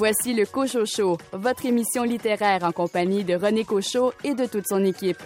[0.00, 4.66] Voici le Cochot Show, votre émission littéraire en compagnie de René Cochot et de toute
[4.66, 5.18] son équipe.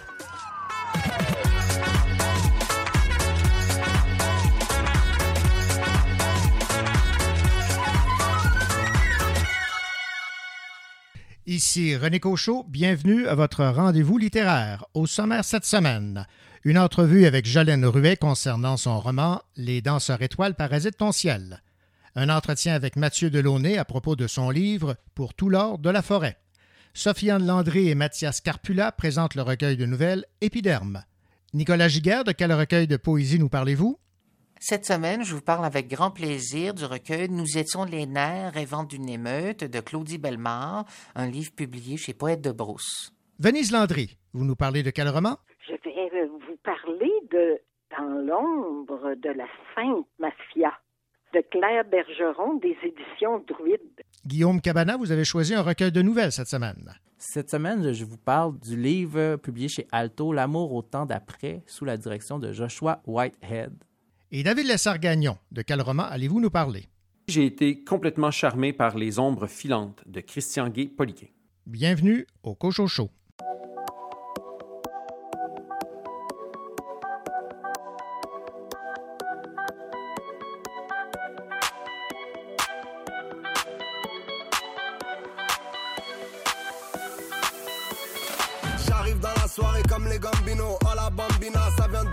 [11.47, 14.83] Ici René Cochot, bienvenue à votre rendez-vous littéraire.
[14.93, 16.27] Au sommaire cette semaine,
[16.65, 21.61] une entrevue avec Jolène Ruet concernant son roman Les danseurs étoiles parasitent ton ciel.
[22.17, 26.01] Un entretien avec Mathieu Delaunay à propos de son livre Pour tout l'or de la
[26.01, 26.37] forêt.
[26.93, 31.03] Sofiane Landry et Mathias Carpula présentent le recueil de nouvelles Épiderme.
[31.53, 33.99] Nicolas Giguère, de quel recueil de poésie nous parlez-vous?
[34.61, 38.85] Cette semaine, je vous parle avec grand plaisir du recueil Nous étions les nerfs rêvant
[38.85, 43.11] d'une émeute de Claudie Bellemare, un livre publié chez Poète de Brousse.
[43.39, 45.35] Venise Landry, vous nous parlez de quel roman?
[45.67, 47.59] Je vais vous parler de
[47.97, 50.71] Dans l'ombre de la Sainte Mafia
[51.35, 53.81] de Claire Bergeron des éditions Druide.
[54.25, 56.93] Guillaume Cabana, vous avez choisi un recueil de nouvelles cette semaine.
[57.17, 61.83] Cette semaine, je vous parle du livre publié chez Alto, L'amour au temps d'après, sous
[61.83, 63.73] la direction de Joshua Whitehead.
[64.31, 66.87] Et David Lessard-Gagnon, de quel roman allez-vous nous parler?
[67.27, 71.27] J'ai été complètement charmé par Les ombres filantes de Christian Gay-Poliquin.
[71.65, 72.87] Bienvenue au Cochon
[90.15, 92.09] les Gambino à la bambina, ça vient de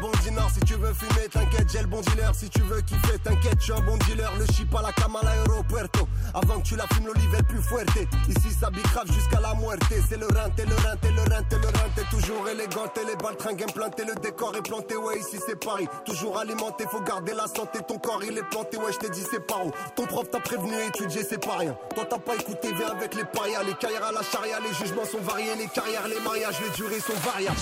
[0.54, 2.34] Si tu veux fumer, t'inquiète, j'ai le bon dealer.
[2.34, 4.30] Si tu veux kiffer, t'inquiète, je suis un bon dealer.
[4.38, 6.08] Le chip à la cama à l'aéropuerto.
[6.34, 7.88] Avant que tu la fumes, l'olive est plus fuerte.
[8.28, 9.82] Ici, ça bicrave jusqu'à la muerte.
[10.08, 12.02] C'est le renté, le renté, le renté, le renté.
[12.10, 14.96] Toujours élégant, les baltringues implanté, le décor est planté.
[14.96, 15.88] Ouais, ici c'est Paris.
[16.04, 17.80] Toujours alimenté, faut garder la santé.
[17.86, 19.72] Ton corps il est planté, ouais, je t'ai dit c'est pas où.
[19.96, 21.76] Ton prof t'a prévenu, étudier c'est pas rien.
[21.94, 23.62] Toi t'as pas écouté, viens avec les parias.
[23.64, 25.54] Les carrières à la charia, les jugements sont variés.
[25.56, 27.58] Les carrières, les mariages, les durées sont variables.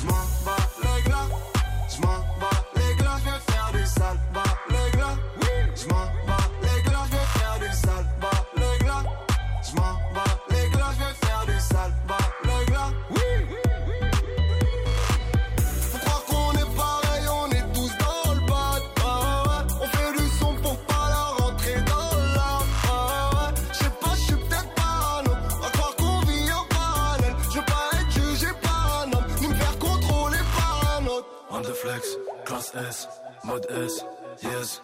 [33.44, 34.04] Mode S,
[34.42, 34.82] yes,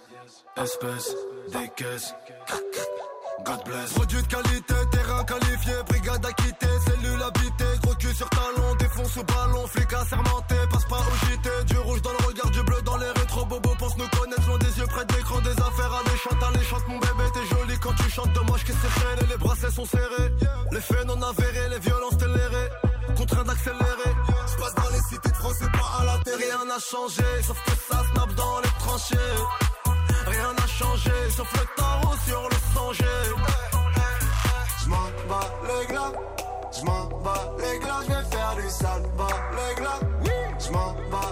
[0.57, 1.15] espèce,
[1.53, 2.15] des caisses.
[3.45, 3.93] God bless.
[3.93, 9.23] Produit de qualité, terrain qualifié, brigade acquittée, cellule habitée, gros cul sur talon, défonce au
[9.25, 12.97] ballon, flic assermenté, passe pas au JT, du rouge dans le regard, du bleu dans
[12.97, 16.43] les rétro bobo, pense nous connaître, loin des yeux près de l'écran, des affaires alléchantes,
[16.43, 20.33] alléchantes, mon bébé, t'es joli quand tu chantes, dommage que c'est les bracelets sont serrés,
[20.73, 22.71] les faits non avérés, les violences télérées,
[23.17, 23.96] contraint d'accélérer,
[26.77, 29.37] n'a changé, sauf que ça snap dans les tranchées.
[30.27, 33.05] Rien n'a changé, sauf le tarot sur le songé.
[34.83, 36.13] J'm'en bats les glas,
[36.79, 40.01] j'm'en bats les glas, j'vais faire du sale, bats les glas.
[40.59, 41.26] J'm'en bats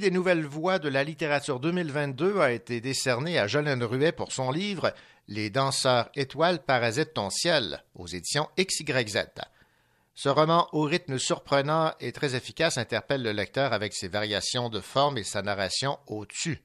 [0.00, 4.50] des nouvelles voix de la littérature 2022 a été décerné à Jolène Ruet pour son
[4.50, 4.94] livre
[5.28, 9.26] Les danseurs étoiles parasitent ton ciel aux éditions XYZ.
[10.14, 14.80] Ce roman au rythme surprenant et très efficace interpelle le lecteur avec ses variations de
[14.80, 16.62] forme et sa narration au-dessus.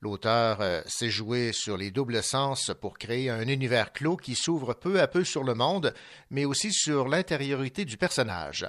[0.00, 4.72] L'auteur euh, s'est joué sur les doubles sens pour créer un univers clos qui s'ouvre
[4.72, 5.92] peu à peu sur le monde,
[6.30, 8.66] mais aussi sur l'intériorité du personnage.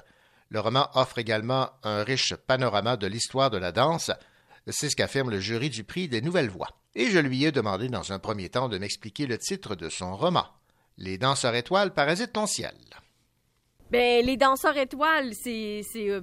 [0.50, 4.12] Le roman offre également un riche panorama de l'histoire de la danse.
[4.68, 6.70] C'est ce qu'affirme le jury du prix des Nouvelles Voix.
[6.96, 10.16] Et je lui ai demandé dans un premier temps de m'expliquer le titre de son
[10.16, 10.46] roman.
[10.98, 12.76] Les danseurs étoiles parasitent ton ciel.
[13.92, 16.22] Ben, les danseurs étoiles, c'est euh,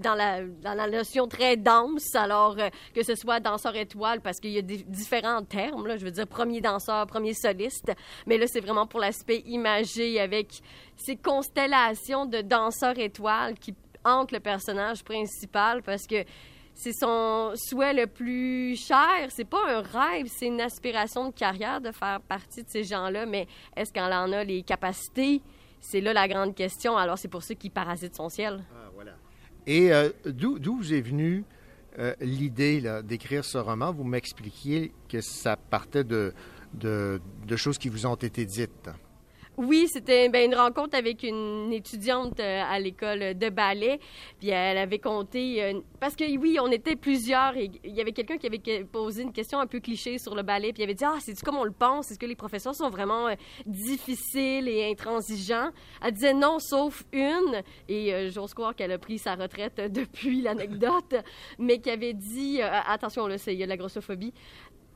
[0.00, 4.58] dans la, notion très dense, alors euh, que ce soit danseur étoile, parce qu'il y
[4.58, 7.92] a différents termes, là, je veux dire premier danseur, premier soliste,
[8.26, 10.60] mais là, c'est vraiment pour l'aspect imagé avec
[10.96, 13.74] ces constellations de danseurs étoiles qui
[14.04, 16.24] hantent le personnage principal, parce que
[16.74, 19.26] c'est son souhait le plus cher.
[19.30, 23.26] C'est pas un rêve, c'est une aspiration de carrière de faire partie de ces gens-là,
[23.26, 25.42] mais est-ce qu'elle en a les capacités?
[25.80, 26.96] C'est là la grande question.
[26.96, 28.64] Alors, c'est pour ça qu'il parasite son ciel.
[28.72, 28.87] Ah.
[29.68, 31.44] Et euh, d'où vous est venue
[31.98, 33.92] euh, l'idée d'écrire ce roman?
[33.92, 36.32] Vous m'expliquiez que ça partait de,
[36.72, 38.88] de, de choses qui vous ont été dites.
[39.58, 43.98] Oui, c'était ben, une rencontre avec une étudiante euh, à l'école de ballet.
[44.38, 45.64] Puis elle avait compté.
[45.64, 49.24] Euh, parce que oui, on était plusieurs et il y avait quelqu'un qui avait posé
[49.24, 50.72] une question un peu cliché sur le ballet.
[50.72, 52.08] Puis il avait dit Ah, c'est-tu comme on le pense?
[52.08, 53.34] Est-ce que les professeurs sont vraiment euh,
[53.66, 55.70] difficiles et intransigeants?
[56.04, 57.60] Elle disait non, sauf une.
[57.88, 61.16] Et j'ose croire qu'elle a pris sa retraite depuis l'anecdote,
[61.58, 64.32] mais qui avait dit Attention, là, il y a de la grossophobie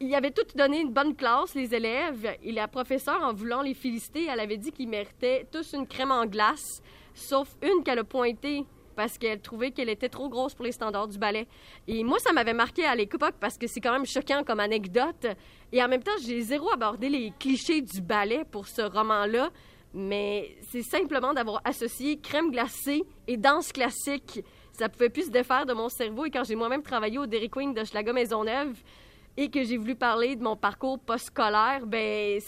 [0.02, 3.74] il avait tout donné une bonne classe, les élèves, et la professeure, en voulant les
[3.74, 6.82] féliciter, elle avait dit qu'ils méritaient tous une crème en glace,
[7.14, 8.64] sauf une qu'elle a pointée
[8.96, 11.46] parce qu'elle trouvait qu'elle était trop grosse pour les standards du ballet.
[11.88, 15.26] Et moi, ça m'avait marqué à l'époque parce que c'est quand même choquant comme anecdote.
[15.72, 19.50] Et en même temps, j'ai zéro abordé les clichés du ballet pour ce roman-là.
[19.94, 24.44] Mais c'est simplement d'avoir associé crème glacée et danse classique.
[24.72, 26.26] Ça pouvait plus se défaire de mon cerveau.
[26.26, 28.76] Et quand j'ai moi-même travaillé au Dairy Queen de Schlager Maisonneuve,
[29.36, 32.40] et que j'ai voulu parler de mon parcours post-scolaire, ben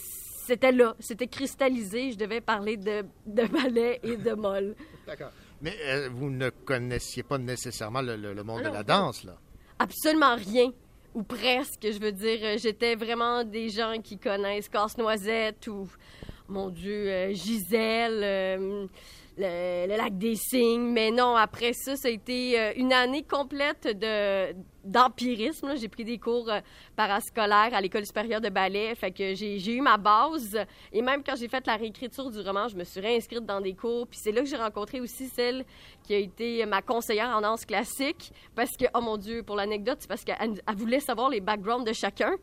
[0.45, 2.11] c'était là, c'était cristallisé.
[2.11, 4.75] Je devais parler de, de ballet et de molle.
[5.07, 5.31] D'accord.
[5.61, 9.35] Mais euh, vous ne connaissiez pas nécessairement le, monde de la danse, là?
[9.79, 10.71] Absolument rien.
[11.13, 12.39] Ou presque, je veux dire.
[12.43, 15.87] Euh, j'étais vraiment des gens qui connaissent Casse-Noisette ou,
[16.47, 18.89] mon Dieu, euh, Gisèle
[19.37, 20.91] le, lac des Cygnes.
[20.91, 24.53] Mais non, après ça, ça a été une année complète de
[24.85, 25.75] d'empirisme.
[25.75, 26.59] J'ai pris des cours euh,
[26.95, 28.93] parascolaires à l'école supérieure de ballet.
[28.95, 30.57] Fait que j'ai eu ma base.
[30.93, 33.73] Et même quand j'ai fait la réécriture du roman, je me suis réinscrite dans des
[33.73, 34.07] cours.
[34.07, 35.65] Puis c'est là que j'ai rencontré aussi celle
[36.03, 38.31] qui a été ma conseillère en danse classique.
[38.55, 41.93] Parce que, oh mon Dieu, pour l'anecdote, c'est parce qu'elle voulait savoir les backgrounds de
[41.93, 42.35] chacun.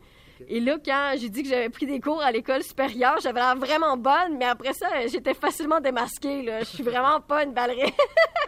[0.47, 3.55] Et là, quand j'ai dit que j'avais pris des cours à l'école supérieure, j'avais l'air
[3.55, 6.45] vraiment bonne, mais après ça, j'étais facilement démasquée.
[6.59, 7.91] Je suis vraiment pas une ballerine.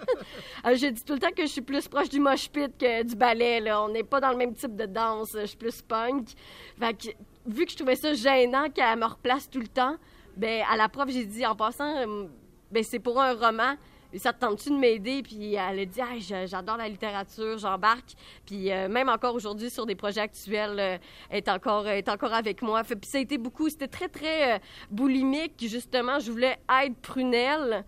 [0.65, 3.15] je dis tout le temps que je suis plus proche du mosh pit que du
[3.15, 3.61] ballet.
[3.71, 5.29] On n'est pas dans le même type de danse.
[5.39, 6.29] Je suis plus punk.
[6.79, 7.15] Fait
[7.45, 9.95] vu que je trouvais ça gênant qu'elle me replace tout le temps,
[10.35, 12.25] ben à la prof, j'ai dit en passant, euh,
[12.71, 13.75] ben c'est pour un roman
[14.17, 15.21] ça te tente-tu de m'aider?
[15.23, 16.01] Puis elle a dit,
[16.45, 18.13] j'adore la littérature, j'embarque.
[18.45, 20.97] Puis euh, même encore aujourd'hui, sur des projets actuels, euh,
[21.29, 22.83] est encore, est encore avec moi.
[22.83, 24.59] puis ça a été beaucoup, c'était très, très euh,
[24.89, 25.53] boulimique.
[25.67, 27.85] Justement, je voulais être Prunelle.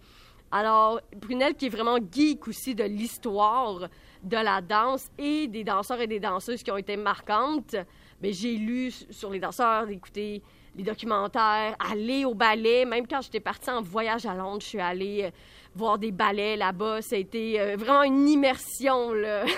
[0.52, 3.90] Alors, Prunelle qui est vraiment geek aussi de l'histoire
[4.24, 7.76] de la danse et des danseurs et des danseuses qui ont été marquantes.
[8.22, 10.42] Mais j'ai lu sur les danseurs, d'écouter
[10.76, 12.86] les documentaires, aller au ballet.
[12.86, 15.32] Même quand j'étais partie en voyage à Londres, je suis allée
[15.78, 17.02] voir des ballets là-bas.
[17.02, 19.14] Ça a été euh, vraiment une immersion.
[19.14, 19.46] Là.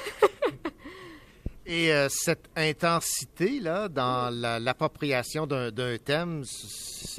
[1.65, 6.43] Et euh, cette intensité-là dans l'appropriation d'un thème,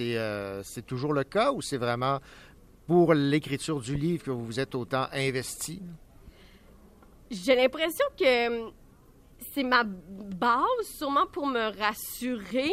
[0.01, 2.19] euh, c'est toujours le cas ou c'est vraiment
[2.87, 5.81] pour l'écriture du livre que vous vous êtes autant investi?
[7.31, 8.73] J'ai l'impression que hum,
[9.55, 10.65] c'est ma base,
[10.99, 12.73] sûrement pour me rassurer.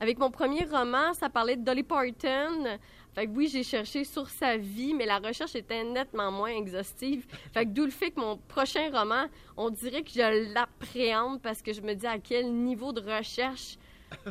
[0.00, 2.78] Avec mon premier roman, ça parlait de Dolly Parton.
[3.14, 7.26] Fait que oui, j'ai cherché sur sa vie, mais la recherche était nettement moins exhaustive.
[7.52, 11.62] Fait que d'où le fait que mon prochain roman, on dirait que je l'appréhende parce
[11.62, 13.76] que je me dis à quel niveau de recherche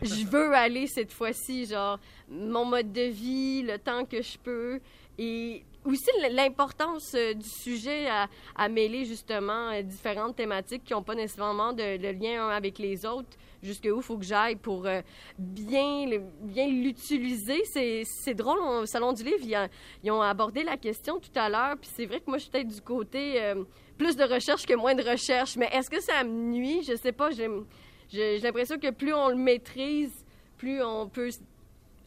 [0.01, 1.65] je veux aller cette fois-ci.
[1.65, 4.79] Genre, mon mode de vie, le temps que je peux.
[5.17, 8.07] Et aussi l'importance euh, du sujet
[8.55, 13.38] à, mêler justement euh, différentes thématiques qui n'ont pas nécessairement de, lien avec les autres.
[13.63, 15.01] Jusqu'où il faut que j'aille pour euh,
[15.37, 16.05] bien,
[16.41, 17.63] bien l'utiliser.
[17.65, 19.67] C'est drôle, au Salon du Livre,
[20.03, 22.51] ils, ont abordé la question tout à l'heure, puis c'est vrai que moi, je suis
[22.51, 23.53] peut-être du côté
[23.97, 26.83] plus de recherche que moins de recherche, mais est-ce que ça me nuit?
[26.83, 30.25] Je sais pas, j'ai l'impression que plus on le maîtrise,
[30.57, 31.31] plus on peut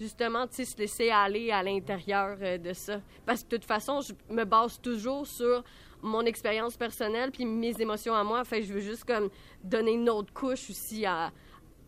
[0.01, 3.01] justement, se laisser aller à l'intérieur euh, de ça.
[3.27, 5.63] Parce que de toute façon, je me base toujours sur
[6.03, 8.45] mon expérience personnelle puis mes émotions à moi.
[8.45, 9.29] Fait je veux juste comme
[9.63, 11.31] donner une autre couche aussi à,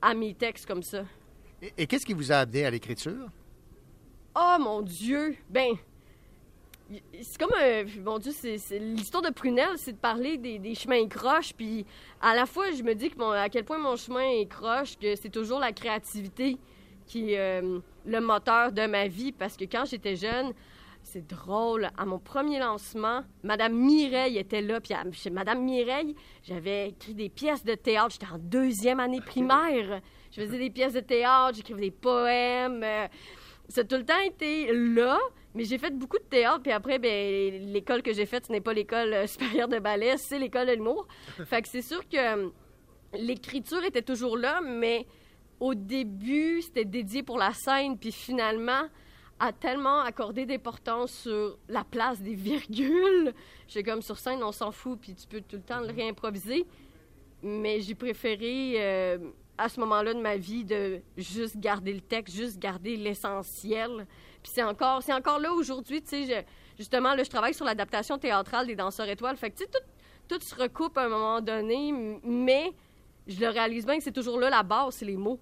[0.00, 1.04] à mes textes comme ça.
[1.60, 3.28] Et, et qu'est-ce qui vous a amené à l'écriture?
[4.34, 5.36] Oh mon Dieu!
[5.50, 5.74] Ben,
[7.22, 7.84] c'est comme un.
[8.04, 11.52] Mon Dieu, c'est c'est- l'histoire de Prunelle, c'est de parler des, des chemins croches.
[11.54, 11.86] Puis
[12.20, 14.98] à la fois, je me dis que mon- à quel point mon chemin est croche,
[14.98, 16.58] que c'est toujours la créativité
[17.06, 19.32] qui est euh, le moteur de ma vie.
[19.32, 20.52] Parce que quand j'étais jeune,
[21.12, 21.88] c'est drôle.
[21.96, 24.80] À mon premier lancement, Madame Mireille était là.
[24.80, 28.10] Puis à- chez Madame Mireille, j'avais écrit des pièces de théâtre.
[28.12, 30.00] J'étais en deuxième année primaire.
[30.30, 32.82] Je faisais des pièces de théâtre, j'écrivais des poèmes.
[32.82, 33.06] euh,
[33.68, 35.18] ça a tout le temps été là,
[35.54, 36.60] mais j'ai fait beaucoup de théâtre.
[36.62, 40.16] Puis après, ben, l'école que j'ai faite, ce n'est pas l'école euh, supérieure de ballet,
[40.16, 41.06] c'est l'école de l'humour.
[41.46, 42.48] fait que c'est sûr que euh,
[43.14, 45.06] l'écriture était toujours là, mais
[45.60, 47.96] au début, c'était dédié pour la scène.
[47.98, 48.82] Puis finalement,
[49.42, 53.34] a tellement accordé d'importance sur la place des virgules.
[53.66, 56.64] J'ai comme sur scène, on s'en fout, puis tu peux tout le temps le réimproviser.
[57.42, 59.18] Mais j'ai préféré, euh,
[59.58, 64.06] à ce moment-là de ma vie, de juste garder le texte, juste garder l'essentiel.
[64.44, 66.46] Puis c'est encore, c'est encore là aujourd'hui, tu sais,
[66.78, 69.36] justement, là, je travaille sur l'adaptation théâtrale des Danseurs étoiles.
[69.36, 72.72] Fait que, tu sais, tout, tout se recoupe à un moment donné, mais
[73.26, 75.40] je le réalise bien que c'est toujours là la base, c'est les mots.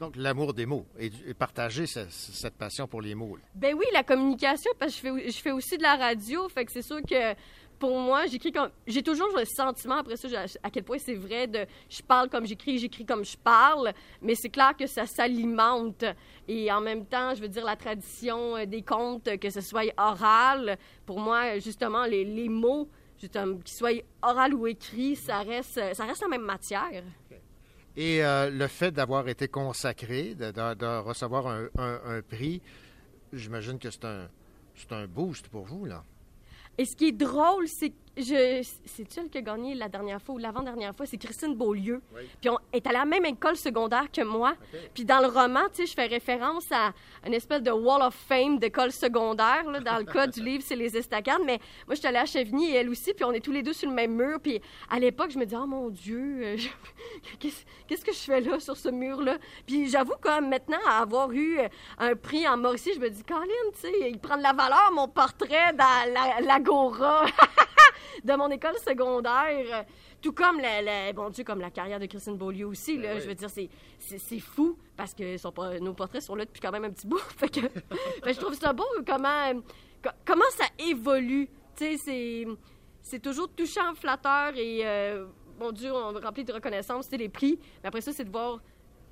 [0.00, 3.36] Donc, l'amour des mots et, partager ce- cette passion pour les mots.
[3.36, 3.42] là.
[3.54, 6.82] Ben oui, la communication, parce que je fais, aussi de la radio, fait que c'est
[6.82, 7.34] sûr que
[7.78, 8.70] pour moi, j'écris comme.
[8.86, 10.28] J'ai toujours le sentiment, après ça,
[10.62, 11.66] à quel point c'est vrai de.
[11.90, 13.92] Je parle comme j'écris, j'écris comme je parle,
[14.22, 16.04] mais c'est clair que ça s'alimente.
[16.48, 19.92] Et en même temps, je veux dire, la tradition euh, des contes, que ce soit
[19.98, 22.88] oral, pour moi, justement, les, mots,
[23.18, 27.02] justement, qu'ils soient oral ou écrit, ça reste, ça reste la même matière.
[28.00, 32.62] Et euh, le fait d'avoir été consacré, de, recevoir un, prix,
[33.30, 34.26] j'imagine que c'est un,
[34.92, 36.02] un boost pour vous, là.
[36.78, 38.62] Et ce qui est drôle, c'est que je.
[38.86, 42.02] C'est elle qui a gagné la dernière fois ou l'avant-dernière fois, c'est Christine Beaulieu.
[42.40, 44.54] Puis on est à la même école secondaire que moi.
[44.94, 46.92] Puis dans le roman, tu sais, je fais référence à
[47.26, 49.64] une espèce de Wall of Fame d'école secondaire.
[49.70, 49.80] là.
[49.80, 51.42] Dans le cas du livre, c'est les estacades.
[51.44, 53.62] Mais moi, je suis allée à Chevigny et elle aussi, puis on est tous les
[53.62, 54.38] deux sur le même mur.
[54.42, 56.68] Puis à l'époque, je me dis, oh mon Dieu, euh, je-
[57.88, 59.38] qu'est-ce que je fais là, sur ce mur-là?
[59.66, 63.22] Puis j'avoue, comme maintenant, à avoir eu euh, un prix en Mauricie, je me dis,
[63.24, 67.24] Colin, tu sais, il prend de la valeur, mon portrait dans la- l'Agora
[68.24, 69.84] de mon école secondaire.
[70.20, 72.98] Tout comme la, la- bon Dieu, comme la carrière de Christine Beaulieu aussi.
[72.98, 76.72] Là, Je veux dire, c'est, fou parce que son nos portraits sont là depuis quand
[76.72, 77.18] même un petit bout.
[77.36, 77.60] fait que,
[78.26, 79.60] je trouve ça beau comment,
[80.02, 81.48] co- comment ça évolue.
[81.76, 82.46] Tu sais, c'est,
[83.02, 85.26] c'est toujours touchant, flatteur et, euh,
[85.58, 87.58] mon Dieu, on rempli de reconnaissance, c'est les prix.
[87.82, 88.58] Mais après ça, c'est de voir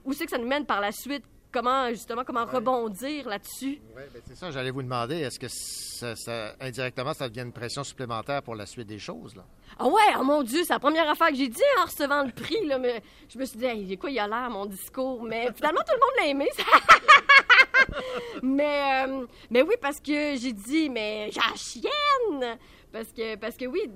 [0.04, 1.24] où c'est que ça nous mène par la suite.
[1.50, 3.80] Comment, justement, comment rebondir là-dessus.
[3.96, 7.52] Oui, ben, c'est ça, j'allais vous demander, est-ce que ça, ça- indirectement, ça devient une
[7.54, 9.44] pression supplémentaire pour la suite des choses, là?
[9.78, 12.32] Ah ouais, oh mon Dieu, c'est la première affaire que j'ai dit en recevant le
[12.32, 12.66] prix.
[12.66, 15.22] Là, mais je me suis dit, hey, quoi, il a l'air, mon discours.
[15.22, 16.48] Mais finalement, tout le monde l'a aimé.
[18.42, 22.58] mais, euh, mais oui, parce que j'ai dit, mais j'ai la chienne.
[22.92, 23.90] Parce que, parce que oui,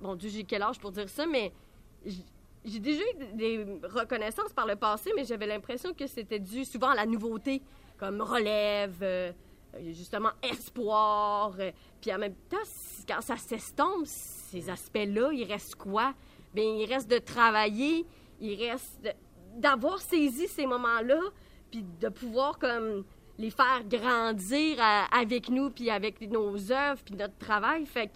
[0.00, 1.52] mon Dieu, j'ai quel âge pour dire ça, mais
[2.66, 6.90] j'ai déjà eu des reconnaissances par le passé, mais j'avais l'impression que c'était dû souvent
[6.90, 7.62] à la nouveauté,
[7.96, 9.32] comme relève, euh,
[9.92, 11.54] justement espoir.
[11.58, 11.70] euh,
[12.00, 12.56] puis en même temps,
[13.08, 16.12] quand ça s'estompe, ces aspects-là, il reste quoi?
[16.52, 18.04] Bien, il reste de travailler,
[18.40, 19.14] il reste
[19.56, 21.20] d'avoir saisi ces moments-là,
[21.70, 23.04] puis de pouvoir comme
[23.38, 24.78] les faire grandir
[25.12, 27.84] avec nous, puis avec nos œuvres, puis notre travail.
[27.86, 28.12] Fait que,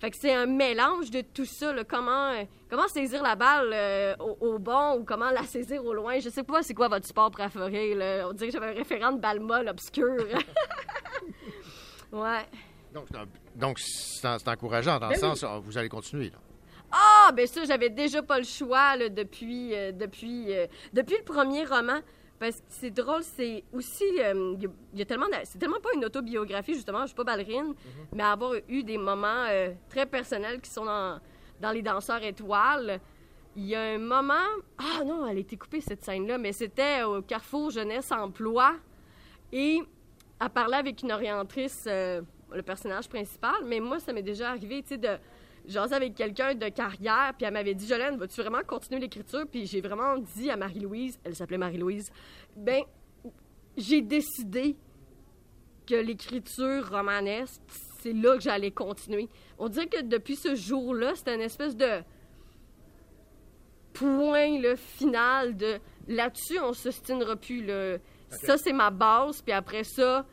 [0.00, 1.72] fait que c'est un mélange de tout ça.
[1.74, 1.84] là.
[1.84, 5.92] Comment, euh, comment saisir la balle euh, au, au bon ou comment la saisir au
[5.92, 6.18] loin?
[6.18, 7.94] Je sais pas c'est quoi votre sport préféré.
[7.94, 8.26] Là.
[8.28, 10.08] On dirait que j'avais un référent de balle molle obscur.
[12.12, 12.46] ouais.
[12.92, 13.06] Donc,
[13.78, 15.36] c'est donc, encourageant dans le Ben oui.
[15.36, 16.38] sens, où vous allez continuer, là.
[16.92, 20.46] Ah, ben ça, j'avais déjà pas le choix là, depuis, euh, depuis,
[20.92, 22.00] depuis le premier roman.
[22.40, 24.02] Parce que c'est drôle, c'est aussi.
[24.18, 25.26] euh, Il y a- il y, a tellement.
[25.44, 27.74] C'est tellement pas une autobiographie, justement, je suis pas ballerine,
[28.14, 31.20] mais avoir eu des moments euh, très personnels qui sont dans,
[31.60, 32.98] dans Les Danseurs Étoiles.
[33.56, 34.48] Il y a un moment.
[34.78, 38.72] Ah non, elle a été coupée cette scène-là, mais c'était au Carrefour Jeunesse Emploi.
[39.52, 39.80] Et
[40.40, 44.82] elle parlait avec une orientrice, euh, le personnage principal, mais moi, ça m'est déjà arrivé,
[44.82, 45.18] tu sais, de
[45.66, 49.44] jaser avec quelqu'un de carrière, puis elle m'avait dit, Jolène, vas-tu vraiment continuer l'écriture?
[49.50, 52.10] Puis j'ai vraiment dit à Marie-Louise, elle s'appelait Marie-Louise,
[52.56, 52.82] ben,
[53.76, 54.76] j'ai décidé
[55.86, 57.60] que l'écriture romanesque,
[58.00, 59.28] c'est là que j'allais continuer.
[59.58, 62.02] On dirait que depuis ce jour-là, c'était une espèce de
[63.92, 67.64] point le final de là-dessus, on se stinera plus.
[67.64, 67.98] Là.
[68.30, 70.24] Ça, c'est ma base, puis après ça,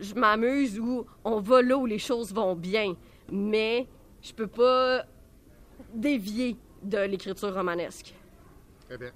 [0.00, 2.96] je m'amuse ou on va là où les choses vont bien.
[3.30, 3.86] Mais
[4.22, 5.04] je peux pas
[5.94, 8.14] dévier de l'écriture romanesque.
[8.88, 9.10] Très bien.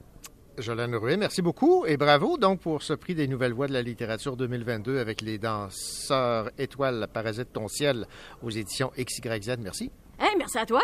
[0.59, 3.83] Jolene Rouet, merci beaucoup et bravo donc pour ce prix des nouvelles voix de la
[3.83, 8.07] littérature 2022 avec les danseurs étoiles Parasite ton ciel
[8.43, 9.57] aux éditions XYZ.
[9.59, 9.91] Merci.
[10.19, 10.81] Hey, merci à toi.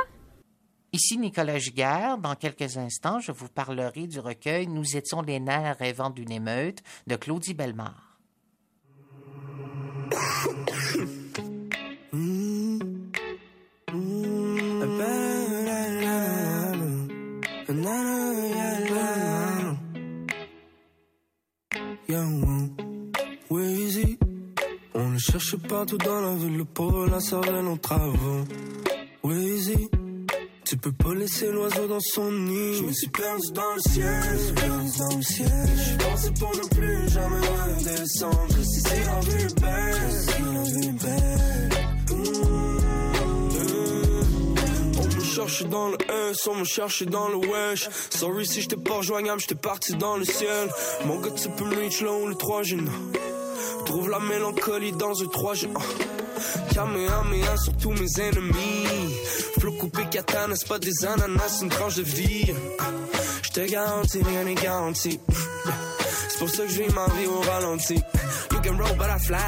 [0.92, 2.18] Ici Nicolas Giguère.
[2.18, 6.80] Dans quelques instants, je vous parlerai du recueil Nous étions les nerfs rêvant d'une émeute
[7.06, 8.18] de Claudie Bellemare.
[24.94, 28.44] On le cherche partout dans la ville, le pauvre la cervelle en travaux.
[29.24, 29.88] Weezy,
[30.64, 32.74] tu peux pas laisser l'oiseau dans son nid.
[32.74, 35.48] Je me suis perdu dans le ciel, je suis perdu dans le ciel.
[35.76, 38.64] Je pensé pour ne plus jamais redescendre.
[38.64, 41.81] Si c'est la vue est belle, si la vue est belle.
[45.32, 45.96] Cherche dans le
[46.30, 47.88] S, on me cherche dans le wesh.
[48.10, 50.68] Sorry si j'étais pas rejoignable, j'étais parti dans le ciel.
[51.06, 52.76] Mon gars, tu peux me reach là où le 3 G.
[53.86, 55.68] Trouve la mélancolie dans un 3 G.
[56.74, 59.14] Kamehameha sur tous mes ennemis.
[59.58, 62.52] Flot coupé katana, c'est pas des ananas, une tranche de vie.
[63.42, 65.18] Je te garantis, rien n'est garanti.
[66.42, 67.94] Pour ça que je vis ma vie au ralenti.
[68.50, 69.38] You can roll, but I fly.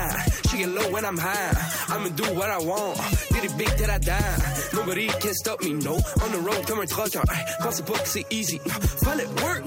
[0.48, 1.50] She get low when I'm high.
[1.88, 2.96] I'ma do what I want.
[3.32, 4.36] Did it big till I die?
[4.72, 5.94] Nobody can stop me, no.
[6.22, 7.20] On the road comme un trucker.
[7.60, 8.60] Pensez pas que c'est easy.
[9.02, 9.64] Fallait work.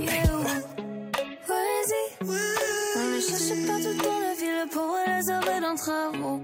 [2.96, 6.42] On le cherche partout dans la ville pour les arrêts d'un travaux.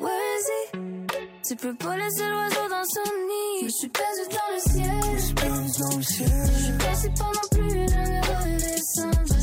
[0.00, 0.62] Vas-y,
[1.46, 3.64] tu peux pas laisser l'oiseau dans son nid.
[3.64, 5.00] Je suis perdu dans le ciel.
[5.16, 6.50] Je suis perdu dans le ciel.
[6.56, 9.34] Je suis passé pendant plus jamais redescendre.
[9.34, 9.37] Je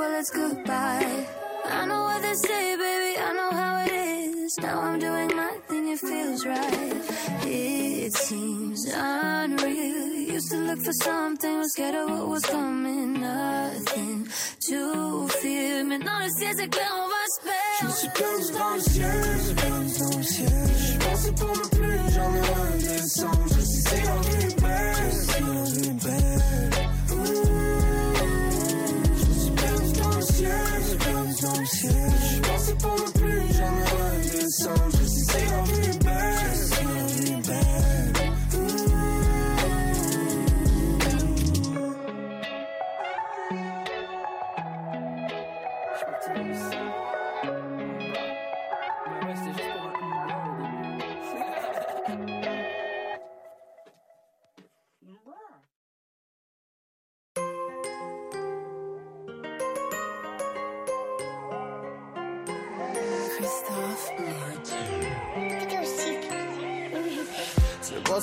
[0.00, 1.26] well, it's goodbye.
[1.66, 4.58] I know what they say, baby, I know how it is.
[4.58, 6.96] Now I'm doing my thing, it feels right.
[7.44, 10.06] It seems unreal.
[10.36, 13.20] Used to look for something, was scared of what was coming.
[13.20, 14.28] Nothing
[14.68, 15.60] to fear.
[17.80, 20.52] Je me suis perdu dans le ciel, je suis perdu dans le ciel.
[20.78, 23.46] Je suis pensé pour ne plus jamais redescendre.
[23.48, 25.40] Je vie est belle, je sais
[25.76, 26.69] si la
[30.84, 31.30] suis perdu.
[31.32, 33.84] Je suis pour plus jamais.
[34.22, 34.48] Je
[35.82, 37.80] est belle, je est belle.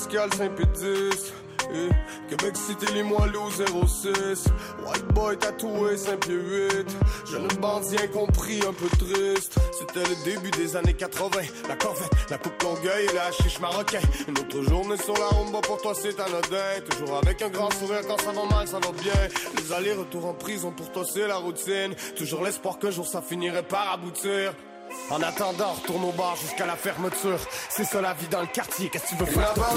[0.08, 1.32] Pascal Saint-Pédis.
[1.70, 1.90] eh,
[2.30, 4.44] Québec Cité Limoilou 06
[4.86, 6.96] White boy tatoué 5 pieds 8
[7.30, 9.58] Jeune bandit incompris un peu triste.
[9.78, 14.00] C'était le début des années 80 La corvette, la coupe longueuil et la chiche marocain.
[14.26, 16.80] Une autre journée sur la rumba pour toi c'est anodin.
[16.90, 19.12] Toujours avec un grand sourire quand ça va mal ça va bien.
[19.58, 21.94] Les allers-retours en prison pour toi c'est la routine.
[22.16, 24.54] Toujours l'espoir qu'un jour ça finirait par aboutir
[25.10, 27.38] en attendant, retourne au bar jusqu'à la fermeture.
[27.70, 29.68] C'est ça la vie dans le quartier, qu'est-ce que tu veux faire de plus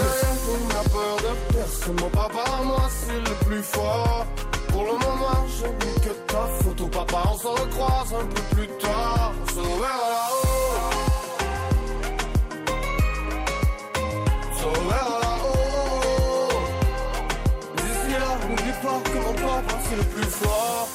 [0.50, 4.26] On a peur de personne, mon papa, moi c'est le plus fort.
[4.69, 8.67] Pour le moment, je n'ai que ta photo, papa, on se recroise un peu plus
[8.78, 9.34] tard.
[9.41, 10.47] On se reverra là-haut.
[14.50, 16.62] On se reverra là-haut.
[17.78, 20.88] D'ici là, n'oublie pas que mon papa c'est le plus fort.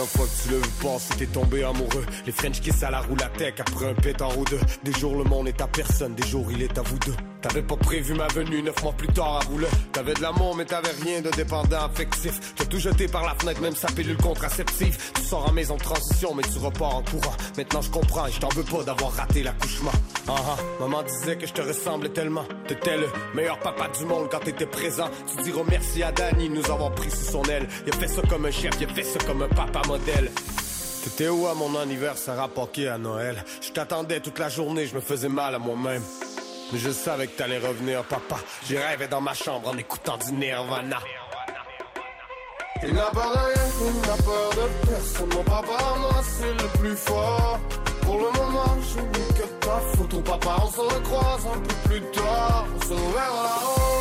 [0.00, 2.06] La première fois que tu vu passer, t'es tombé amoureux.
[2.24, 4.60] Les French kiss à la roue la tech après un pétard ou deux.
[4.82, 7.16] Des jours le monde est à personne, des jours il est à vous deux.
[7.42, 9.66] T'avais pas prévu ma venue neuf mois plus tard à rouler.
[9.92, 12.54] T'avais de l'amour mais t'avais rien de dépendant affectif.
[12.54, 14.96] T'as tout jeté par la fenêtre, même sa pilule contraceptive.
[15.14, 17.34] Tu sors en maison de transition mais tu repars en courant.
[17.56, 19.92] Maintenant je comprends et je t'en veux pas d'avoir raté l'accouchement.
[20.28, 22.44] Ah ah, maman disait que je te ressemblais tellement.
[22.68, 25.08] T'étais le meilleur papa du monde quand t'étais présent.
[25.34, 27.66] Tu diras merci à Danny nous avoir pris sous son aile.
[27.86, 30.30] Il a fait ça comme un chef, il a fait ça comme un papa modèle.
[31.02, 33.42] T'étais où à mon anniversaire à Poké à Noël?
[33.62, 36.02] Je t'attendais toute la journée, je me faisais mal à moi-même.
[36.72, 38.36] Mais je savais que t'allais revenir, papa.
[38.68, 40.98] J'ai rêvé dans ma chambre en écoutant du Nirvana.
[42.82, 45.28] Il n'a de rien, il n'a peur de personne.
[45.34, 47.58] Mon papa, moi, c'est le plus fort.
[48.02, 50.56] Pour le moment, je n'ai que ta photo, papa.
[50.62, 52.64] On se recroise un peu plus tard.
[52.76, 53.99] On se reverra là-haut.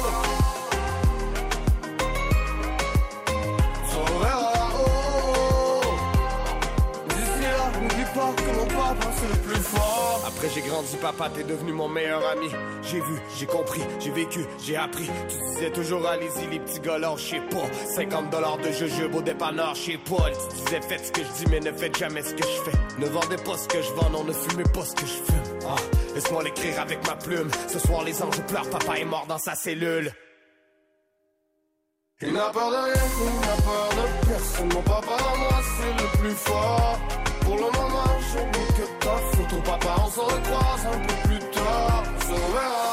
[8.98, 10.24] C'est le plus fort.
[10.26, 12.50] Après j'ai grandi, papa, t'es devenu mon meilleur ami.
[12.84, 15.10] J'ai vu, j'ai compris, j'ai vécu, j'ai appris.
[15.30, 17.96] Tu disais toujours allez-y les petits gars je sais pas.
[17.96, 20.30] 50 dollars de jeu au dépanneur, sais pas.
[20.32, 22.78] Tu disais faites ce que je dis, mais ne faites jamais ce que je fais.
[23.00, 25.60] Ne vendez pas ce que je vends, non, ne fumez pas ce que je fume.
[25.68, 25.76] Ah,
[26.16, 27.50] laisse-moi l'écrire avec ma plume.
[27.68, 30.12] Ce soir les anges pleurent, papa est mort dans sa cellule.
[32.22, 34.74] Il n'a peur de rien, il n'a peur de personne.
[34.74, 37.00] Mon papa, moi, c'est le plus fort.
[37.42, 38.69] Pour le moment, je
[39.50, 39.62] photo.
[39.64, 42.04] Papa, on se recroise un peu plus tard.
[42.08, 42.86] On se reverra.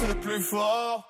[0.00, 1.04] C'est le plus fort.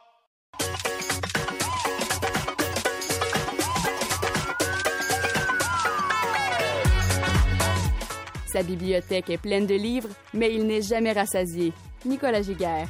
[8.50, 11.72] Sa bibliothèque est pleine de livres, mais il n'est jamais rassasié.
[12.06, 12.88] Nicolas Giguère.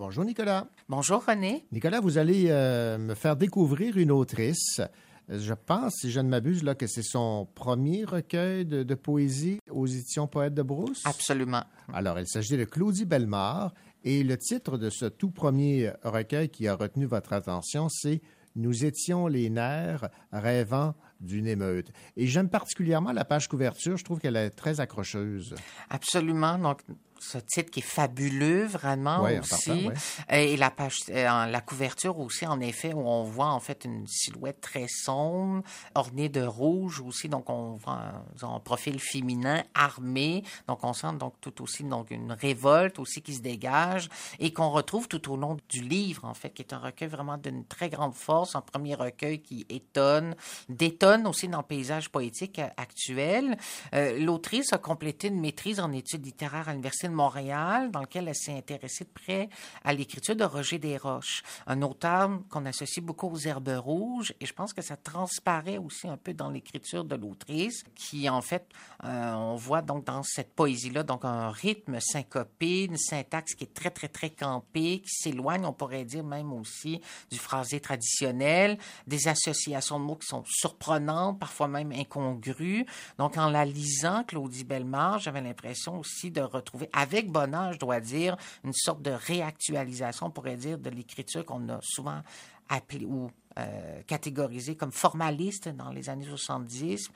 [0.00, 0.66] Bonjour Nicolas.
[0.88, 1.66] Bonjour René.
[1.72, 4.80] Nicolas, vous allez euh, me faire découvrir une autrice.
[5.28, 9.58] Je pense, si je ne m'abuse, là, que c'est son premier recueil de, de poésie
[9.70, 11.02] aux éditions Poète de Brousse.
[11.04, 11.64] Absolument.
[11.92, 16.66] Alors, il s'agit de Claudie Bellemare et le titre de ce tout premier recueil qui
[16.66, 18.22] a retenu votre attention, c'est
[18.56, 21.92] Nous étions les nerfs rêvant d'une émeute.
[22.16, 25.54] Et j'aime particulièrement la page couverture, je trouve qu'elle est très accrocheuse.
[25.90, 26.56] Absolument.
[26.56, 26.80] Donc,
[27.20, 29.50] ce titre qui est fabuleux vraiment Ouais, aussi.
[29.50, 29.88] partant,
[30.30, 30.52] ouais.
[30.52, 34.06] Et la page, euh, la couverture aussi, en effet, où on voit en fait une
[34.06, 35.62] silhouette très sombre,
[35.94, 37.28] ornée de rouge aussi.
[37.28, 38.00] Donc, on voit
[38.42, 40.42] un, un profil féminin armé.
[40.66, 44.70] Donc, on sent donc tout aussi donc une révolte aussi qui se dégage et qu'on
[44.70, 47.90] retrouve tout au long du livre, en fait, qui est un recueil vraiment d'une très
[47.90, 48.56] grande force.
[48.56, 50.34] Un premier recueil qui étonne,
[50.68, 53.58] détonne aussi dans le paysage poétique euh, actuel.
[53.94, 58.34] Euh, L'autrice a complété une maîtrise en études littéraires à l'Université Montréal, dans lequel elle
[58.34, 59.48] s'est intéressée de près
[59.84, 64.52] à l'écriture de Roger Desroches, un auteur qu'on associe beaucoup aux herbes rouges, et je
[64.52, 68.68] pense que ça transparaît aussi un peu dans l'écriture de l'autrice, qui en fait,
[69.04, 73.74] euh, on voit donc dans cette poésie-là, donc un rythme syncopé, une syntaxe qui est
[73.74, 79.28] très, très, très campée, qui s'éloigne, on pourrait dire même aussi, du phrasé traditionnel, des
[79.28, 82.86] associations de mots qui sont surprenantes, parfois même incongrues.
[83.18, 88.00] Donc, en la lisant, Claudie Bellemare, j'avais l'impression aussi de retrouver, avec bonheur, je dois
[88.00, 92.20] dire, une sorte de réactualisation, on pourrait dire, de l'écriture qu'on a souvent
[92.68, 97.10] appelée ou euh, catégorisée comme formaliste dans les années 70.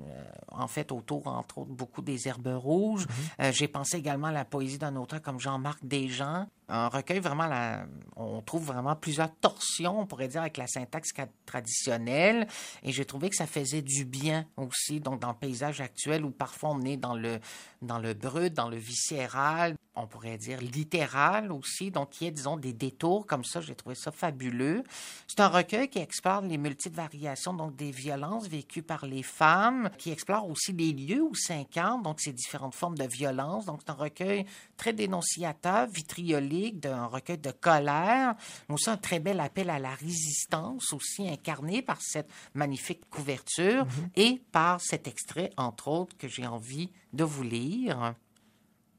[0.00, 3.06] Euh, en fait, autour, entre autres, beaucoup des herbes rouges.
[3.40, 6.46] Euh, J'ai pensé également à la poésie d'un auteur comme Jean-Marc Desjans.
[6.68, 11.10] Un recueil vraiment, la- on trouve vraiment plusieurs torsions, on pourrait dire, avec la syntaxe
[11.46, 12.46] traditionnelle.
[12.82, 16.30] Et j'ai trouvé que ça faisait du bien aussi, donc dans le paysage actuel où
[16.30, 17.38] parfois on est dans le,
[17.82, 21.90] dans le brut, dans le viscéral, on pourrait dire littéral aussi.
[21.90, 23.60] Donc, il y a, disons, des détours comme ça.
[23.60, 24.82] J'ai trouvé ça fabuleux.
[25.26, 29.75] C'est un recueil qui explore les multiples variations, donc des violences vécues par les femmes,
[29.98, 33.66] qui explore aussi les lieux où s'incarnent, donc ces différentes formes de violence.
[33.66, 34.44] Donc, c'est un recueil
[34.76, 38.34] très dénonciateur, vitriolique, d'un recueil de colère,
[38.68, 43.86] mais aussi un très bel appel à la résistance, aussi incarné par cette magnifique couverture
[44.14, 48.14] et par cet extrait, entre autres, que j'ai envie de vous lire.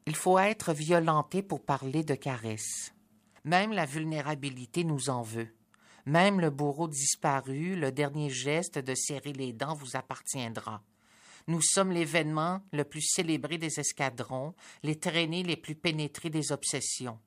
[0.06, 2.94] Il faut être violenté pour parler de caresse.
[3.44, 5.48] Même la vulnérabilité nous en veut.
[6.08, 10.82] Même le bourreau disparu, le dernier geste de serrer les dents vous appartiendra.
[11.48, 17.18] Nous sommes l'événement le plus célébré des escadrons, les traînées les plus pénétrées des obsessions.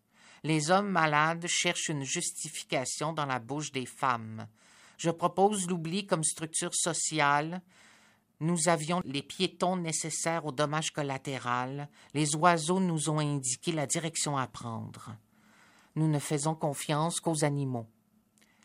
[0.43, 4.47] Les hommes malades cherchent une justification dans la bouche des femmes.
[4.97, 7.61] Je propose l'oubli comme structure sociale,
[8.39, 11.87] nous avions les piétons nécessaires au dommage collatéral.
[12.15, 15.15] Les oiseaux nous ont indiqué la direction à prendre.
[15.95, 17.85] Nous ne faisons confiance qu'aux animaux.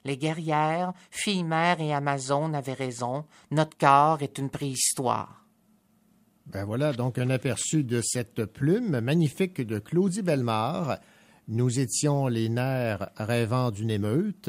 [0.07, 3.25] Les guerrières, filles mères et amazones avaient raison.
[3.51, 5.45] Notre corps est une préhistoire.
[6.47, 10.99] Ben voilà donc un aperçu de cette plume magnifique de Claudie Bellemare.
[11.49, 14.49] Nous étions les nerfs rêvant d'une émeute,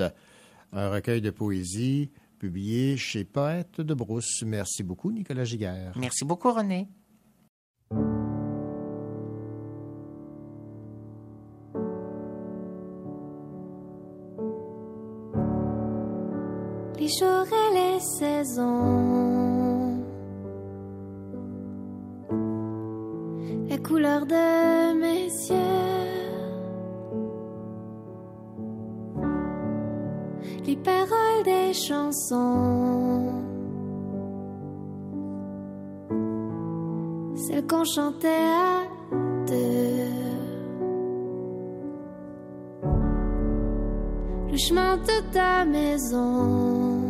[0.73, 4.43] un recueil de poésie publié chez Poète de Brousse.
[4.45, 5.93] Merci beaucoup, Nicolas Giguère.
[5.95, 6.87] Merci beaucoup, René.
[16.99, 18.63] Les jours et les saisons,
[23.69, 25.55] les couleurs de mes yeux,
[30.65, 33.33] les paroles des chansons.
[37.36, 38.96] Celles qu'on chantait à
[44.67, 47.08] chemin de ta maison.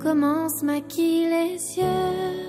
[0.00, 2.47] Commence maquille les yeux.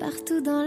[0.00, 0.59] Partout dans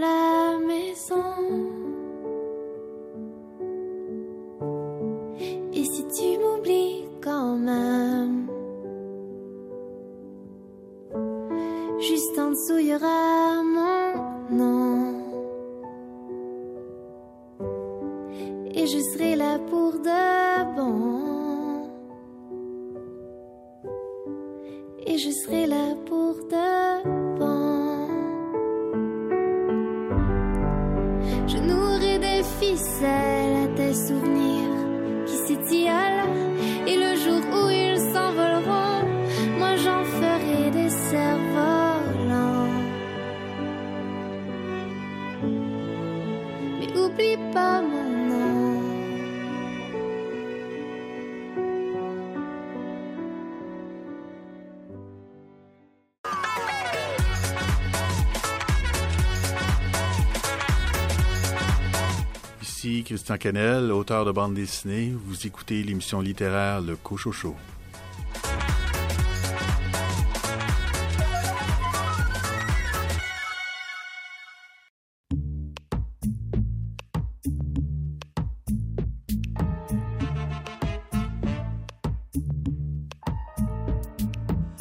[62.84, 65.10] Christian Canel, auteur de bande dessinée.
[65.24, 67.56] Vous écoutez l'émission littéraire Le Cochocho.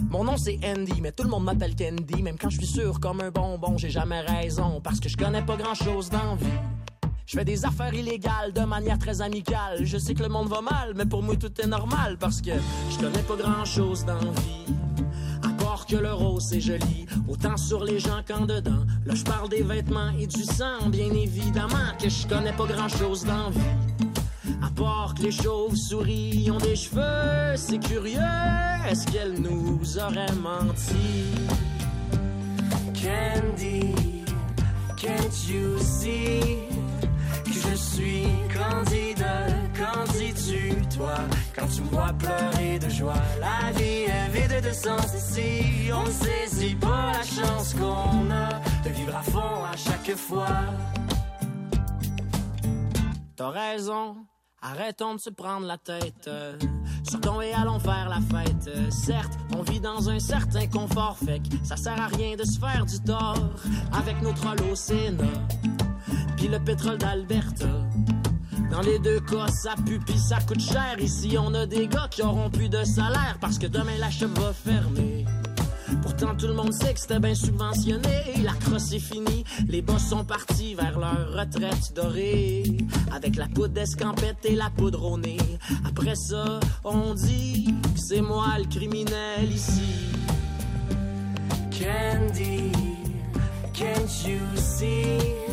[0.09, 2.21] Mon nom c'est Andy, mais tout le monde m'appelle Candy.
[2.21, 4.81] Même quand je suis sûr comme un bonbon, j'ai jamais raison.
[4.81, 6.72] Parce que je connais pas grand chose dans vie.
[7.33, 9.79] Je fais des affaires illégales de manière très amicale.
[9.81, 12.15] Je sais que le monde va mal, mais pour moi tout est normal.
[12.19, 12.51] Parce que
[12.91, 14.71] je connais pas grand chose dans vie.
[15.41, 18.85] À part que le rose c'est joli, autant sur les gens qu'en dedans.
[19.07, 22.87] Là je parle des vêtements et du sang, bien évidemment que je connais pas grand
[22.87, 24.53] chose dans vie.
[24.61, 28.19] À part que les chauves-souris ont des cheveux, c'est curieux,
[28.87, 31.25] est-ce qu'elles nous auraient menti?
[32.93, 33.95] Candy,
[34.95, 36.72] can't you see?
[37.73, 39.25] Je suis candide,
[39.75, 41.15] qu'en dis-tu, toi,
[41.55, 43.21] quand tu vois pleurer de joie?
[43.39, 48.49] La vie est vide de sens ici, on ne saisit pas la chance qu'on a
[48.83, 50.47] de vivre à fond à chaque fois?
[53.35, 54.17] T'as raison,
[54.61, 56.29] arrêtons de se prendre la tête.
[57.09, 58.69] Sortons et allons faire la fête.
[58.91, 62.59] Certes, on vit dans un certain confort, fait que ça sert à rien de se
[62.59, 63.49] faire du tort
[63.91, 64.15] avec
[64.71, 65.23] au Sénat.
[66.37, 67.67] Puis le pétrole d'Alberta.
[68.71, 70.95] Dans les deux cas, ça pue ça coûte cher.
[70.99, 74.29] Ici, on a des gars qui auront plus de salaire parce que demain la shop
[74.39, 75.25] va fermer.
[76.01, 78.41] Pourtant, tout le monde sait que c'était bien subventionné.
[78.43, 82.63] La crosse est finie, les boss sont partis vers leur retraite dorée.
[83.15, 85.19] Avec la poudre d'escampette et la poudre.
[85.85, 90.09] Après ça, on dit que c'est moi le criminel ici.
[91.71, 92.71] Candy,
[93.73, 95.52] can't you see?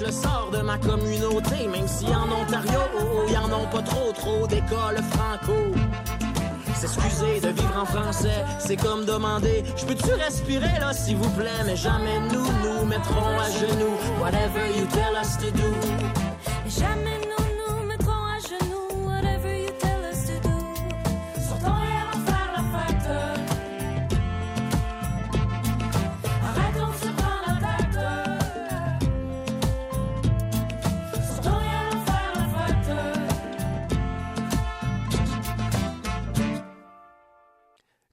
[0.00, 1.66] Le sort de ma communauté.
[1.68, 2.80] Même si en Ontario,
[3.28, 5.74] y en ont pas trop, trop d'écoles franco.
[6.74, 11.62] S'excuser de vivre en français, c'est comme demander Je peux-tu respirer là s'il vous plaît?
[11.66, 15.70] Mais jamais nous nous mettrons à genoux Whatever you tell us to do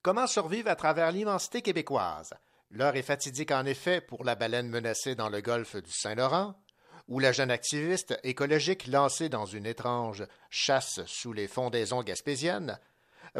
[0.08, 2.34] Comment survivre à travers l'immensité québécoise?
[2.72, 6.56] L'heure est fatidique en effet pour la baleine menacée dans le golfe du Saint-Laurent,
[7.10, 12.80] ou la jeune activiste écologique lancée dans une étrange chasse sous les fondaisons gaspésiennes,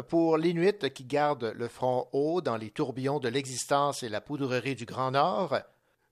[0.08, 4.74] pour l'Inuit qui garde le front haut dans les tourbillons de l'existence et la poudrerie
[4.74, 5.56] du Grand Nord,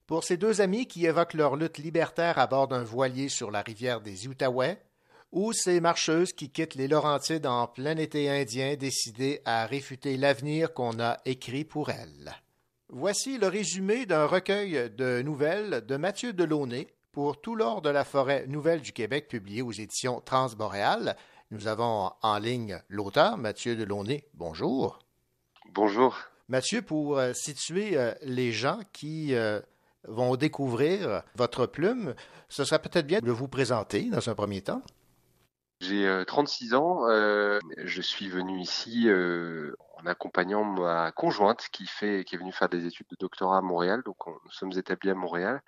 [0.06, 3.60] pour ces deux amis qui évoquent leur lutte libertaire à bord d'un voilier sur la
[3.60, 4.80] rivière des Outaouais,
[5.36, 10.72] ou ces marcheuses qui quittent les Laurentides en plein été indien décidées à réfuter l'avenir
[10.72, 12.32] qu'on a écrit pour elles.
[12.88, 18.04] Voici le résumé d'un recueil de nouvelles de Mathieu Delaunay pour Tout l'or de la
[18.04, 21.18] forêt nouvelle du Québec publié aux éditions Transboréal.
[21.50, 24.24] Nous avons en ligne l'auteur, Mathieu Delaunay.
[24.32, 25.00] Bonjour.
[25.74, 26.16] Bonjour.
[26.48, 29.60] Mathieu, pour euh, situer euh, les gens qui euh,
[30.08, 32.14] vont découvrir votre plume,
[32.48, 34.80] ce serait peut-être bien de vous présenter dans un premier temps.
[35.80, 37.06] J'ai euh, 36 ans.
[37.08, 42.52] euh, je suis venu ici euh, en accompagnant ma conjointe qui fait, qui est venue
[42.52, 44.02] faire des études de doctorat à Montréal.
[44.04, 45.62] Donc, on- nous sommes établis à Montréal.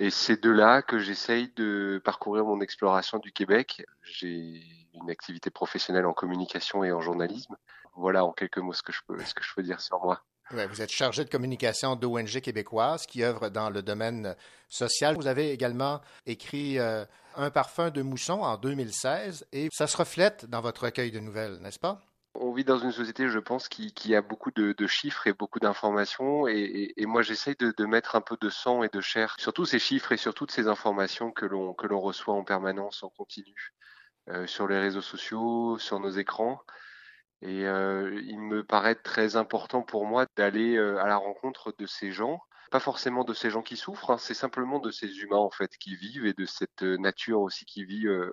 [0.00, 3.84] Et c'est de là que j'essaye de parcourir mon exploration du Québec.
[4.02, 4.62] J'ai
[4.94, 7.56] une activité professionnelle en communication et en journalisme.
[7.96, 10.24] Voilà en quelques mots ce que je peux, ce que je peux dire sur moi.
[10.52, 14.34] Vous êtes chargé de communication d'ONG québécoise qui œuvre dans le domaine
[14.68, 15.14] social.
[15.14, 17.04] Vous avez également écrit euh,
[17.36, 21.60] Un parfum de mousson en 2016 et ça se reflète dans votre recueil de nouvelles,
[21.60, 22.02] n'est-ce pas?
[22.34, 26.48] On vit dans une société, je pense, qui, a beaucoup de, chiffres et beaucoup d'informations.
[26.48, 29.78] Et, moi, j'essaye de, mettre un peu de sang et de chair sur tous ces
[29.78, 33.72] chiffres et sur toutes ces informations que l'on que l'on reçoit en permanence, en continu,
[34.28, 36.60] euh, sur les réseaux sociaux, sur nos écrans.
[37.42, 41.86] Et euh, il me paraît très important pour moi d'aller euh, à la rencontre de
[41.86, 45.38] ces gens, pas forcément de ces gens qui souffrent, hein, c'est simplement de ces humains
[45.38, 48.30] en fait qui vivent et de cette nature aussi qui vit euh,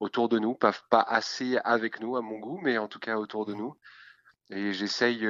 [0.00, 3.16] autour de nous, pas, pas assez avec nous à mon goût, mais en tout cas
[3.16, 3.76] autour de nous.
[4.52, 5.28] Et j'essaye,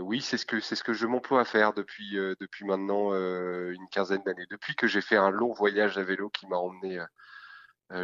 [0.00, 3.86] oui, c'est ce que c'est ce que je m'emploie à faire depuis depuis maintenant une
[3.90, 7.04] quinzaine d'années, depuis que j'ai fait un long voyage à vélo qui m'a emmené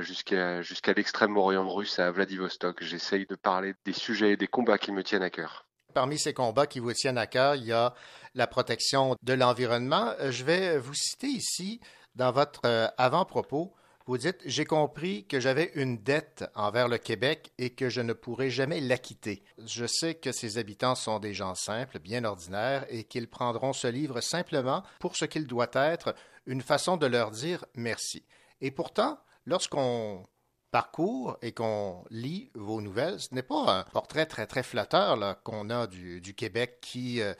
[0.01, 2.83] jusqu'à jusqu'à l'extrême-orient russe à Vladivostok.
[2.83, 5.67] J'essaye de parler des sujets et des combats qui me tiennent à cœur.
[5.93, 7.95] Parmi ces combats qui vous tiennent à cœur, il y a
[8.35, 10.15] la protection de l'environnement.
[10.21, 11.81] Euh, Je vais vous citer ici,
[12.15, 13.75] dans votre euh, avant-propos,
[14.07, 18.15] vous dites J'ai compris que j'avais une dette envers le Québec et que je ne
[18.15, 19.45] pourrais jamais l'acquitter.
[19.65, 23.87] Je sais que ses habitants sont des gens simples, bien ordinaires, et qu'ils prendront ce
[23.87, 26.15] livre simplement pour ce qu'il doit être,
[26.47, 28.25] une façon de leur dire merci.
[28.61, 30.27] Et pourtant, lorsqu'on
[30.71, 35.71] parcourt et qu'on lit vos nouvelles, ce n'est pas un portrait très très flatteur qu'on
[35.71, 37.35] a du, du Québec qui euh,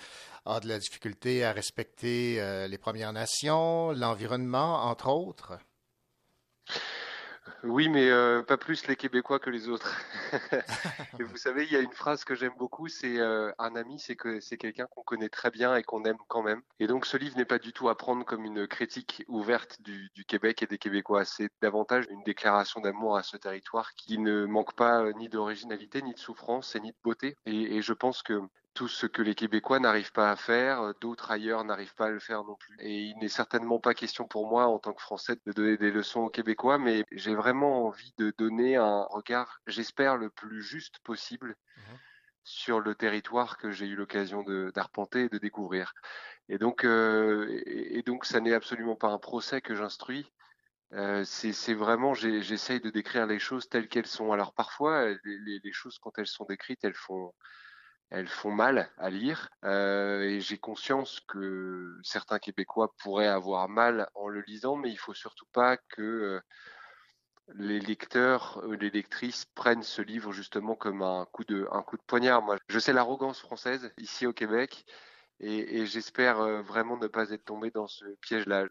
[0.45, 5.59] a de la difficulté à respecter euh, les Premières Nations, l'environnement, entre autres.
[7.65, 10.01] Oui, mais euh, pas plus les Québécois que les autres.
[11.19, 13.99] et vous savez, il y a une phrase que j'aime beaucoup, c'est euh, un ami,
[13.99, 16.63] c'est que c'est quelqu'un qu'on connaît très bien et qu'on aime quand même.
[16.81, 20.11] Et donc, ce livre n'est pas du tout à prendre comme une critique ouverte du,
[20.15, 21.25] du Québec et des Québécois.
[21.25, 26.03] C'est davantage une déclaration d'amour à ce territoire qui ne manque pas euh, ni d'originalité,
[26.03, 27.37] ni de souffrance et ni de beauté.
[27.47, 28.41] Et, et je pense que
[28.75, 32.19] tout ce que les Québécois n'arrivent pas à faire, d'autres ailleurs n'arrivent pas à le
[32.19, 32.77] faire non plus.
[32.81, 35.91] Et il n'est certainement pas question pour moi, en tant que Français, de donner des
[35.91, 40.99] leçons aux Québécois, mais j'ai vraiment envie de donner un regard, j'espère, le plus juste
[41.01, 41.57] possible
[42.45, 44.43] sur le territoire que j'ai eu l'occasion
[44.75, 45.93] d'arpenter et de découvrir.
[46.49, 50.33] Et donc, euh, et, et donc, ça n'est absolument pas un procès que j'instruis.
[50.95, 54.33] Euh, c'est vraiment, j'essaye de décrire les choses telles qu'elles sont.
[54.33, 57.33] Alors parfois, les choses quand elles sont décrites, elles font,
[58.13, 64.07] elles font mal à lire euh, et j'ai conscience que certains Québécois pourraient avoir mal
[64.15, 66.41] en le lisant, mais il faut surtout pas que euh,
[67.55, 71.67] les lecteurs, euh, les lectrices prennent ce livre justement comme un coup de,
[72.07, 72.43] poignard.
[72.43, 74.85] Moi, je sais l'arrogance française ici au Québec
[75.41, 78.67] et, j'espère vraiment ne pas être tombé dans ce piège-là.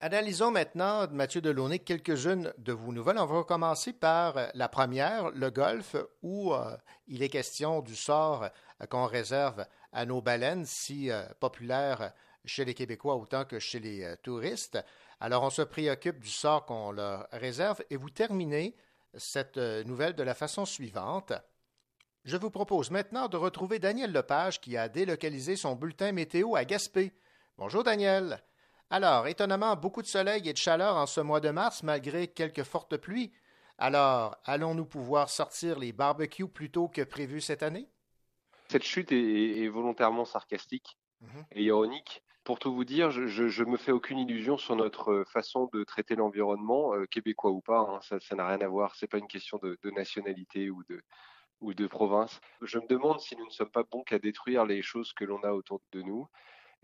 [0.00, 3.18] Analysons maintenant, Mathieu Delaunay, quelques-unes de vos nouvelles.
[3.18, 6.52] On va commencer par la première, le golf, où
[7.06, 8.50] il est question du sort
[8.86, 12.12] qu'on réserve à nos baleines, si euh, populaires
[12.44, 14.78] chez les Québécois autant que chez les euh, touristes.
[15.20, 18.74] Alors, on se préoccupe du sort qu'on leur réserve et vous terminez
[19.14, 21.32] cette euh, nouvelle de la façon suivante.
[22.24, 26.64] Je vous propose maintenant de retrouver Daniel Lepage qui a délocalisé son bulletin météo à
[26.64, 27.12] Gaspé.
[27.58, 28.42] Bonjour Daniel.
[28.90, 32.62] Alors, étonnamment, beaucoup de soleil et de chaleur en ce mois de mars malgré quelques
[32.62, 33.32] fortes pluies.
[33.78, 37.88] Alors, allons-nous pouvoir sortir les barbecues plus tôt que prévu cette année?
[38.72, 41.26] Cette chute est, est volontairement sarcastique mmh.
[41.50, 42.22] et ironique.
[42.42, 46.16] Pour tout vous dire, je, je, me fais aucune illusion sur notre façon de traiter
[46.16, 47.80] l'environnement, euh, québécois ou pas.
[47.80, 48.94] Hein, ça n'a rien à voir.
[48.94, 51.02] C'est pas une question de, de nationalité ou de,
[51.60, 52.40] ou de province.
[52.62, 55.42] Je me demande si nous ne sommes pas bons qu'à détruire les choses que l'on
[55.42, 56.26] a autour de nous.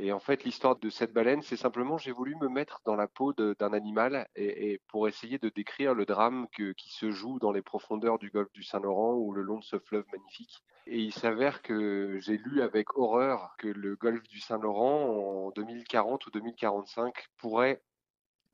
[0.01, 3.09] Et en fait, l'histoire de cette baleine, c'est simplement, j'ai voulu me mettre dans la
[3.09, 7.41] peau d'un animal et, et, pour essayer de décrire le drame que, qui se joue
[7.41, 10.63] dans les profondeurs du golfe du Saint-Laurent ou le long de ce fleuve magnifique.
[10.87, 16.27] Et il s'avère que j'ai lu avec horreur que le golfe du Saint-Laurent, en 2040
[16.27, 17.83] ou 2045, pourrait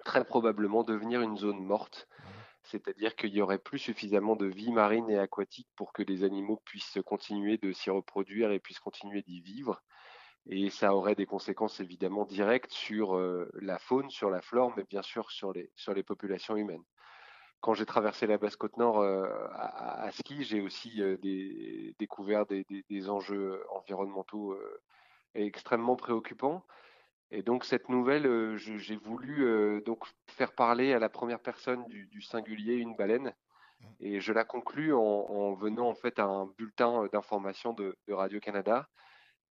[0.05, 2.09] très probablement devenir une zone morte.
[2.63, 6.63] C'est-à-dire qu'il y aurait plus suffisamment de vie marine et aquatique pour que les animaux
[6.65, 9.83] puissent continuer de s'y reproduire et puissent continuer d'y vivre
[10.47, 14.85] et ça aurait des conséquences évidemment directes sur euh, la faune, sur la flore, mais
[14.85, 16.85] bien sûr sur les, sur les populations humaines.
[17.61, 22.65] Quand j'ai traversé la Basse-Côte-Nord euh, à, à, ski, j'ai aussi euh, des, découvert des,
[22.65, 24.59] des, des, enjeux environnementaux
[25.35, 26.63] extrêmement préoccupants.
[27.31, 32.21] Et donc cette nouvelle, j'ai voulu donc faire parler à la première personne du, du
[32.21, 33.35] singulier une baleine,
[33.99, 38.13] et je la conclus en, en, venant en fait à un bulletin d'information de, de
[38.13, 38.87] Radio-Canada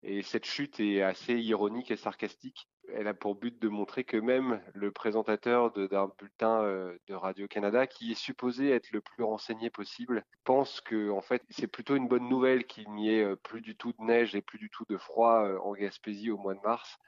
[0.03, 2.67] et cette chute est assez ironique et sarcastique.
[2.93, 7.87] Elle a pour but de montrer que même le présentateur d'un bulletin euh, de Radio-Canada,
[7.87, 12.09] qui est supposé être le plus renseigné possible, pense que en fait c'est plutôt une
[12.09, 14.85] bonne nouvelle qu'il n'y ait euh, plus du tout de neige et plus du tout
[14.89, 16.99] de froid euh, en Gaspésie au mois de mars,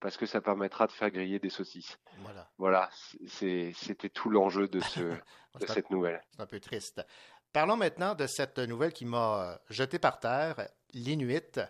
[0.00, 2.00] parce que ça permettra de faire griller des saucisses.
[2.22, 2.50] Voilà.
[2.58, 2.90] Voilà,
[3.28, 5.00] c'était tout l'enjeu de, ce,
[5.60, 6.20] de cette nouvelle.
[6.32, 7.06] C'est un peu triste.
[7.52, 11.60] Parlons maintenant de cette nouvelle qui m'a jeté par terre, l'Inuit.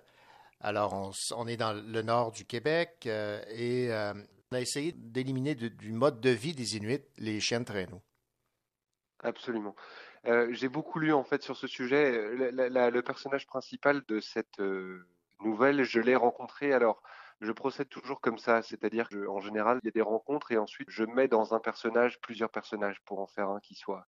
[0.61, 4.13] Alors, on, est dans le nord du Québec euh, et euh,
[4.53, 8.03] on a essayé d'éliminer du mode de vie des Inuits les chiens de traîneau.
[9.21, 9.75] Absolument.
[10.27, 12.13] Euh, J'ai beaucoup lu en fait sur ce sujet.
[12.13, 14.61] Le personnage principal de cette
[15.41, 16.75] nouvelle, je l'ai rencontré.
[16.75, 17.03] Alors,
[17.41, 20.91] je procède toujours comme ça, c'est-à-dire qu'en général, il y a des rencontres et ensuite
[20.91, 24.07] je mets dans un personnage plusieurs personnages pour en faire un qui soit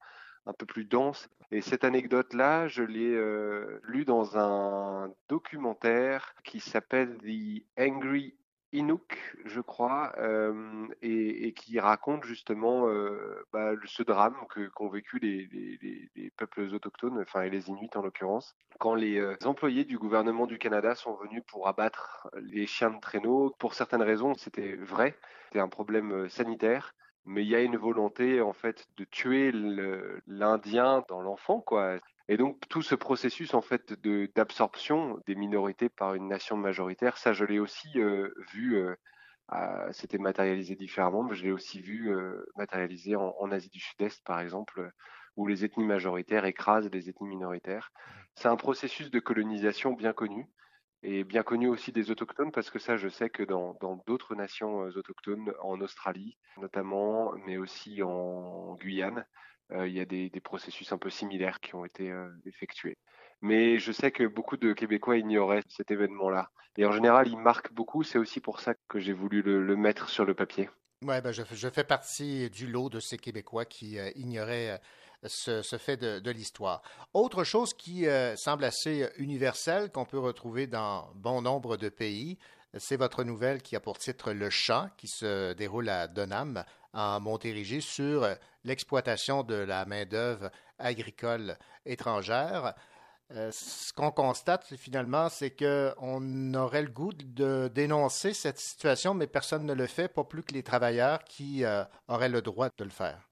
[0.47, 1.29] un peu plus dense.
[1.51, 8.35] Et cette anecdote-là, je l'ai euh, lue dans un documentaire qui s'appelle The Angry
[8.73, 15.19] Inuk, je crois, euh, et, qui raconte justement euh, bah, ce drame que qu'ont vécu
[15.19, 19.85] les, les, les, peuples autochtones, enfin et les Inuits en l'occurrence, quand les euh, employés
[19.85, 23.55] du gouvernement du Canada sont venus pour abattre les chiens de traîneau.
[23.59, 25.17] Pour certaines raisons, c'était vrai,
[25.47, 26.95] c'était un problème sanitaire
[27.25, 29.53] mais il y a une volonté en fait de tuer
[30.27, 31.99] l'Indien dans l'enfant, quoi.
[32.29, 37.19] Et donc tout ce processus en fait de d'absorption des minorités par une nation majoritaire,
[37.19, 38.77] ça je l'ai aussi euh, vu.
[38.77, 38.95] Euh,
[39.91, 44.23] c'était matérialisé différemment, mais je l'ai aussi vu euh, matérialisé en, en, Asie du Sud-Est,
[44.25, 44.93] par exemple,
[45.37, 47.91] où les ethnies majoritaires écrasent les ethnies minoritaires.
[48.37, 50.47] C'est un processus de colonisation bien connu
[51.03, 53.75] et bien connu aussi des autochtones parce que ça, je sais que dans
[54.07, 59.25] d'autres nations autochtones, en Australie notamment, mais aussi en Guyane,
[59.73, 62.13] il y a des, des, processus un peu similaires qui ont été
[62.45, 62.99] effectués.
[63.41, 66.51] Mais je sais que beaucoup de Québécois ignoraient cet événement-là.
[66.77, 68.03] Et en général, il marque beaucoup.
[68.03, 70.69] C'est aussi pour ça que j'ai voulu le, le, mettre sur le papier.
[71.03, 74.81] Oui, ben je, je, fais partie du lot de ces Québécois qui ignoraient
[75.27, 76.83] ce, fait de, l'histoire.
[77.15, 78.07] Autre chose qui
[78.37, 82.39] semble assez universelle, qu'on peut retrouver dans bon nombre de pays,
[82.79, 87.21] c'est votre nouvelle qui a pour titre Le Champ, qui se déroule à Donham, en
[87.21, 88.27] Montérégie, sur
[88.65, 92.75] l'exploitation de la main-d'œuvre agricole étrangère.
[93.33, 99.29] Euh, ce qu'on constate finalement, c'est qu'on aurait le goût de dénoncer cette situation, mais
[99.29, 102.85] personne ne le fait, pas plus que les travailleurs qui euh, auraient le droit de
[102.85, 103.30] le faire.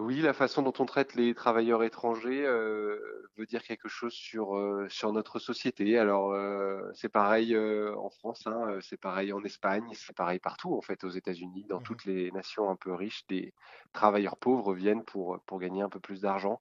[0.00, 2.98] Oui, la façon dont on traite les travailleurs étrangers euh,
[3.36, 5.98] veut dire quelque chose sur euh, sur notre société.
[5.98, 10.80] Alors euh, c'est pareil en France, hein, c'est pareil en Espagne, c'est pareil partout en
[10.80, 13.52] fait aux États-Unis, dans mmh toutes les nations un peu riches, des
[13.92, 16.60] travailleurs pauvres viennent pour pour gagner un peu plus d'argent.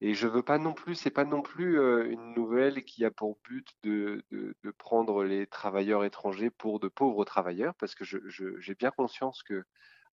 [0.00, 1.78] Et je veux pas non plus, c'est pas non plus
[2.10, 6.88] une nouvelle qui a pour but de, de, de, prendre les travailleurs étrangers pour de
[6.88, 9.64] pauvres travailleurs, parce que j'ai je, bien conscience que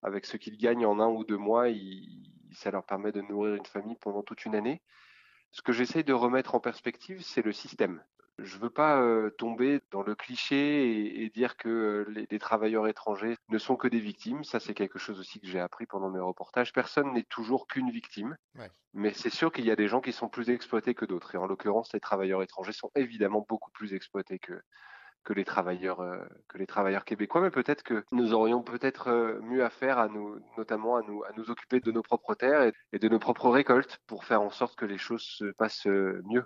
[0.02, 3.56] avec ce qu'ils gagnent en un ou deux mois, il, ça leur permet de nourrir
[3.56, 4.82] une famille pendant toute une année.
[5.52, 8.04] Ce que j'essaye de remettre en perspective, c'est le système.
[8.38, 12.26] Je ne veux pas euh, tomber dans le cliché et, et dire que euh, les,
[12.32, 14.44] les, travailleurs étrangers ne sont que des victimes.
[14.44, 16.74] Ça, c'est quelque chose aussi que j'ai appris pendant mes reportages.
[16.74, 18.38] Personne n'est toujours qu'une victime.
[18.56, 18.72] Ouais.
[18.94, 21.36] Mais c'est sûr qu'il y a des gens qui sont plus exploités que d'autres.
[21.36, 24.60] Et en l'occurrence, les travailleurs étrangers sont évidemment beaucoup plus exploités que,
[25.24, 26.18] que les travailleurs euh,
[26.48, 30.08] que les travailleurs québécois mais peut-être que nous aurions peut-être euh, mieux à faire à
[30.08, 33.50] nous notamment à nous à nous occuper de nos propres terres et, de nos propres
[33.50, 36.46] récoltes pour faire en sorte que les choses se passent euh, mieux.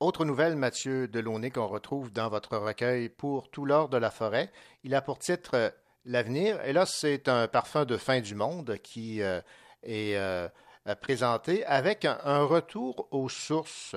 [0.00, 4.50] Autre nouvelle, Mathieu Delaunay, qu'on retrouve dans votre recueil pour tout l'or de la forêt.
[4.82, 5.72] Il a pour titre
[6.04, 6.60] L'avenir.
[6.64, 10.50] Et là, c'est un parfum de fin du monde qui est
[11.00, 13.94] présenté avec un, retour aux sources,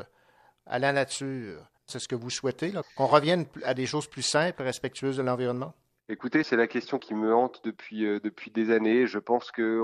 [0.68, 1.66] à la nature.
[1.88, 5.74] C'est ce que vous souhaitez, qu'on revienne à des choses plus simples, respectueuses de l'environnement?
[6.10, 8.20] Écoutez, c'est la question qui me hante depuis euh,
[8.54, 9.08] des années.
[9.08, 9.82] Je pense que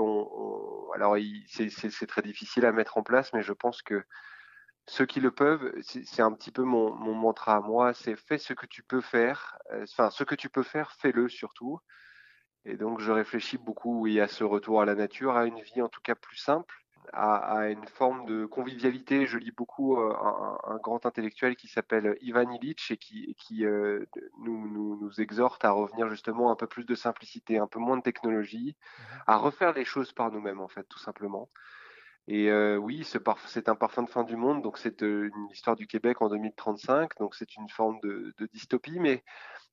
[1.48, 4.04] c'est très difficile à mettre en place, mais je pense que
[4.86, 8.52] ceux qui le peuvent, c'est un petit peu mon, mantra à moi, c'est fais ce
[8.52, 9.58] que tu peux faire.
[9.82, 11.80] Enfin, ce que tu peux faire, fais-le surtout.
[12.64, 15.88] Et donc, je réfléchis beaucoup, à ce retour à la nature, à une vie en
[15.88, 16.74] tout cas plus simple,
[17.12, 19.26] à, à une forme de convivialité.
[19.26, 23.64] Je lis beaucoup euh, un, un, grand intellectuel qui s'appelle Ivan Illich et qui, qui
[23.64, 24.04] euh,
[24.38, 27.96] nous, nous, nous, exhorte à revenir justement un peu plus de simplicité, un peu moins
[27.96, 28.76] de technologie,
[29.26, 31.48] à refaire les choses par nous-mêmes, en fait, tout simplement.
[32.32, 35.74] Et euh, oui, c'est un parfum de fin du monde, donc c'est euh, une histoire
[35.74, 39.24] du Québec en 2035, donc c'est une forme de, dystopie, mais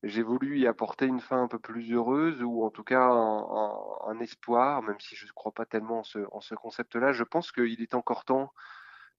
[0.01, 4.19] j'ai voulu y apporter une fin un peu plus heureuse, ou en tout cas un,
[4.21, 7.11] espoir, même si je ne crois pas tellement en ce, concept-là.
[7.11, 8.51] Je pense qu'il est encore temps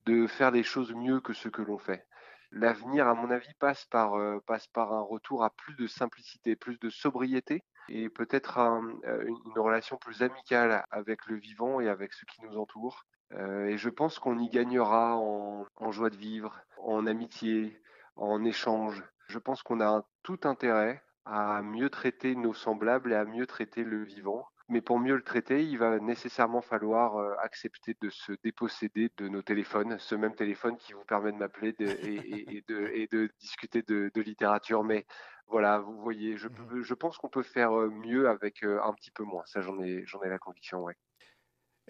[0.05, 2.05] de faire les choses mieux que ce que l'on fait.
[2.51, 6.81] L'avenir, à mon avis, passe par, euh, par un retour à plus de simplicité, plus
[6.81, 12.13] de sobriété, et peut-être un, une, une relation plus amicale avec le vivant et avec
[12.15, 13.05] ce qui nous entoure.
[13.33, 17.81] Euh, et je pense qu'on y gagnera en, en, joie de vivre, en amitié,
[18.17, 19.05] en échange.
[19.29, 23.47] Je pense qu'on a un, tout intérêt à mieux traiter nos semblables et à mieux
[23.47, 24.47] traiter le vivant.
[24.71, 29.29] Mais pour mieux le traiter, il va nécessairement falloir euh, accepter de se déposséder de
[29.29, 33.07] nos téléphones, ce même téléphone qui vous permet de m'appeler et, et, et, de, et
[33.07, 34.85] de discuter de, de, littérature.
[34.85, 35.07] Mais
[35.47, 39.11] voilà, vous voyez, je, mmh je pense qu'on peut faire euh, mieux avec un petit
[39.11, 39.43] peu moins.
[39.47, 40.97] Ça, j'en ai, j'en ai la conviction, ouais.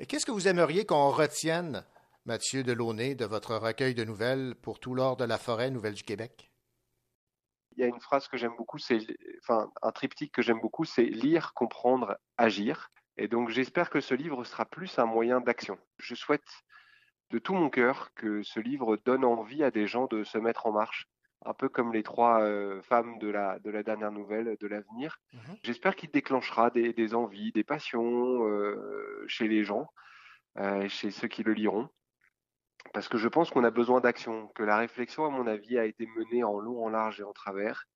[0.06, 1.84] Qu'est-ce que vous aimeriez qu'on retienne,
[2.24, 6.04] Mathieu Delaunay, de votre recueil de nouvelles pour tout l'or de la forêt Nouvelle du
[6.04, 6.52] Québec?
[7.72, 9.00] Il y a une phrase que j'aime beaucoup, c'est
[9.42, 12.90] enfin un triptyque que j'aime beaucoup, c'est lire, comprendre, agir.
[13.16, 15.78] Et donc j'espère que ce livre sera plus un moyen d'action.
[15.96, 16.48] Je souhaite
[17.30, 20.66] de tout mon cœur que ce livre donne envie à des gens de se mettre
[20.66, 21.08] en marche,
[21.44, 25.18] un peu comme les trois euh, femmes de la, de la dernière nouvelle, de l'avenir.
[25.32, 25.38] Mmh.
[25.62, 29.88] J'espère qu'il déclenchera des, des, envies, des passions euh, chez les gens,
[30.58, 31.88] euh, chez ceux qui le liront.
[32.92, 35.84] Parce que je pense qu'on a besoin d'action, que la réflexion, à mon avis, a
[35.84, 37.86] été menée en long, en large et en travers,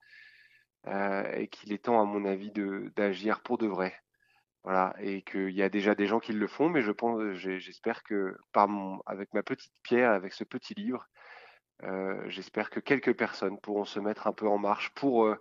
[0.86, 2.52] et qu'il est temps, à mon avis,
[2.94, 3.94] d'agir pour de vrai.
[4.64, 8.02] Voilà, et qu'il y a déjà des gens qui le font, mais je pense, j'espère
[8.02, 11.08] que par mon, avec ma petite pierre, avec ce petit livre,
[12.26, 15.26] J'espère que quelques personnes pourront se mettre un peu en marche pour.
[15.26, 15.40] Euh,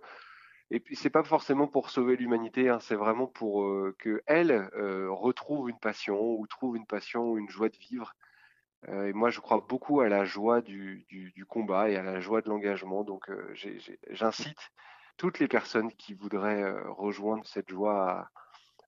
[0.70, 4.70] et puis c'est pas forcément pour sauver l'humanité, hein, c'est vraiment pour euh, que elle
[5.08, 8.14] retrouve une passion ou trouve une passion ou une joie de vivre.
[8.88, 11.06] et moi, je crois beaucoup à la joie du
[11.48, 13.04] combat et à la joie de l'engagement.
[13.04, 13.30] Donc,
[14.10, 14.72] j'incite
[15.18, 18.30] toutes les personnes qui voudraient rejoindre cette joie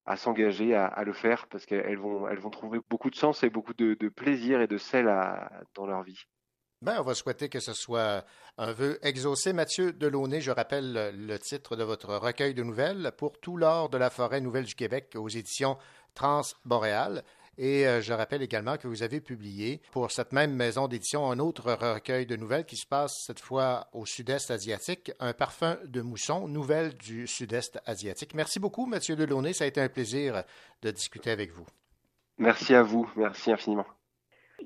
[0.06, 3.50] à s'engager à, le faire parce qu'elles vont, elles vont trouver beaucoup de sens et
[3.50, 5.06] beaucoup de, plaisir et de sel
[5.74, 6.26] dans leur vie.
[6.84, 8.26] Ben, on va souhaiter que ce soit
[8.58, 9.54] un vœu exaucé.
[9.54, 13.96] Mathieu Delaunay, je rappelle le titre de votre recueil de nouvelles pour tout l'or de
[13.96, 15.78] la forêt nouvelle du Québec aux éditions
[16.12, 17.24] Transboréal.
[17.56, 21.38] Et euh, je rappelle également que vous avez publié pour cette même maison d'édition un
[21.38, 26.02] autre recueil de nouvelles qui se passe cette fois au sud-est asiatique, Un parfum de
[26.02, 28.34] mousson, nouvelles du sud-est asiatique.
[28.34, 29.54] Merci beaucoup, Mathieu Delaunay.
[29.54, 30.44] Ça a été un plaisir
[30.82, 31.64] de discuter avec vous.
[32.36, 33.10] Merci à vous.
[33.16, 33.86] Merci infiniment.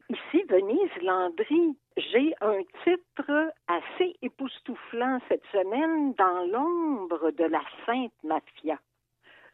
[0.09, 1.77] Ici, Venise Landry.
[1.97, 8.79] J'ai un titre assez époustouflant cette semaine dans l'ombre de la Sainte Mafia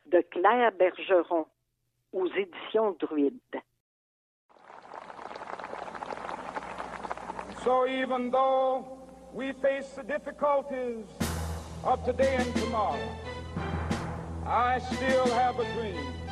[0.07, 1.47] de Claire Bergeron
[2.13, 3.63] aux éditions Druide.
[7.65, 8.85] So even though
[9.33, 11.07] we face the difficulties
[11.83, 12.99] of today and tomorrow,
[14.47, 16.25] I still have a dream.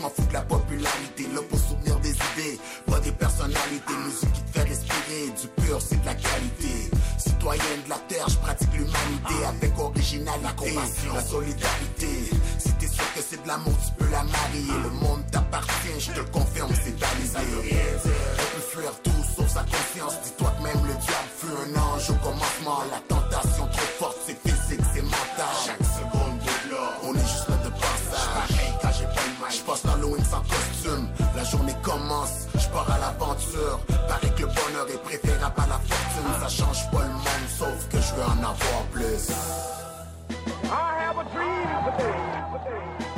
[0.00, 4.32] Je m'en fous de la popularité, là pour souvenir des idées, pas des personnalités, musique
[4.32, 6.90] qui te fait respirer, du pur c'est de la qualité.
[7.18, 12.08] Citoyen de la terre, je pratique l'humanité avec originalité, la compassion, la solidarité.
[12.58, 14.72] Si t'es sûr que c'est de l'amour, tu peux la marier.
[14.84, 17.38] Le monde t'appartient, je te le confirme, c'est balisé.
[17.38, 20.14] On peut fuir tout sauf sa conscience.
[20.24, 22.80] Dis-toi que même le diable fut un ange au commencement.
[22.90, 24.40] La tentation trop forte, c'est
[31.50, 33.80] journée commence, je pars à l'aventure.
[34.08, 36.40] Paraît que le bonheur est préférable à la fortune.
[36.40, 39.30] Ça change pas le monde, sauf que je veux en avoir plus.
[40.64, 43.09] I have a dream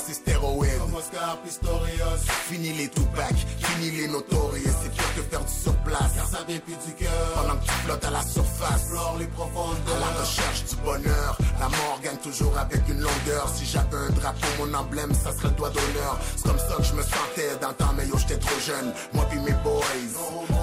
[0.00, 0.70] c'est stéroïdes.
[0.96, 2.22] Oscar Pistorius.
[2.48, 6.12] Fini les Tupac, fini les Notorious, c'est pire que faire du surplace.
[6.14, 7.32] Car ça vient plus du cœur.
[7.34, 9.96] Pendant que tu flottes à la surface, explore les profondeurs.
[9.96, 13.48] À la recherche du bonheur, la mort gagne toujours avec une longueur.
[13.54, 16.18] Si j'avais un drapeau, mon emblème, ça serait le doigt d'honneur.
[16.36, 18.92] C'est comme ça que je me sentais dans le temps, mais yo, j'étais trop jeune.
[19.12, 19.82] Moi puis mes boys,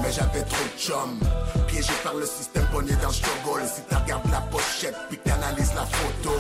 [0.02, 1.20] mais j'avais trop de chum.
[1.68, 3.64] Piégé par le système, pogné dans le struggle.
[3.68, 6.36] Si t'as regardes la pochette, puis t'analyses la photo.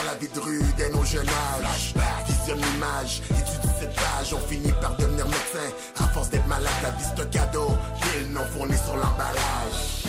[0.00, 1.94] À la vie de rue dès nos jeunes âges.
[2.26, 4.34] Visionne l'image, étudie cette page.
[4.34, 5.68] On finit par devenir médecin.
[5.98, 7.68] À force d'être malade, la vie c'est un cadeau.
[8.00, 10.04] Qu'ils non fourni sur l'emballage.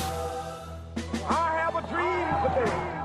[1.27, 2.95] I have a dream today.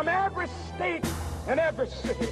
[0.00, 1.06] From every state
[1.46, 2.26] and every city,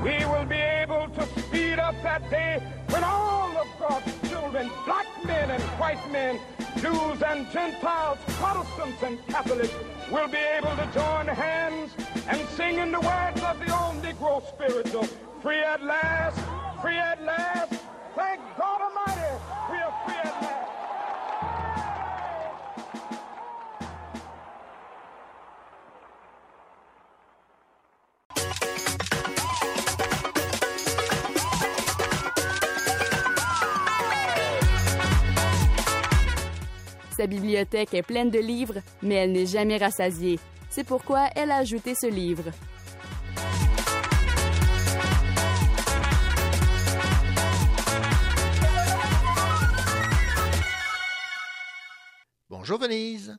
[0.00, 5.08] we will be able to speed up that day when all of God's children, black
[5.24, 6.38] men and white men,
[6.76, 9.74] Jews and Gentiles, Protestants and Catholics,
[10.12, 11.90] will be able to join hands
[12.28, 15.02] and sing in the words of the old Negro spiritual,
[15.42, 16.38] free at last,
[16.80, 17.74] free at last,
[18.14, 19.34] thank God Almighty,
[37.16, 40.38] Sa bibliothèque est pleine de livres, mais elle n'est jamais rassasiée.
[40.68, 42.44] C'est pourquoi elle a ajouté ce livre.
[52.50, 53.38] Bonjour Venise.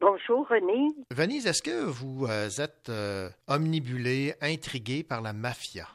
[0.00, 0.88] Bonjour René.
[1.10, 5.86] Venise, est-ce que vous euh, êtes euh, omnibulée, intriguée par la mafia?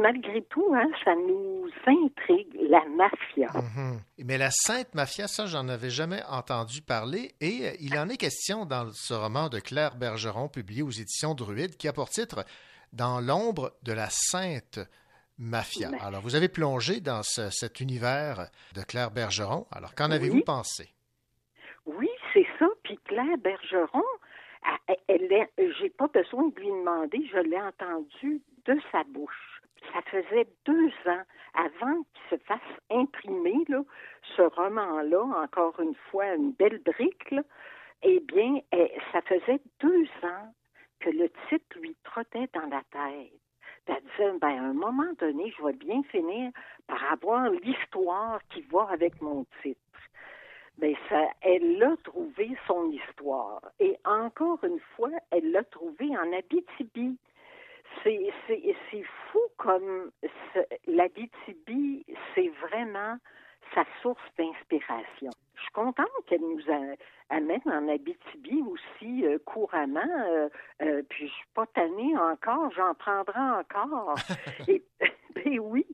[0.00, 3.48] Malgré tout, hein, ça nous intrigue, la mafia.
[3.54, 4.00] Mhm.
[4.24, 7.32] Mais la Sainte Mafia, ça, j'en avais jamais entendu parler.
[7.40, 11.34] Et euh, il en est question dans ce roman de Claire Bergeron, publié aux éditions
[11.34, 12.44] Druide, qui a pour titre
[12.92, 14.80] Dans l'ombre de la Sainte
[15.38, 15.90] Mafia.
[16.00, 19.66] Alors, vous avez plongé dans ce- cet univers de Claire Bergeron.
[19.70, 20.90] Alors, qu'en avez-vous pensé?
[21.86, 22.66] Oui, c'est ça.
[22.84, 24.04] Puis Claire Bergeron,
[25.08, 29.49] elle, elle j'ai pas besoin de lui demander, je l'ai entendu de sa bouche.
[29.92, 31.22] Ça faisait deux ans
[31.54, 32.60] avant qu'il se fasse
[32.90, 33.64] imprimer
[34.36, 37.34] ce roman-là, encore une fois, une belle brique.
[38.02, 40.54] Eh bien, eh, ça faisait deux ans
[41.00, 43.32] que le titre lui trottait dans la tête.
[43.86, 46.52] Elle disait, ben, à un moment donné, je vais bien finir
[46.86, 49.80] par avoir l'histoire qui va avec mon titre.
[50.78, 53.60] Ben ça, elle a trouvé son histoire.
[53.80, 57.18] Et encore une fois, elle l'a trouvé en Abitibi.
[58.02, 60.10] C'est, fou comme
[60.86, 63.16] l'Abitibi, c'est vraiment
[63.74, 65.30] sa source d'inspiration.
[65.54, 66.96] Je suis contente qu'elle nous a-
[67.36, 70.00] amène en Abitibi aussi euh, couramment.
[70.28, 70.48] euh,
[70.82, 74.14] euh, puis je suis pas tannée encore, j'en prendrai encore.
[74.68, 74.82] Et,
[75.34, 75.86] ben oui.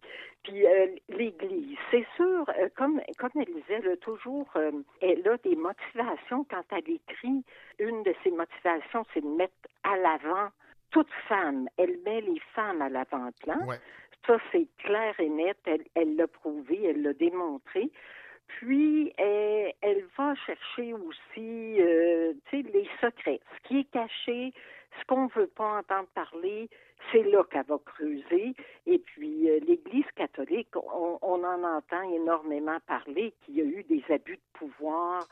[0.44, 4.49] Puis euh, l'Église, c'est sûr, euh, comme, comme elle disait, elle a toujours,
[5.03, 7.44] elle a des motivations quand elle écrit.
[7.78, 10.49] Une de ses motivations, c'est de mettre à l'avant
[10.97, 11.68] toute femme.
[11.76, 13.61] Elle met les femmes à l'avant-plan.
[14.26, 15.59] Ça, c'est clair et net.
[15.66, 17.90] Elle elle l'a prouvé, elle l'a démontré.
[18.49, 23.40] Puis, elle, elle va chercher aussi, euh, tu sais, les secrets.
[23.57, 24.53] Ce qui est caché,
[24.99, 26.68] ce qu'on ne veut pas entendre parler,
[27.12, 28.55] c'est là qu'elle va creuser.
[28.86, 33.84] Et puis, euh, l'Église catholique, on, on en entend énormément parler qu'il y a eu
[33.84, 35.26] des abus de pouvoir,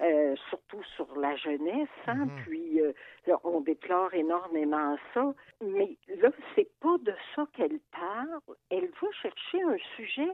[0.00, 1.88] euh, surtout sur la jeunesse.
[2.06, 2.26] Hein?
[2.44, 2.92] Puis, euh,
[3.26, 5.34] là, on déplore énormément ça.
[5.62, 8.56] Mais là, c'est pas de ça qu'elle parle.
[8.70, 10.30] Elle va chercher un sujet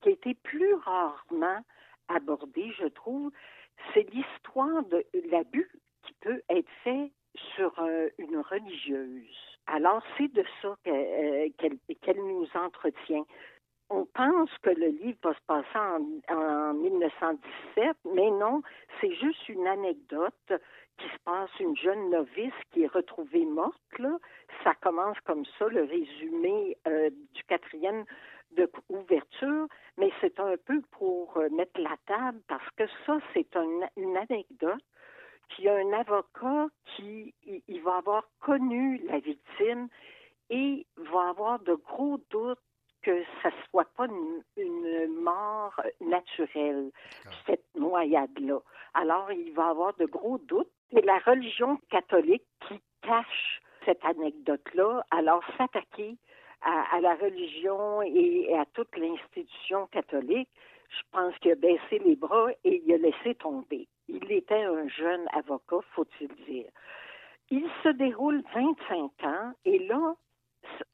[0.00, 1.64] qui a été plus rarement
[2.08, 3.32] abordé, je trouve.
[3.92, 5.70] C'est l'histoire de l'abus
[6.04, 7.10] qui peut être fait
[7.54, 9.56] sur euh, une religieuse.
[9.66, 13.24] Alors, c'est de ça euh, qu'elle nous entretient.
[13.90, 18.62] On pense que le livre va se passer en, en 1917, mais non,
[19.00, 20.52] c'est juste une anecdote
[20.98, 23.74] qui se passe une jeune novice qui est retrouvée morte.
[24.64, 28.04] Ça commence comme ça, le résumé euh, du quatrième
[28.52, 29.66] de couverture,
[29.96, 34.82] mais c'est un peu pour mettre la table parce que ça, c'est un- une anecdote
[35.48, 39.88] qu'il y a un avocat qui il, il va avoir connu la victime
[40.50, 42.58] et va avoir de gros doutes
[43.02, 46.90] que ça soit pas une, une mort naturelle,
[47.46, 48.58] cette noyade-là.
[48.94, 50.70] Alors, il va avoir de gros doutes.
[50.92, 55.04] C'est la religion catholique qui cache cette anecdote-là.
[55.10, 56.16] Alors, s'attaquer
[56.62, 60.50] à, à la religion et à toute l'institution catholique,
[60.88, 63.86] je pense qu'il a baissé les bras et il a laissé tomber.
[64.08, 66.70] Il était un jeune avocat, faut-il dire.
[67.50, 70.14] Il se déroule 25 ans et là,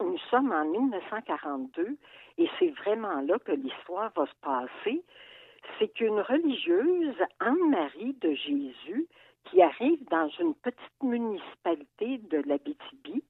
[0.01, 1.97] nous sommes en 1942
[2.37, 5.03] et c'est vraiment là que l'histoire va se passer.
[5.79, 9.07] C'est qu'une religieuse, Anne-Marie de Jésus,
[9.45, 13.23] qui arrive dans une petite municipalité de l'Abitibi,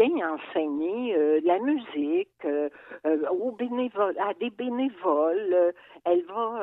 [0.00, 2.68] elle vient enseigner euh, la musique euh,
[3.06, 5.52] euh, aux bénévoles, à des bénévoles.
[5.52, 5.72] Euh,
[6.04, 6.62] elle va,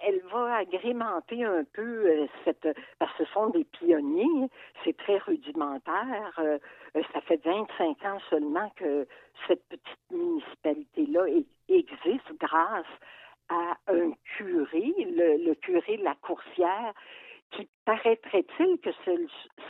[0.00, 4.48] elle va agrémenter un peu cette, parce que ce sont des pionniers.
[4.84, 6.40] C'est très rudimentaire.
[7.12, 9.06] Ça fait 25 ans seulement que
[9.48, 12.86] cette petite municipalité-là e- existe grâce
[13.48, 16.94] à un curé, le, le curé de la Coursière,
[17.52, 18.90] qui paraîtrait-il que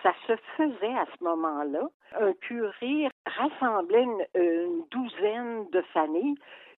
[0.02, 1.88] ça se faisait à ce moment-là?
[2.18, 6.36] Un curé rassemblait une, une douzaine de familles,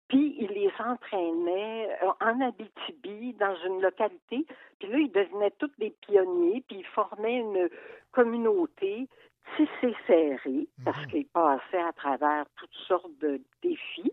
[0.08, 4.46] puis il les entraînait euh, en Abitibi, dans une localité,
[4.78, 7.68] puis là, ils devenaient tous des pionniers, puis ils formaient une
[8.12, 9.08] communauté
[9.56, 14.12] tissée serrée, parce qu'ils passaient à travers toutes sortes de défis.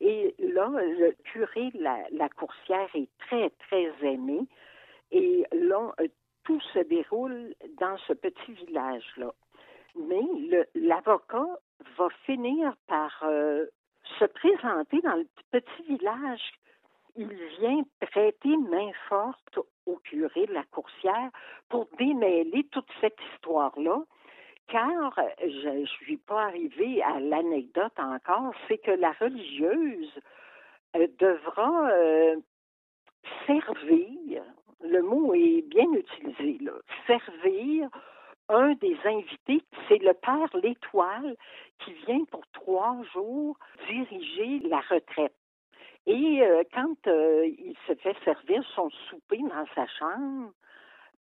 [0.00, 4.40] Et là, le curé la, la coursière est très, très aimé.
[5.10, 5.92] Et là,
[6.44, 9.32] tout se déroule dans ce petit village-là.
[9.96, 10.22] Mais
[10.74, 11.46] l'avocat
[11.96, 13.66] va finir par euh,
[14.18, 16.52] se présenter dans le petit village.
[17.16, 17.28] Il
[17.58, 21.30] vient prêter main forte au curé de la coursière
[21.68, 24.02] pour démêler toute cette histoire-là.
[24.68, 30.20] Car je ne suis pas arrivée à l'anecdote encore, c'est que la religieuse
[30.96, 32.36] euh, devra euh,
[33.46, 34.42] servir
[34.82, 36.58] le mot est bien utilisé.
[37.06, 37.88] Servir
[38.48, 41.36] un des invités, c'est le père L'Étoile
[41.78, 43.56] qui vient pour trois jours
[43.88, 45.34] diriger la retraite.
[46.06, 50.52] Et euh, quand euh, il se fait servir son souper dans sa chambre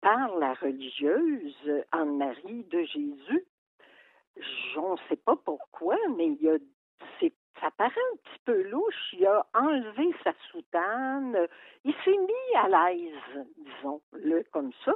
[0.01, 1.55] par la religieuse
[1.91, 3.45] Anne-Marie de Jésus,
[4.77, 6.57] on ne sait pas pourquoi, mais il y a,
[7.61, 9.13] ça paraît un petit peu louche.
[9.13, 11.47] Il a enlevé sa soutane,
[11.83, 14.93] il s'est mis à l'aise, disons-le comme ça.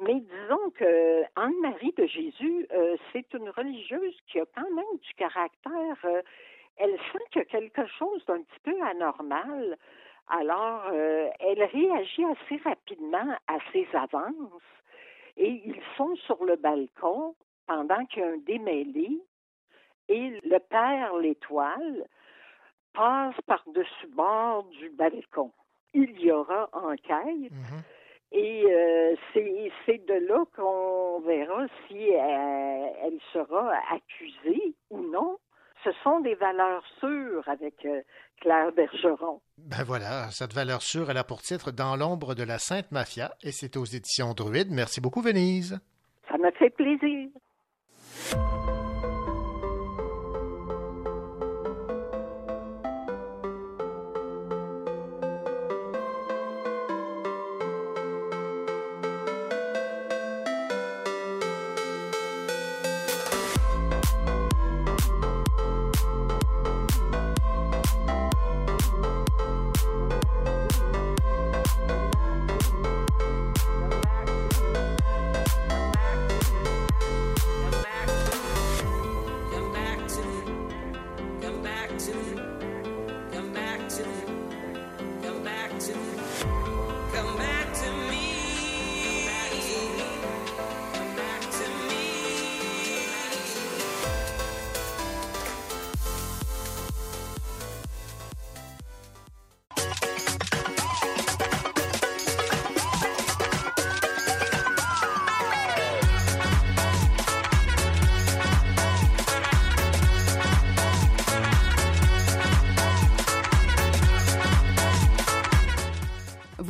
[0.00, 5.14] Mais disons que Anne-Marie de Jésus, euh, c'est une religieuse qui a quand même du
[5.14, 5.96] caractère.
[6.04, 6.22] Euh,
[6.78, 9.76] elle sent qu'il y a quelque chose d'un petit peu anormal.
[10.28, 14.62] Alors, euh, elle réagit assez rapidement à ses avances.
[15.36, 17.34] Et ils sont sur le balcon
[17.66, 19.20] pendant qu'il y a un démêlé.
[20.10, 22.04] Et le père, l'étoile,
[22.92, 25.52] passe par-dessus bord du balcon.
[25.94, 27.52] Il y aura enquête.
[27.52, 27.82] Mhm.
[28.32, 35.38] Et euh, c'est de là qu'on verra si elle, elle, sera accusée ou non.
[35.84, 38.02] Ce sont des valeurs sûres avec euh,
[38.40, 39.40] Claire Bergeron.
[39.58, 43.32] Ben voilà, cette valeur sûre, elle a pour titre Dans l'ombre de la Sainte Mafia
[43.42, 44.70] et c'est aux éditions Druide.
[44.70, 45.80] Merci beaucoup, Venise.
[46.28, 47.30] Ça m'a fait plaisir.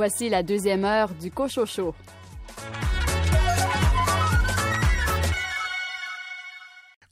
[0.01, 1.95] Voici la deuxième heure du Cochocho.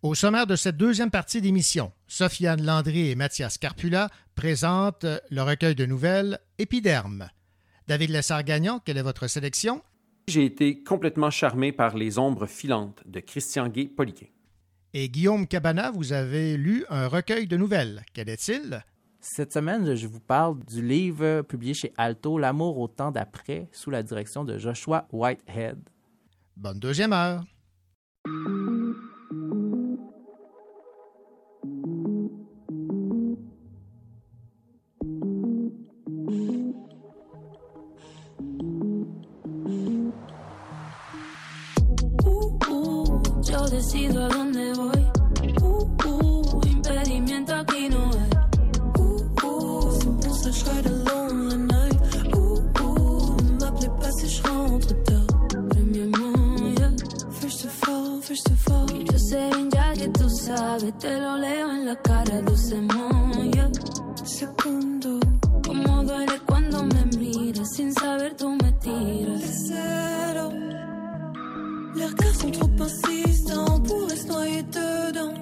[0.01, 5.75] Au sommaire de cette deuxième partie d'émission, Sofiane Landry et Mathias Carpula présentent le recueil
[5.75, 7.29] de nouvelles Épiderme.
[7.89, 9.83] David Lessard-Gagnon, quelle est votre sélection?
[10.27, 14.29] J'ai été complètement charmé par Les ombres filantes de Christian Gay-Poliquin.
[14.95, 18.03] Et Guillaume Cabana, vous avez lu un recueil de nouvelles.
[18.15, 18.83] Quel est-il?
[19.21, 23.91] Cette semaine, je vous parle du livre publié chez Alto, L'amour au temps d'après, sous
[23.91, 25.79] la direction de Joshua Whitehead.
[26.57, 27.45] Bonne deuxième heure.
[43.51, 44.98] Yo decido a dónde voy.
[58.29, 58.87] First of all.
[59.11, 63.71] Yo sé ya que tú sabes, te lo leo en la cara dulcemente, yeah.
[64.23, 65.19] Segundo,
[65.67, 69.41] como duele cuando me miras, sin saber tú me tiras.
[69.41, 70.53] De cero.
[71.97, 75.35] Les regards sont trop insistants, on pourrait se noyer dedans.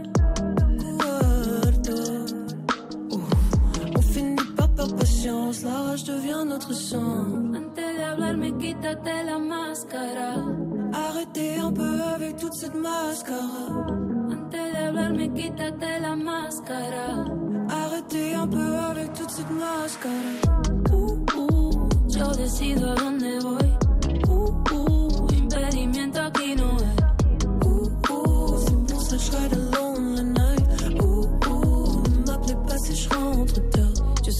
[4.99, 7.55] patience, la rage devient notre sang.
[7.57, 10.66] Antes de hablarme, quítate la máscara.
[10.93, 13.87] Arrêtez un peu avec toute cette mascara.
[14.31, 17.25] Antes de hablarme, quítate la máscara.
[17.69, 20.13] Arrêtez un peu avec toute cette mascara.
[20.93, 23.71] Uh, uh, yo decido a dónde voy.
[24.29, 26.97] Uh, uh, impedimento aquí no hay.
[27.65, 29.19] Uh, uh, c'est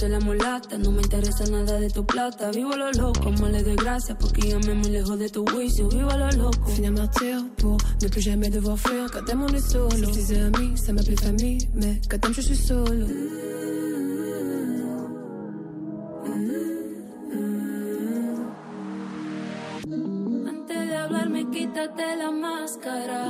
[0.07, 2.51] soy la mulata, no me interesa nada de tu plata.
[2.51, 5.89] Vivo lo loco, mal de gracia, porque ya me muy lejos de tu juicio.
[5.89, 6.67] Vivo lo loco.
[6.67, 9.11] Finis martyr pour ne plus jamais devoir fuir.
[9.13, 9.91] Quand t'aimes, on est solo.
[9.91, 13.07] Si disais ami, ça m'appelait famille, mais quand t'aimes, je suis solo.
[20.51, 23.25] Antes de hablarme, quítate la máscara.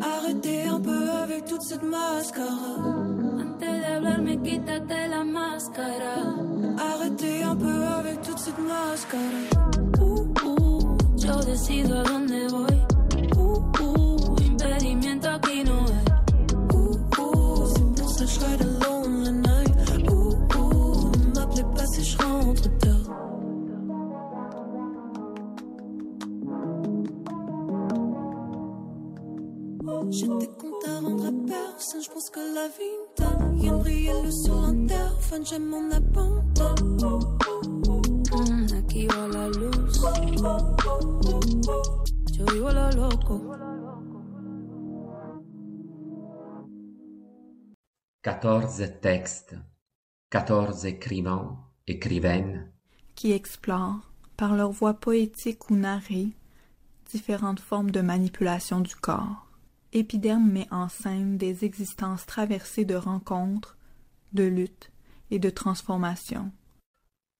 [0.00, 3.51] Arrêtez un peu avec toute cette mascara.
[3.94, 6.14] Hablarme, quítate la máscara.
[6.78, 9.42] Arrêtez un peu avec toute cette mascara.
[10.00, 10.32] Ouh.
[11.18, 12.78] yo decido a dónde voy.
[13.36, 16.04] Uh, uh, impedimento aquí no hay.
[16.74, 19.76] Uh, uh, que je ride alone la night.
[20.08, 22.98] Uh, uh, ne m'appelez pas si je rentre tard.
[30.10, 30.48] J'étais
[30.92, 33.60] content à rendre à personne, je pense que la vie me donne.
[33.60, 37.18] Rien briller le sur l'interphone, j'aime mon abandon.
[38.32, 40.02] Mm, aquí va la luz?
[42.32, 43.40] Yo vivo lo loco.
[48.22, 49.56] 14 textes,
[50.30, 52.70] 14 écrivains, écrivaines,
[53.16, 56.28] qui explorent, par leur voix poétique ou narrée,
[57.10, 59.51] différentes formes de manipulation du corps.
[59.94, 63.76] Épiderme met en scène des existences traversées de rencontres,
[64.32, 64.90] de luttes
[65.30, 66.50] et de transformations.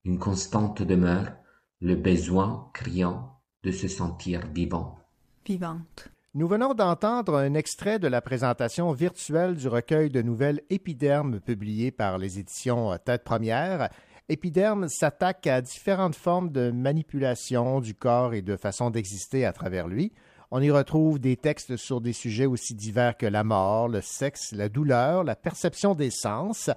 [0.05, 1.33] une constante demeure,
[1.81, 4.99] le besoin criant de se sentir vivant.
[5.47, 6.09] Vivante.
[6.35, 11.91] Nous venons d'entendre un extrait de la présentation virtuelle du recueil de nouvelles Épiderme publié
[11.91, 13.89] par les éditions Tête Première.
[14.29, 19.89] Épiderme s'attaque à différentes formes de manipulation du corps et de façon d'exister à travers
[19.89, 20.13] lui.
[20.55, 24.53] On y retrouve des textes sur des sujets aussi divers que la mort, le sexe,
[24.53, 26.69] la douleur, la perception des sens.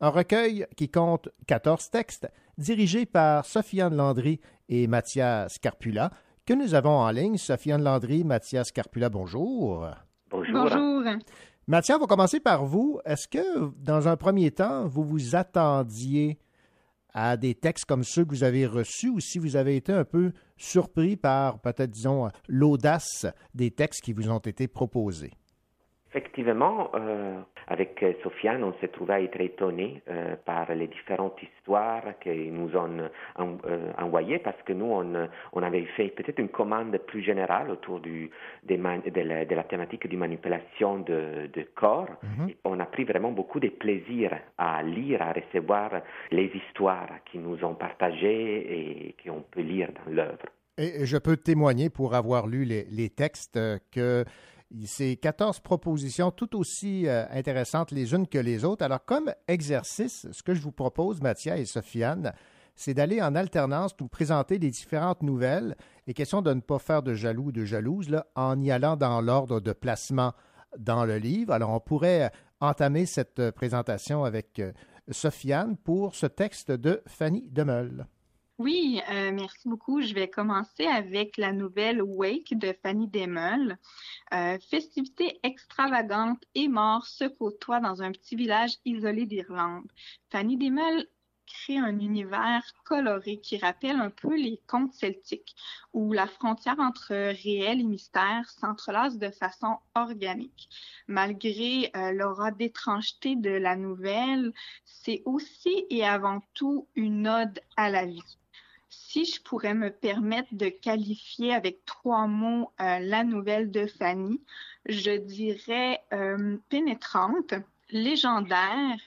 [0.00, 6.12] Un recueil qui compte 14 textes, dirigé par Sofiane Landry et Mathias Scarpula,
[6.46, 7.36] que nous avons en ligne.
[7.36, 9.88] Sofiane Landry, Mathias Scarpula, bonjour.
[10.30, 10.70] Bonjour.
[11.66, 13.00] Mathias, on va commencer par vous.
[13.04, 16.38] Est-ce que, dans un premier temps, vous vous attendiez
[17.16, 20.04] à des textes comme ceux que vous avez reçus ou si vous avez été un
[20.04, 25.32] peu surpris par, peut-être, disons, l'audace des textes qui vous ont été proposés?
[26.16, 27.38] Effectivement, euh,
[27.68, 32.54] avec euh, Sofiane, on s'est trouvé à être étonnés euh, par les différentes histoires qu'ils
[32.54, 36.96] nous ont en- euh, envoyées parce que nous, on, on avait fait peut-être une commande
[37.06, 38.30] plus générale autour du,
[38.62, 42.08] des man- de, la, de la thématique du manipulation de, de corps.
[42.48, 45.90] Et on a pris vraiment beaucoup de plaisir à lire, à recevoir
[46.30, 50.46] les histoires qu'ils nous ont partagées et qu'on peut lire dans l'œuvre.
[50.78, 53.58] Et je peux témoigner pour avoir lu les, les textes
[53.92, 54.24] que
[54.84, 58.84] ces 14 propositions tout aussi euh, intéressantes les unes que les autres.
[58.84, 62.32] Alors, comme exercice, ce que je vous propose, Mathia et Sofiane,
[62.74, 67.02] c'est d'aller en alternance nous présenter les différentes nouvelles et question de ne pas faire
[67.02, 70.34] de jaloux ou de jalouse en y allant dans l'ordre de placement
[70.78, 71.52] dans le livre.
[71.52, 72.28] Alors, on pourrait euh,
[72.60, 74.60] entamer cette euh, présentation avec
[75.10, 78.06] Sofiane pour ce texte de Fanny Demeul.
[78.58, 80.00] Oui, euh, merci beaucoup.
[80.00, 83.76] Je vais commencer avec la nouvelle Wake de Fanny Demeul.
[84.32, 89.84] Euh, festivité extravagante et mort se côtoient dans un petit village isolé d'Irlande.
[90.30, 91.06] Fanny Demeul
[91.46, 95.54] crée un univers coloré qui rappelle un peu les contes celtiques,
[95.92, 100.70] où la frontière entre réel et mystère s'entrelace de façon organique.
[101.08, 104.54] Malgré euh, l'aura d'étrangeté de la nouvelle,
[104.86, 108.38] c'est aussi et avant tout une ode à la vie.
[108.98, 114.42] Si je pourrais me permettre de qualifier avec trois mots euh, la nouvelle de Fanny,
[114.86, 117.54] je dirais euh, pénétrante,
[117.90, 118.98] légendaire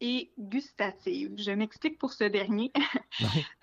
[0.00, 1.34] et gustative.
[1.36, 2.72] Je m'explique pour ce dernier.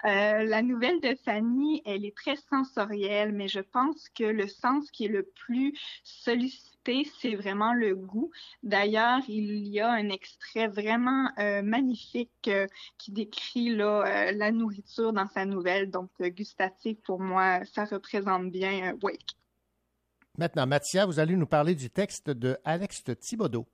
[0.05, 4.91] Euh, la nouvelle de Fanny, elle est très sensorielle, mais je pense que le sens
[4.91, 5.73] qui est le plus
[6.03, 6.75] sollicité,
[7.19, 8.31] c'est vraiment le goût.
[8.61, 12.67] D'ailleurs, il y a un extrait vraiment euh, magnifique euh,
[12.97, 15.89] qui décrit là, euh, la nourriture dans sa nouvelle.
[15.89, 19.35] Donc, euh, gustative, pour moi, ça représente bien euh, Wake.
[20.37, 23.65] Maintenant, Mathia, vous allez nous parler du texte de Alex Thibodeau.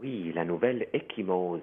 [0.00, 1.60] Oui, la nouvelle Échymose.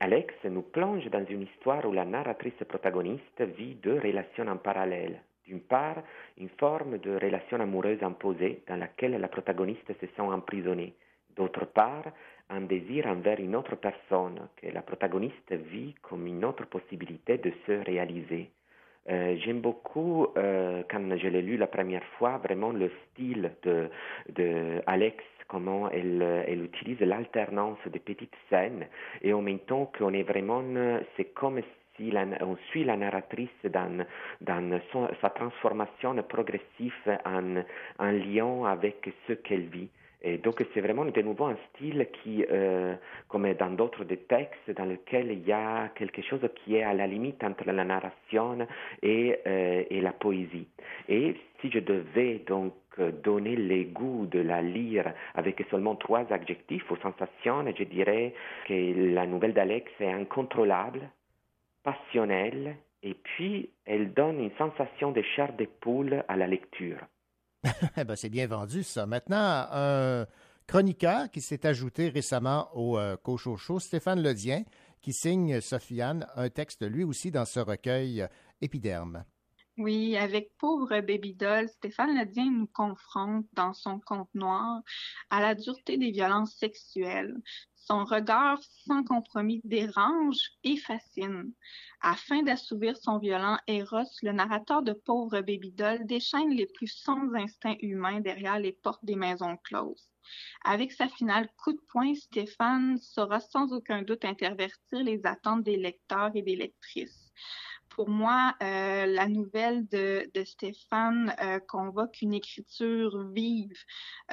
[0.00, 5.20] Alex nous plonge dans une histoire où la narratrice protagoniste vit deux relations en parallèle.
[5.46, 6.02] D'une part,
[6.38, 10.94] une forme de relation amoureuse imposée dans laquelle la protagoniste se sent emprisonnée.
[11.36, 12.04] D'autre part,
[12.50, 17.52] un désir envers une autre personne que la protagoniste vit comme une autre possibilité de
[17.66, 18.50] se réaliser.
[19.10, 23.90] Euh, J'aime beaucoup, euh, quand je l'ai lu la première fois, vraiment le style de,
[24.30, 28.86] de Alex, comment elle, euh, elle utilise l'alternance des petites scènes
[29.22, 31.60] et en même temps qu'on est vraiment, euh, c'est comme
[31.96, 34.04] si on suit la narratrice dans,
[34.40, 34.80] dans
[35.20, 36.92] sa transformation progressive
[37.24, 37.62] en,
[37.98, 39.88] en lien avec ce qu'elle vit.
[40.20, 42.94] Et donc c'est vraiment de nouveau un style qui, euh,
[43.28, 47.06] comme dans d'autres textes, dans lequel il y a quelque chose qui est à la
[47.06, 48.66] limite entre la narration
[49.02, 50.66] et, et la poésie.
[51.08, 56.90] Et si je devais donc donner les goûts de la lire avec seulement trois adjectifs
[56.90, 58.34] aux sensations, je dirais
[58.66, 61.10] que la nouvelle d'Alex est incontrôlable,
[61.82, 66.98] passionnelle et puis elle donne une sensation de chair de poule à la lecture.
[67.96, 69.06] Eh ben, c'est bien vendu, ça.
[69.06, 70.26] Maintenant, un
[70.66, 74.64] chroniqueur qui s'est ajouté récemment au euh, Cochocho, Stéphane Ledien,
[75.00, 78.26] qui signe Sofiane, un texte lui aussi dans ce recueil euh,
[78.60, 79.24] Épiderme.
[79.76, 84.80] Oui, avec Pauvre Baby Doll, Stéphane Ledien nous confronte dans son conte noir
[85.30, 87.34] à la dureté des violences sexuelles.
[87.74, 91.52] Son regard sans compromis dérange et fascine.
[92.00, 97.34] Afin d'assouvir son violent Eros, le narrateur de Pauvre Baby Doll déchaîne les plus sombres
[97.34, 100.08] instincts humains derrière les portes des maisons closes.
[100.64, 105.76] Avec sa finale coup de poing, Stéphane saura sans aucun doute intervertir les attentes des
[105.76, 107.32] lecteurs et des lectrices
[107.94, 113.78] pour moi, euh, la nouvelle de, de Stéphane euh, convoque une écriture vive,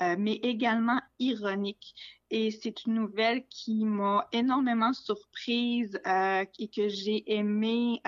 [0.02, 1.94] euh, mais également ironique.
[2.32, 8.02] Et c'est une nouvelle qui m'a énormément surprise et que j'ai aimé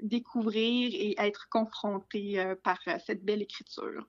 [0.00, 4.04] découvrir et être confrontée par cette belle écriture.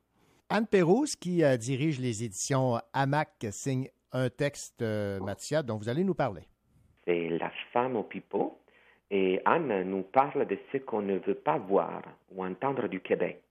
[0.50, 6.16] Anne Pérouse, qui dirige les éditions AMAC, signe un texte, Mathia, dont vous allez nous
[6.16, 6.48] parler.
[7.06, 8.58] C'est La femme au pipeau
[9.46, 12.02] Anne nous parle de ce qu'on ne veut pas voir
[12.32, 13.42] ou entendre du Québec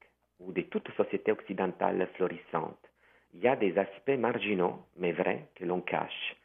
[0.40, 2.78] ou de toute société occidentale florissante.
[3.34, 6.36] Il y a des aspects marginaux, mais vrais, que l'on cache.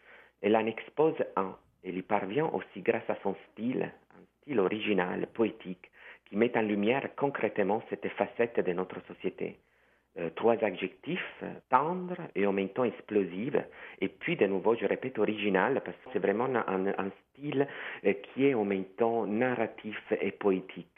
[0.42, 1.58] Elle en expose un.
[1.84, 5.92] Elle y parvient aussi grâce à son style, un style original, poétique,
[6.26, 9.58] qui met en lumière concrètement cette facette de notre société.
[10.20, 13.64] Euh, trois adjectifs, tendre et en même temps explosive.
[14.02, 17.66] Et puis, de nouveau, je répète, original, parce que c'est vraiment un, un style
[18.06, 20.92] euh, qui est en même temps narratif et poétique.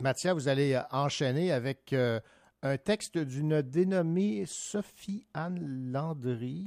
[0.00, 2.20] Mathia, vous allez enchaîner avec euh,
[2.62, 6.64] un texte d'une dénommée Sophie-Anne Landry.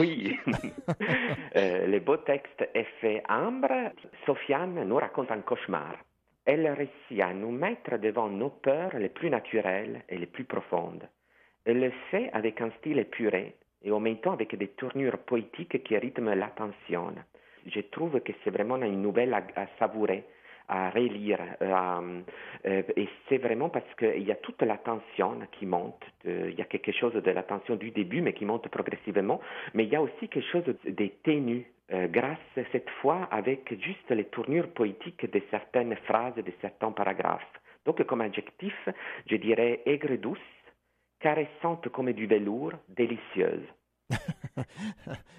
[0.00, 0.36] Oui,
[1.54, 3.92] le beau texte est fait ambre.
[4.26, 5.94] Sophie-Anne nous raconte un cauchemar.
[6.44, 11.06] Elle réussit à nous mettre devant nos peurs les plus naturelles et les plus profondes.
[11.66, 13.54] Elle le fait avec un style épuré
[13.84, 17.12] et en même temps avec des tournures poétiques qui rythment l'attention.
[17.66, 20.24] Je trouve que c'est vraiment une nouvelle à, savourer,
[20.68, 21.40] à relire.
[21.60, 22.20] Euh,
[22.66, 26.02] euh, et c'est vraiment parce qu'il y a toute l'attention qui monte.
[26.24, 29.40] il y a quelque chose de l'attention du début, mais qui monte progressivement.
[29.74, 32.38] Mais il y a aussi quelque chose de ténu, euh, grâce
[32.72, 37.46] cette fois avec juste les tournures poétiques de certaines phrases, de certains paragraphes.
[37.84, 38.74] Donc comme adjectif,
[39.30, 40.38] je dirais aigre douce,
[41.26, 43.66] caressante comme du velours, délicieuse.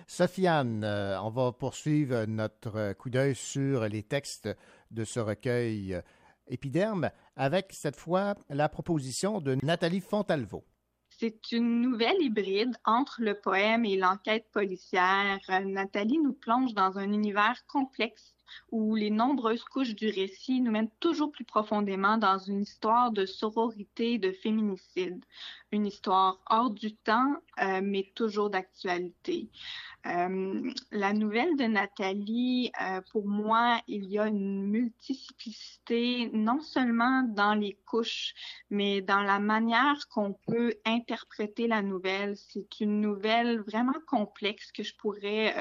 [0.07, 4.49] Sofiane, euh, on va poursuivre notre coup d'œil sur les textes
[4.91, 6.01] de ce recueil euh,
[6.49, 10.65] Épiderme avec cette fois la proposition de Nathalie Fontalvo.
[11.07, 15.39] C'est une nouvelle hybride entre le poème et l'enquête policière.
[15.49, 18.36] Euh, Nathalie nous plonge dans un univers complexe
[18.71, 23.25] où les nombreuses couches du récit nous mènent toujours plus profondément dans une histoire de
[23.25, 25.23] sororité, de féminicide.
[25.71, 29.49] Une histoire hors du temps, euh, mais toujours d'actualité.
[30.05, 37.23] Euh, la nouvelle de Nathalie, euh, pour moi, il y a une multiplicité, non seulement
[37.23, 38.33] dans les couches,
[38.69, 42.37] mais dans la manière qu'on peut interpréter la nouvelle.
[42.37, 45.53] C'est une nouvelle vraiment complexe que je pourrais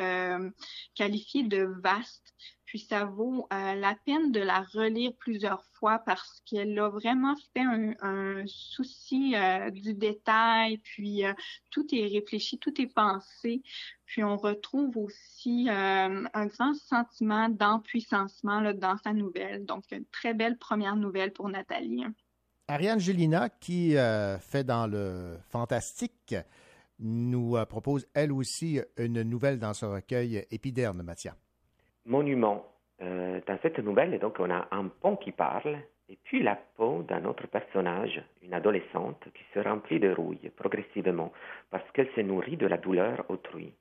[0.95, 2.35] qualifier de vaste
[2.67, 7.35] puis ça vaut euh, la peine de la relire plusieurs fois parce qu'elle a vraiment
[7.55, 7.63] fait
[8.01, 11.33] un, souci euh, du détail, puis euh,
[11.71, 13.63] tout est réfléchi, tout est pensé.
[14.05, 19.65] Puis on retrouve aussi un grand sentiment d'empuissancement dans sa nouvelle.
[19.65, 22.05] Donc, une très belle première nouvelle pour Nathalie.
[22.69, 23.97] Ariane Gélina, qui
[24.41, 26.37] fait dans le fantastique,
[27.01, 31.37] nous propose elle aussi une nouvelle dans ce recueil Épiderme, Mathia
[32.07, 32.65] monument.
[33.03, 35.79] Euh, dans cette nouvelle, donc, on a un pont qui parle,
[36.09, 41.33] et puis la peau d'un autre personnage, une adolescente, qui se remplit de rouille progressivement,
[41.71, 43.73] parce qu'elle se nourrit de la douleur autrui.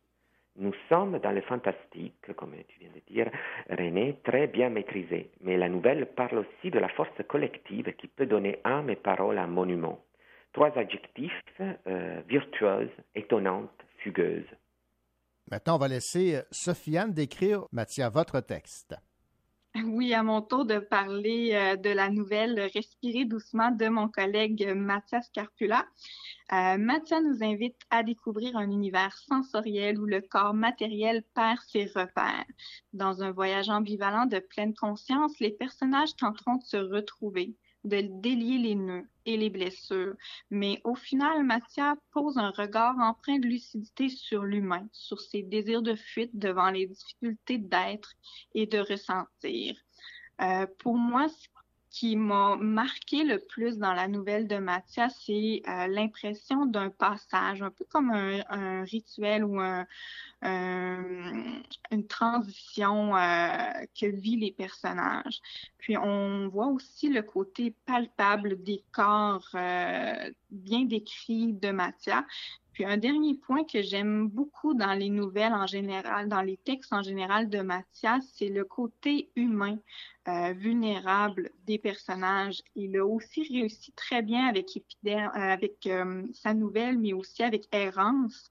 [0.58, 3.30] Nous sommes dans le fantastique, comme tu viens de dire,
[3.70, 8.26] René, très bien maîtrisé, mais la nouvelle parle aussi de la force collective qui peut
[8.26, 10.00] donner âme et parole à un monument.
[10.54, 14.46] Trois adjectifs, euh, virtueuse, étonnante, fugueuse.
[15.52, 18.96] Maintenant, on va laisser Sofiane décrire, Mathia, votre texte.
[19.86, 24.72] Oui, à mon tour de parler euh, de la nouvelle Respirer doucement de mon collègue
[24.74, 25.86] Mathias Carpula.
[26.54, 31.86] Euh, Mathia nous invite à découvrir un univers sensoriel où le corps matériel perd ses
[31.86, 32.46] repères.
[32.94, 37.56] Dans un voyage ambivalent de pleine conscience, les personnages tenteront de se retrouver,
[37.86, 40.16] de délier les nœuds et les blessures.
[40.50, 45.82] Mais au final, Mathia pose un regard empreint de lucidité sur l'humain, sur ses désirs
[45.82, 48.14] de fuite devant les difficultés d'être
[48.54, 49.76] et de ressentir.
[50.42, 51.28] Euh, pour moi,
[51.90, 57.62] qui m'a marqué le plus dans la nouvelle de Mathias, c'est euh, l'impression d'un passage,
[57.62, 59.86] un peu comme un, rituel ou un,
[60.42, 65.40] un- une transition euh, que vivent les personnages.
[65.86, 72.24] Puis on voit aussi le côté palpable des corps euh, bien décrits de Mathias.
[72.74, 76.92] Puis un dernier point que j'aime beaucoup dans les nouvelles en général, dans les textes
[76.92, 79.78] en général de Mathias, c'est le côté humain,
[80.28, 82.64] euh, vulnérable des personnages.
[82.74, 85.88] Il a aussi réussi très bien avec, euh, avec
[86.34, 88.50] sa nouvelle, mais aussi avec Errance,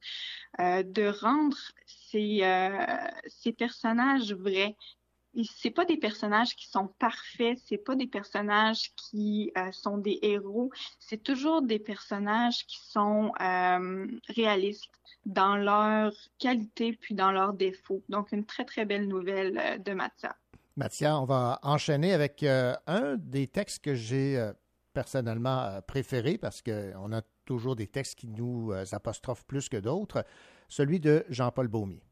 [0.61, 1.59] de rendre
[1.89, 4.77] ces personnages vrais.
[5.43, 10.19] C'est pas des personnages qui sont parfaits, c'est pas des personnages qui euh, sont des
[10.23, 14.91] héros, c'est toujours des personnages qui sont euh, réalistes
[15.27, 18.03] dans leur qualité puis dans leurs défauts.
[18.09, 20.37] Donc une très très belle nouvelle euh, de Mathia.
[20.77, 24.51] Mathia, on va enchaîner avec un des textes que j'ai
[24.93, 30.25] personnellement préféré parce qu'on a toujours des textes qui nous apostrophent plus que d'autres,
[30.69, 32.03] celui de Jean-Paul Baumier.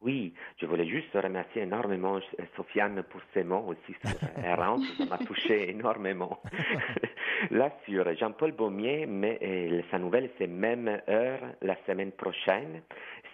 [0.00, 5.06] Oui, je voulais juste remercier énormément euh, Sofiane pour ses mots aussi sur Errance, ça
[5.06, 6.40] m'a touché énormément.
[7.50, 12.82] Là, sur Jean-Paul Baumier, mais euh, sa nouvelle, c'est même heure la semaine prochaine.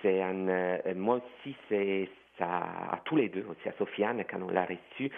[0.01, 2.09] C'est un, euh, moi aussi, c'est
[2.39, 2.62] ça,
[2.93, 5.11] à tous les deux, aussi à Sofiane, quand on l'a reçu,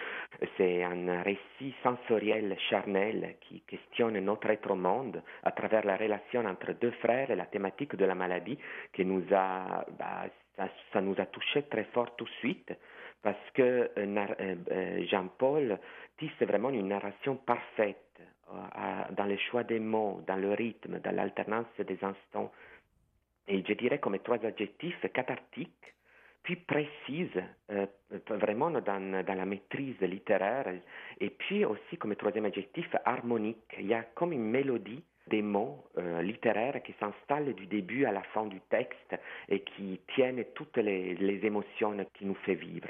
[0.57, 6.45] c'est un récit sensoriel, charnel, qui questionne notre être au monde à travers la relation
[6.45, 8.57] entre deux frères et la thématique de la maladie
[8.93, 10.25] qui nous a, bah,
[10.91, 12.73] ça, nous a touché très fort tout de suite
[13.21, 15.79] parce que euh, euh, euh, Jean-Paul
[16.17, 17.97] tisse vraiment une narration parfaite
[19.11, 22.49] dans le choix des mots, dans le rythme, dans l'alternance des instants.
[23.49, 25.93] Et je dirais comme trois adjectifs cathartiques,
[26.43, 27.43] puis précises,
[28.29, 30.65] vraiment dans, dans la maîtrise littéraire,
[31.19, 33.75] et puis aussi comme troisième adjectif harmonique.
[33.77, 38.11] Il y a comme une mélodie des mots euh, littéraires qui s'installent du début à
[38.11, 39.15] la fin du texte
[39.49, 42.89] et qui tiennent toutes les, émotions qui nous fait vivre.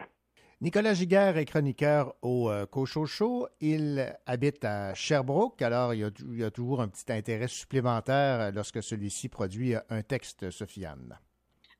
[0.61, 3.47] Nicolas Giguère est chroniqueur au euh, Cochot Show.
[3.61, 7.47] Il habite à Sherbrooke, alors il y, a, il y a toujours un petit intérêt
[7.47, 11.19] supplémentaire lorsque celui-ci produit un texte, Sofiane.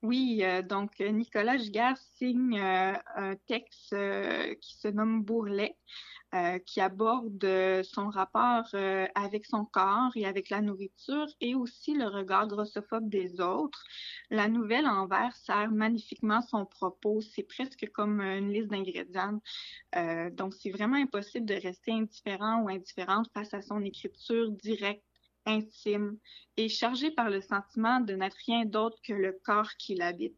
[0.04, 3.96] Oui, euh, donc euh, Nicolas Giguère signe euh, un texte
[4.62, 5.76] qui se nomme Bourrelet,
[6.36, 8.66] euh, qui aborde son rapport
[9.16, 13.84] avec son corps et avec la nourriture et aussi le regard grossophobe des autres.
[14.30, 17.22] La nouvelle en vers sert magnifiquement son propos.
[17.22, 19.42] C'est presque comme une liste d'ingrédients.
[20.34, 25.07] Donc, c'est vraiment impossible de rester indifférent ou indifférente face à son écriture directe
[25.48, 26.18] intime
[26.58, 30.38] et chargé par le sentiment de n'être rien d'autre que le corps qui l'habite.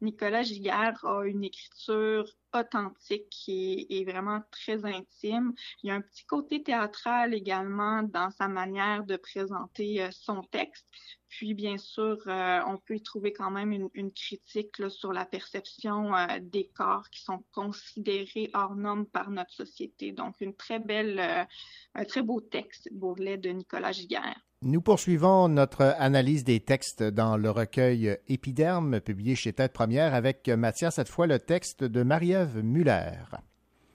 [0.00, 5.52] Nicolas Giguère a une écriture authentique qui est, vraiment très intime.
[5.82, 10.42] Il y a un petit côté théâtral également dans sa manière de présenter euh, son
[10.42, 10.86] texte.
[11.28, 16.12] Puis, bien sûr, euh, on peut y trouver quand même une, critique sur la perception
[16.16, 20.10] euh, des corps qui sont considérés hors normes par notre société.
[20.10, 21.46] Donc, une très belle,
[21.94, 24.49] un très beau texte, Bourrelet de Nicolas Giguère.
[24.62, 30.46] Nous poursuivons notre analyse des textes dans le recueil Épiderme, publié chez Tête Première, avec
[30.48, 33.12] Mathias, cette fois le texte de Marie-Ève Muller.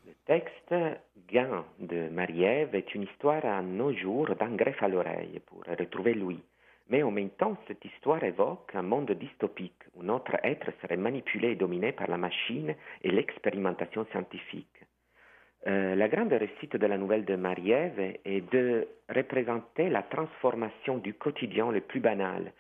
[0.08, 0.74] Le texte
[1.28, 6.16] Gain de Marie-Ève est une histoire à nos jours d'un greffe à l'oreille pour retrouver
[6.16, 6.42] Louis.
[6.90, 11.50] Mais en même temps, cette histoire évoque un monde dystopique où notre être serait manipulé
[11.50, 12.74] et dominé par la machine
[13.04, 14.75] et l'expérimentation scientifique.
[15.68, 21.16] Euh, la grande réussite de la nouvelle de Marie-Ève est de représenter la transformation du
[21.16, 22.52] quotidien le plus banal,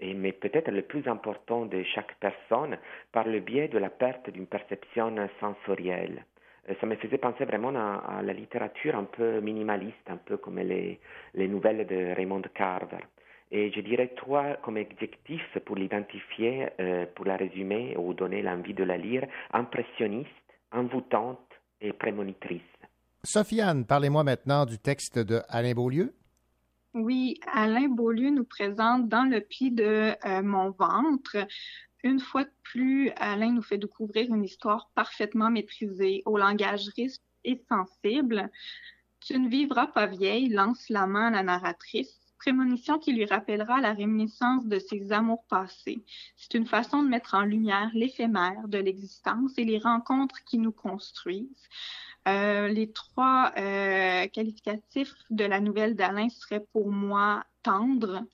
[0.00, 2.78] mais peut-être le plus important de chaque personne
[3.10, 6.24] par le biais de la perte d'une perception sensorielle.
[6.70, 10.60] Euh, ça me faisait penser vraiment à, la littérature un peu minimaliste, un peu comme
[10.60, 11.00] les,
[11.34, 13.04] les nouvelles de Raymond Carver.
[13.50, 18.72] Et je dirais trois comme adjectifs pour l'identifier, euh, pour la résumer ou donner l'envie
[18.72, 20.30] de la lire, impressionniste,
[20.70, 21.51] envoûtante
[21.82, 22.62] et prémonitrice.
[23.24, 26.14] Sofiane, parlez-moi maintenant du texte de Alain Beaulieu.
[26.94, 31.36] Oui, Alain Beaulieu nous présente dans le pli de euh, Mon ventre.
[32.04, 37.18] Une fois de plus, Alain nous fait découvrir une histoire parfaitement maîtrisée, au langage riche
[37.44, 38.50] et sensible.
[39.20, 43.80] Tu ne vivras pas vieille, lance la main à la narratrice prémonition qui lui rappellera
[43.80, 46.02] la réminiscence de ses amours passés.
[46.36, 50.72] C'est une façon de mettre en lumière l'éphémère de l'existence et les rencontres qui nous
[50.72, 51.68] construisent.
[52.26, 58.24] Euh, les trois euh, qualificatifs de la nouvelle d'Alain seraient pour moi tendre,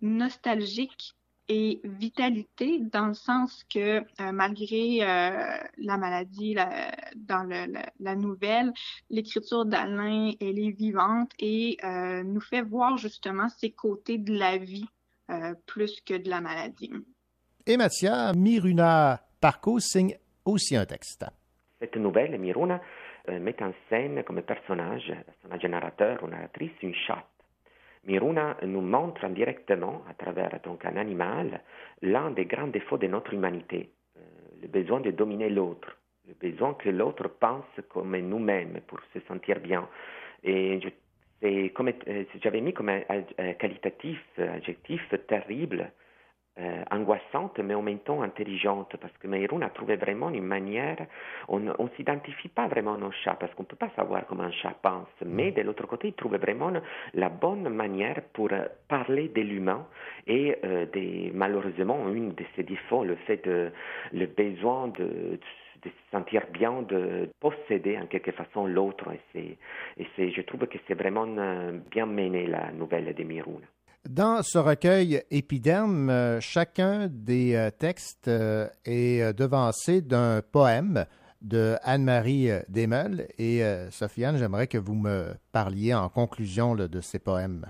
[0.00, 1.14] nostalgique
[1.50, 4.02] et vitalité dans le sens que euh,
[4.32, 8.72] malgré euh, la maladie la, dans le, la, la, nouvelle,
[9.10, 14.58] l'écriture d'Alain, elle est vivante et euh, nous fait voir justement ces côtés de la
[14.58, 14.86] vie
[15.30, 16.92] euh, plus que de la maladie.
[17.66, 21.26] Et Mathia, Miruna Parco signe aussi un texte.
[21.80, 22.80] Cette nouvelle, Miruna,
[23.28, 27.26] euh, met en scène comme personnage, personnage narrateur ou narratrice, une chatte.
[28.06, 31.60] Miruna nous montre indirectement, à travers un animal,
[32.02, 34.20] l'un des grands défauts de notre humanité, euh,
[34.62, 39.60] le besoin de dominer l'autre, le besoin que l'autre pense comme nous-mêmes pour se sentir
[39.60, 39.88] bien.
[40.42, 40.80] Et
[41.44, 42.90] euh, j'avais mis comme
[43.58, 45.92] qualitatif, adjectif terrible,
[46.60, 50.98] euh, angoissante, mais en même temps intelligente, parce que Meirun a trouvé vraiment une manière,
[51.48, 54.52] on ne s'identifie pas vraiment au chat, parce qu'on ne peut pas savoir comment un
[54.52, 56.70] chat pense, mais de l'autre côté, il trouvait vraiment
[57.14, 58.50] la bonne manière pour
[58.88, 59.86] parler de l'humain
[60.26, 63.72] et euh, des, malheureusement, une de ses défauts, le fait de,
[64.12, 65.38] le besoin de,
[65.82, 69.06] de se sentir bien, de posséder en quelque façon l'autre.
[69.34, 69.56] Et,
[69.96, 73.66] et c'est, je trouve que c'est vraiment euh, bien mené la nouvelle de Miruna.
[74.08, 81.04] Dans ce recueil Épiderme, euh, chacun des euh, textes euh, est devancé d'un poème
[81.42, 83.28] de Anne-Marie Desmeules.
[83.38, 87.66] Et Sofiane, j'aimerais que vous me parliez en conclusion de ces poèmes.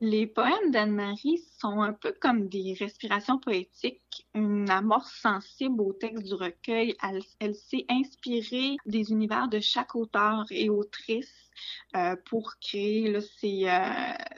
[0.00, 6.24] Les poèmes d'Anne-Marie sont un peu comme des respirations poétiques, une amorce sensible au texte
[6.24, 6.94] du recueil.
[7.40, 11.50] Elle, s'est inspirée des univers de chaque auteur et autrice
[11.96, 13.20] euh, pour créer euh,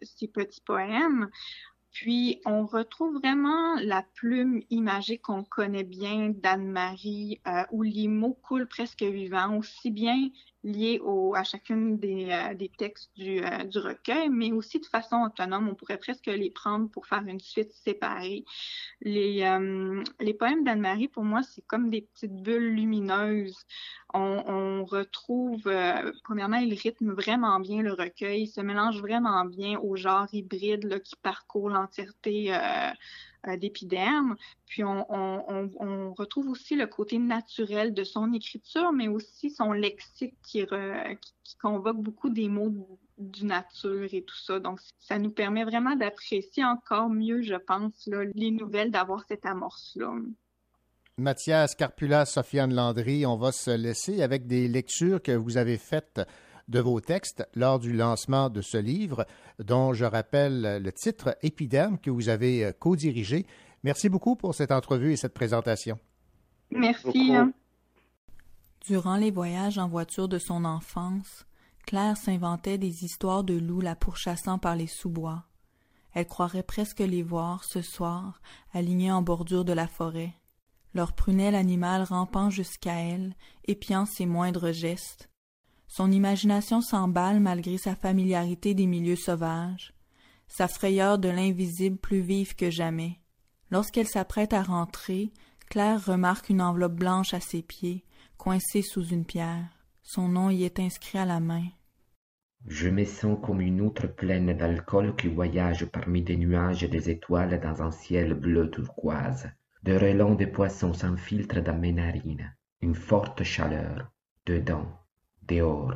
[0.02, 1.28] ces petits poèmes.
[1.92, 8.38] Puis, on retrouve vraiment la plume imagée qu'on connaît bien d'Anne-Marie, euh, où les mots
[8.42, 10.30] coulent presque vivants, aussi bien
[10.62, 15.16] liés au, à chacune des, euh, textes du, euh, du, recueil, mais aussi de façon
[15.22, 15.68] autonome.
[15.68, 18.44] On pourrait presque les prendre pour faire une suite séparée.
[19.00, 20.02] Les, euh,
[20.38, 23.58] poèmes d'Anne-Marie, pour moi, c'est comme des petites bulles lumineuses.
[24.12, 25.70] On, retrouve,
[26.24, 31.00] premièrement, il rythme vraiment bien le recueil, il se mélange vraiment bien au genre hybride
[31.02, 32.52] qui parcourt l'entièreté
[33.46, 34.36] euh, d'épiderme.
[34.66, 40.66] Puis on, retrouve aussi le côté naturel de son écriture, mais aussi son lexique qui,
[41.60, 44.60] convoque beaucoup des mots du nature et tout ça.
[44.60, 50.12] Donc, ça nous permet vraiment d'apprécier encore mieux, je pense, les nouvelles, d'avoir cette amorce-là.
[51.20, 56.20] Mathias Carpula, Sofiane Landry, on va se laisser avec des lectures que vous avez faites
[56.70, 59.26] de vos textes lors du lancement de ce livre,
[59.58, 63.44] dont je rappelle le titre Épiderme que vous avez co-dirigé.
[63.82, 65.98] Merci beaucoup pour cette entrevue et cette présentation.
[66.70, 67.32] Merci.
[68.86, 71.44] Durant les voyages en voiture de son enfance,
[71.86, 75.44] Claire s'inventait des histoires de loups la pourchassant par les sous-bois.
[76.12, 78.40] Elle croirait presque les voir, ce soir,
[78.72, 80.32] alignés en bordure de la forêt,
[80.94, 83.34] leur prunelle animale rampant jusqu'à elle,
[83.64, 85.29] épiant ses moindres gestes,
[85.90, 89.92] son imagination s'emballe malgré sa familiarité des milieux sauvages,
[90.46, 93.18] sa frayeur de l'invisible plus vive que jamais.
[93.72, 95.32] Lorsqu'elle s'apprête à rentrer,
[95.68, 98.04] Claire remarque une enveloppe blanche à ses pieds,
[98.38, 99.66] coincée sous une pierre.
[100.04, 101.66] Son nom y est inscrit à la main.
[102.68, 107.10] Je me sens comme une outre pleine d'alcool qui voyage parmi des nuages et des
[107.10, 109.50] étoiles dans un ciel bleu turquoise.
[109.82, 112.54] De relents de poissons s'infiltrent dans mes narines.
[112.80, 114.12] Une forte chaleur.
[114.46, 114.99] Dedans,
[115.42, 115.94] dehors.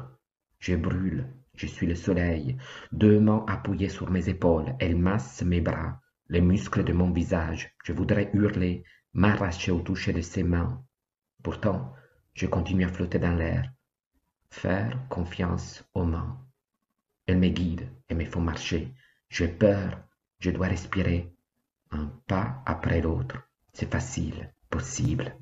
[0.59, 2.57] Je brûle, je suis le soleil,
[2.93, 7.75] deux mains appuyées sur mes épaules, elles massent mes bras, les muscles de mon visage.
[7.85, 10.85] Je voudrais hurler, m'arracher au toucher de ses mains.
[11.43, 11.93] Pourtant,
[12.35, 13.71] je continue à flotter dans l'air.
[14.51, 16.41] Faire confiance aux mains.
[17.27, 18.93] Elles me guident et me font marcher.
[19.29, 20.03] J'ai peur,
[20.41, 21.33] je dois respirer.
[21.91, 23.37] Un pas après l'autre.
[23.73, 25.37] C'est facile, possible.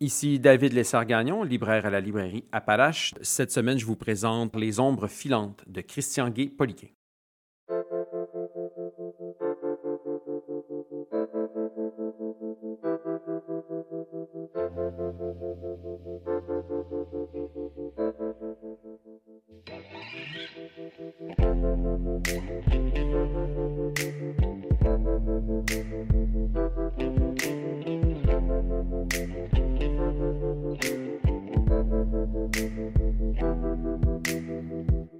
[0.00, 3.14] Ici David Lessard-Gagnon, libraire à la librairie Appalache.
[3.20, 6.86] Cette semaine, je vous présente Les ombres filantes de Christian Gay-Poliquin.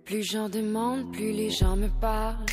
[0.05, 2.47] Plus j'en demande, plus les gens me parlent.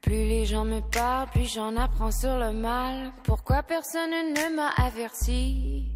[0.00, 3.12] Plus les gens me parlent, plus j'en apprends sur le mal.
[3.22, 5.92] Pourquoi personne ne m'a averti?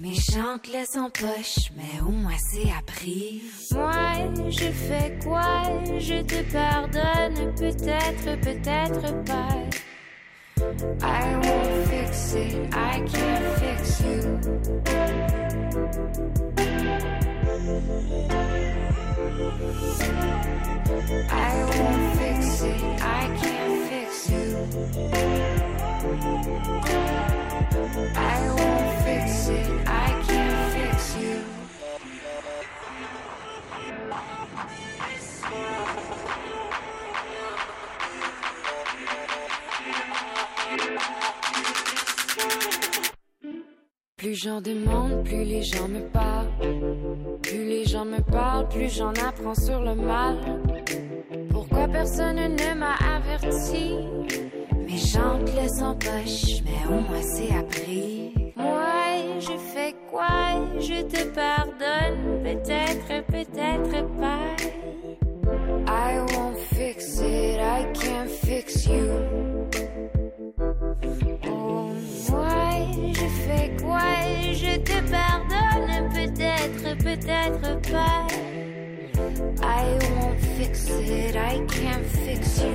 [0.00, 3.42] Mes chants laissent en poche, mais au moins c'est appris.
[3.72, 3.92] Moi,
[4.48, 5.62] je fais quoi?
[5.98, 9.56] Je te pardonne, peut-être, peut-être pas.
[10.80, 14.38] I won't fix it, I can't fix you.
[21.30, 24.56] I won't fix it, I can't fix you.
[28.14, 31.44] I won't fix it, I can't fix you.
[44.18, 46.50] Plus j'en demande, plus les gens me parlent.
[47.40, 50.36] Plus les gens me parlent, plus j'en apprends sur le mal.
[51.50, 53.94] Pourquoi personne ne m'a averti?
[54.74, 58.52] Mes laissent en poche, mais au moins c'est appris.
[58.56, 60.66] Moi, je fais quoi?
[60.80, 64.56] Je te pardonne, peut-être, peut-être pas.
[65.86, 70.47] I won't fix it, I can't fix you.
[73.88, 74.00] Quoi?
[74.52, 78.26] Je te pardonne, peut-être, peut-être pas.
[79.62, 82.74] I won't fix it, I can't fix you.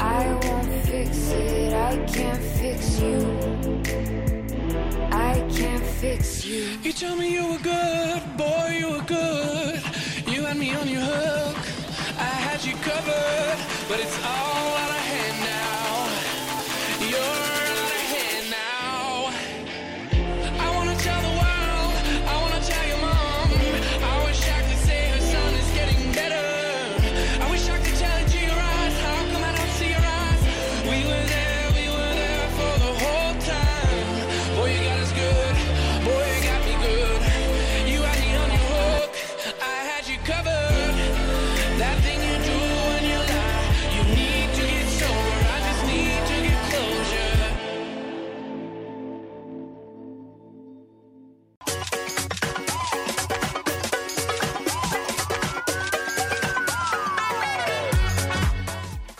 [0.00, 3.18] I won't fix it, I can't fix you.
[5.12, 6.78] I can't fix you.
[6.82, 9.37] You told me you were good, boy, you were good.
[10.48, 11.58] Had me on your hook.
[12.18, 14.87] I had you covered, but it's all out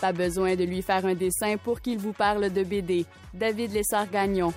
[0.01, 3.05] Pas besoin de lui faire un dessin pour qu'il vous parle de BD.
[3.33, 4.53] David Lessard-Gagnon.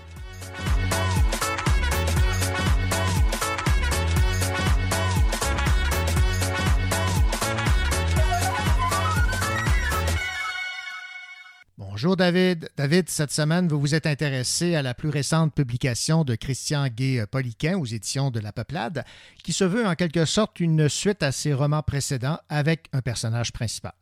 [12.03, 12.69] Bonjour David.
[12.77, 17.79] David, cette semaine, vous vous êtes intéressé à la plus récente publication de Christian Gay-Poliquin
[17.79, 19.05] aux éditions de La Peuplade,
[19.45, 23.53] qui se veut en quelque sorte une suite à ses romans précédents avec un personnage
[23.53, 23.93] principal.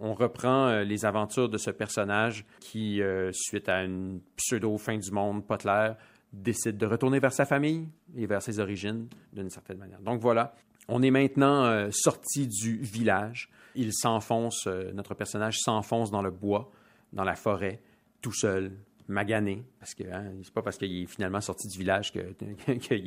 [0.00, 5.10] On reprend euh, les aventures de ce personnage qui, euh, suite à une pseudo-fin du
[5.10, 5.96] monde pas claire,
[6.32, 10.00] décide de retourner vers sa famille et vers ses origines d'une certaine manière.
[10.00, 10.54] Donc voilà,
[10.88, 13.50] on est maintenant euh, sorti du village.
[13.74, 16.70] Il s'enfonce, notre personnage s'enfonce dans le bois,
[17.12, 17.80] dans la forêt,
[18.20, 18.72] tout seul,
[19.06, 22.32] magané, parce que hein, c'est pas parce qu'il est finalement sorti du village que-
[22.74, 23.06] qu'il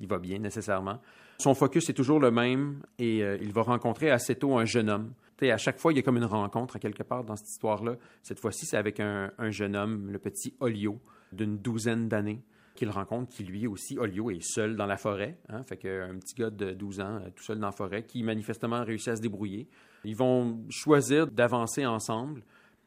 [0.00, 0.98] il va bien nécessairement.
[1.38, 5.12] Son focus est toujours le même et il va rencontrer assez tôt un jeune homme.
[5.38, 7.48] Tu sais, à chaque fois, il y a comme une rencontre quelque part dans cette
[7.48, 7.96] histoire-là.
[8.22, 10.98] Cette fois-ci, c'est avec un, un jeune homme, le petit Olio,
[11.32, 12.42] d'une douzaine d'années,
[12.76, 15.38] qu'il rencontre, qui lui aussi, Olio, est seul dans la forêt.
[15.48, 18.22] Hein, fait qu'un petit gars de 12 ans, euh, tout seul dans la forêt, qui
[18.22, 19.68] manifestement réussit à se débrouiller.
[20.04, 22.42] Ils vont choisir d'avancer ensemble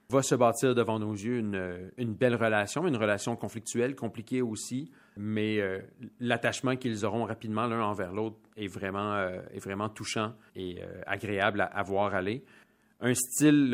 [0.09, 4.89] va se bâtir devant nos yeux une, une belle relation, une relation conflictuelle, compliquée aussi,
[5.17, 5.79] mais euh,
[6.19, 11.01] l'attachement qu'ils auront rapidement l'un envers l'autre est vraiment, euh, est vraiment touchant et euh,
[11.05, 12.43] agréable à, à voir aller.
[13.01, 13.73] Un style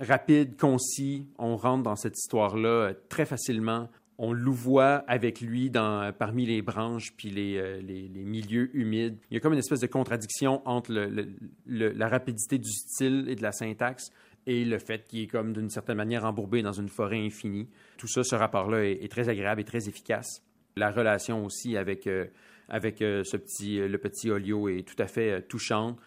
[0.00, 3.88] rapide, concis, on rentre dans cette histoire-là très facilement.
[4.18, 9.16] On louvoie avec lui dans, parmi les branches puis les, les, milieux humides.
[9.30, 13.34] Il y a comme une espèce de contradiction entre le- la rapidité du style et
[13.36, 14.10] de la syntaxe
[14.46, 17.68] et le fait qu'il est comme d'une certaine manière embourbé dans une forêt infinie.
[17.98, 20.42] Tout ça, ce rapport-là est, est très agréable et très efficace.
[20.76, 22.26] La relation aussi avec, euh,
[22.68, 25.98] avec euh, petit, le petit Olio est tout à fait euh, touchante.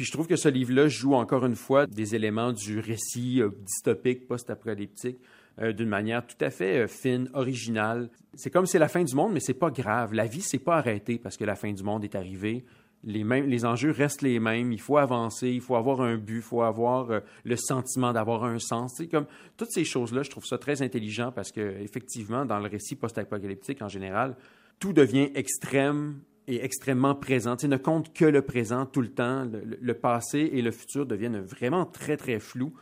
[0.00, 3.50] Puis je trouve que ce livre-là joue encore une fois des éléments du récit euh,
[3.50, 5.18] dystopique, post-apocalyptique,
[5.60, 8.08] euh, d'une manière tout à fait euh, fine, originale.
[8.32, 10.14] C'est comme c'est la fin du monde, mais c'est pas grave.
[10.14, 12.64] La vie s'est pas arrêtée parce que la fin du monde est arrivée.
[13.02, 14.72] Les, mêmes, les enjeux restent les mêmes.
[14.72, 18.44] Il faut avancer, il faut avoir un but, il faut avoir euh, le sentiment d'avoir
[18.44, 19.00] un sens.
[19.10, 22.96] Comme toutes ces choses-là, je trouve ça très intelligent parce que effectivement, dans le récit
[22.96, 24.36] post-apocalyptique en général,
[24.78, 26.20] tout devient extrême
[26.50, 27.56] et extrêmement présent.
[27.56, 29.44] Tu ne compte que le présent tout le temps.
[29.44, 32.72] Le, passé et le futur deviennent vraiment très, très flous.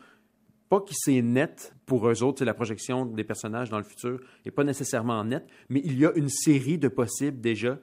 [0.69, 4.21] pas que c'est net pour eux autres, c'est la projection des personnages dans le futur
[4.45, 7.79] n'est pas nécessairement nette, mais il y a une série de possibles déjà.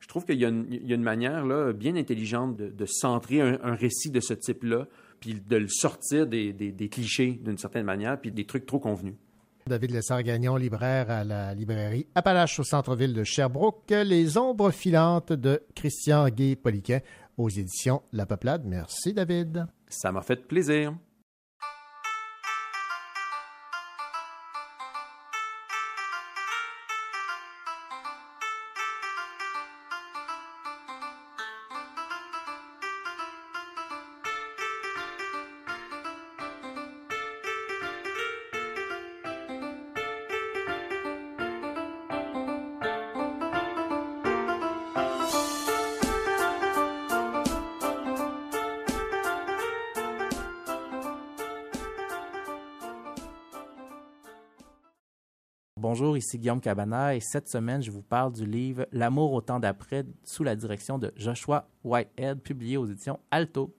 [0.00, 2.68] Je trouve qu'il y, a une- il y a une manière là, bien intelligente de,
[2.68, 4.86] de centrer un, un récit de ce type-là,
[5.20, 8.78] puis de le sortir des, des- des clichés d'une certaine manière, puis des trucs trop
[8.78, 9.14] convenus.
[9.66, 13.90] David Lessard-Gagnon, libraire à la librairie Appalache au centre-ville de Sherbrooke.
[13.90, 17.00] Les ombres filantes de Christian Gay-Poliquin
[17.36, 18.64] aux éditions La Peuplade.
[18.64, 19.66] Merci, David.
[19.88, 20.94] Ça m'a fait plaisir.
[55.80, 59.60] Bonjour, ici Guillaume Cabana et cette semaine, je vous parle du livre L'amour au temps
[59.60, 63.72] d'après sous la direction de Joshua Whitehead, publié aux éditions Alto.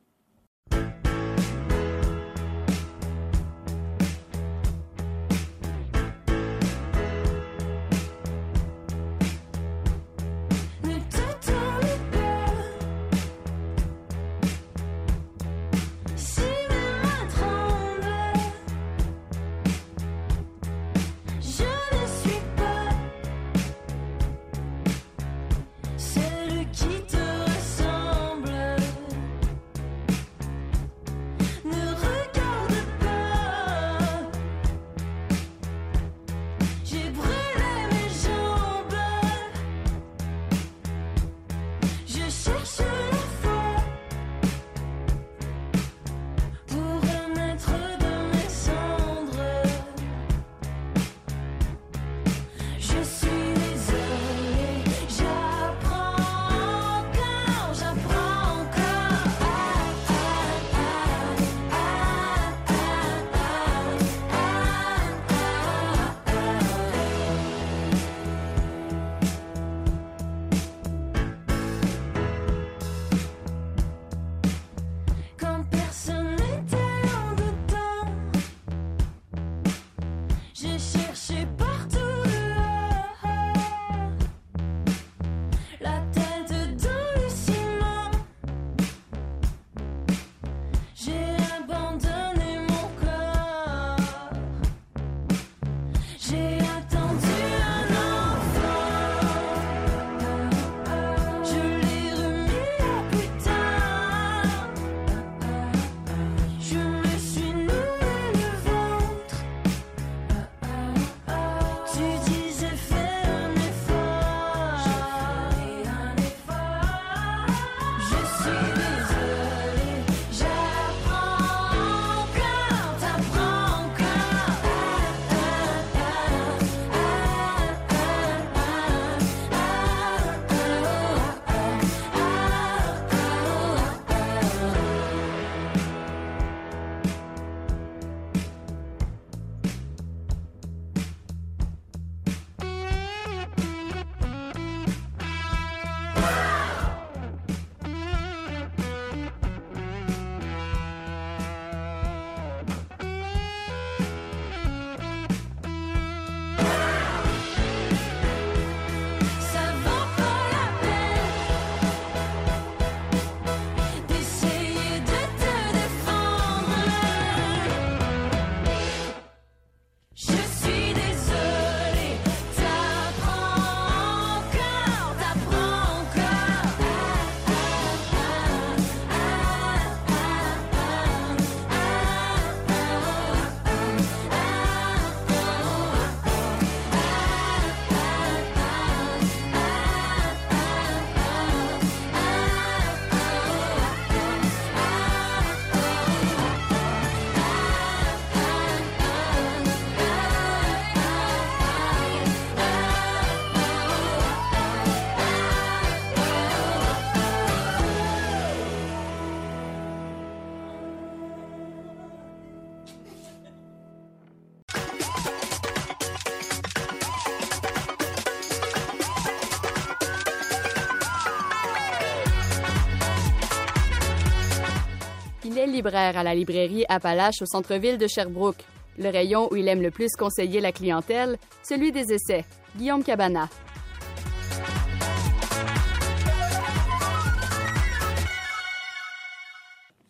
[225.89, 228.63] Libraire à la librairie Appalache au centre-ville de Sherbrooke.
[228.99, 232.45] Le rayon où il aime le plus conseiller la clientèle, celui des essais.
[232.77, 233.49] Guillaume Cabana.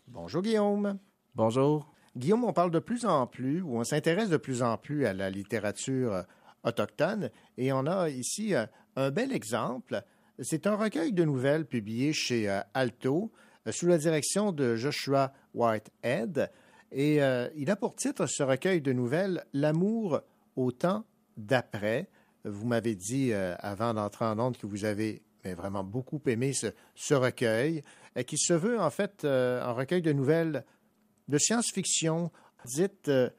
[0.08, 0.98] Bonjour Guillaume.
[1.34, 1.90] Bonjour.
[2.14, 5.14] Guillaume, on parle de plus en plus, ou on s'intéresse de plus en plus à
[5.14, 6.22] la littérature euh,
[6.62, 8.66] autochtone, et on a ici euh,
[8.96, 10.02] un bel exemple.
[10.40, 13.32] C'est un recueil de nouvelles publié chez euh, Alto,
[13.72, 16.50] sous la direction de Joshua Whitehead,
[16.92, 17.20] et
[17.56, 20.20] il a pour titre ce recueil de nouvelles L'amour
[20.56, 21.04] au temps
[21.36, 22.08] d'après.
[22.44, 26.66] Vous m'avez dit avant d'entrer en onde que vous avez vraiment beaucoup aimé ce,
[26.96, 27.84] ce recueil,
[28.26, 30.64] qui se veut en fait un recueil de nouvelles
[31.30, 32.30] de science-fiction
[32.64, 33.30] dite euh,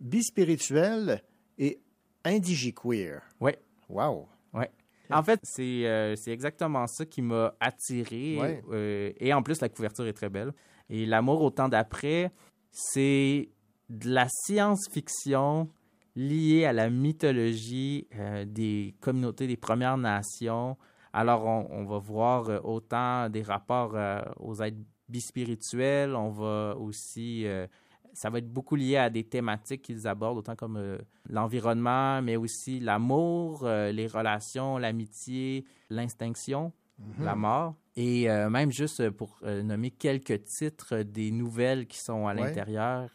[0.00, 1.22] bispirituelle
[1.58, 1.80] et
[2.24, 3.22] indigiqueer.
[3.40, 3.52] Oui.
[3.88, 4.28] Wow.
[5.10, 8.38] En fait, c'est euh, c'est exactement ça qui m'a attiré.
[8.38, 8.62] Ouais.
[8.70, 10.52] euh, et en plus, la couverture est très belle.
[10.90, 12.32] Et L'amour au temps d'après,
[12.70, 13.50] c'est
[13.88, 15.68] de la science-fiction
[16.14, 20.76] liée à la mythologie euh, des communautés des Premières Nations.
[21.12, 23.96] Alors, on, on va voir autant des rapports
[24.38, 24.76] aux êtres
[25.08, 27.46] bispirituels, on va aussi...
[28.18, 32.36] ça va être beaucoup lié à des thématiques qu'ils abordent, autant comme euh, l'environnement, mais
[32.36, 37.24] aussi l'amour, euh, les relations, l'amitié, l'extinction, Mhm.
[37.24, 37.74] la mort.
[37.94, 42.40] Et euh, même juste pour nommer quelques titres des nouvelles qui sont à Ouais.
[42.42, 43.08] l'intérieur.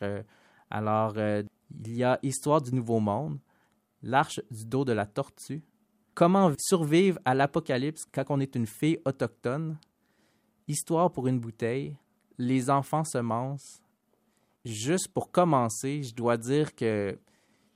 [0.70, 3.40] alors, il y a Histoire du Nouveau Monde,
[4.02, 5.64] L'Arche du dos de la tortue,
[6.16, 9.78] Comment survivre à l'apocalypse quand on est une fille autochtone,
[10.68, 11.98] Histoire pour une bouteille,
[12.38, 13.83] Les enfants semences.
[14.66, 17.18] Juste pour commencer, je dois dire que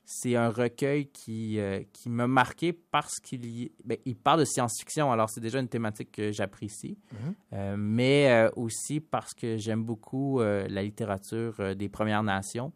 [0.06, 4.46] c'est un recueil qui, euh, qui m'a marqué parce qu'il y- ben, il parle de
[4.46, 7.34] science-fiction, alors c'est déjà une thématique que j'apprécie, Mhm.
[7.54, 12.72] Euh, mais euh, aussi parce que j'aime beaucoup la littérature des Premières Nations.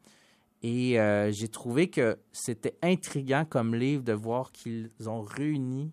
[0.64, 0.98] Et
[1.32, 5.92] j'ai trouvé que c'était intriguant comme livre de voir qu'ils ont réuni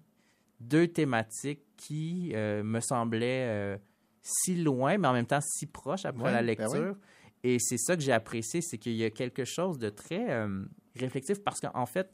[0.60, 3.80] deux thématiques qui me semblaient
[4.22, 6.94] si loin, mais en même temps si proches après la ben lecture.
[6.96, 6.96] oui.
[7.44, 10.64] Et c'est ça que j'ai apprécié, c'est qu'il y a quelque chose de très euh,
[10.96, 12.10] réflexif parce qu'en fait,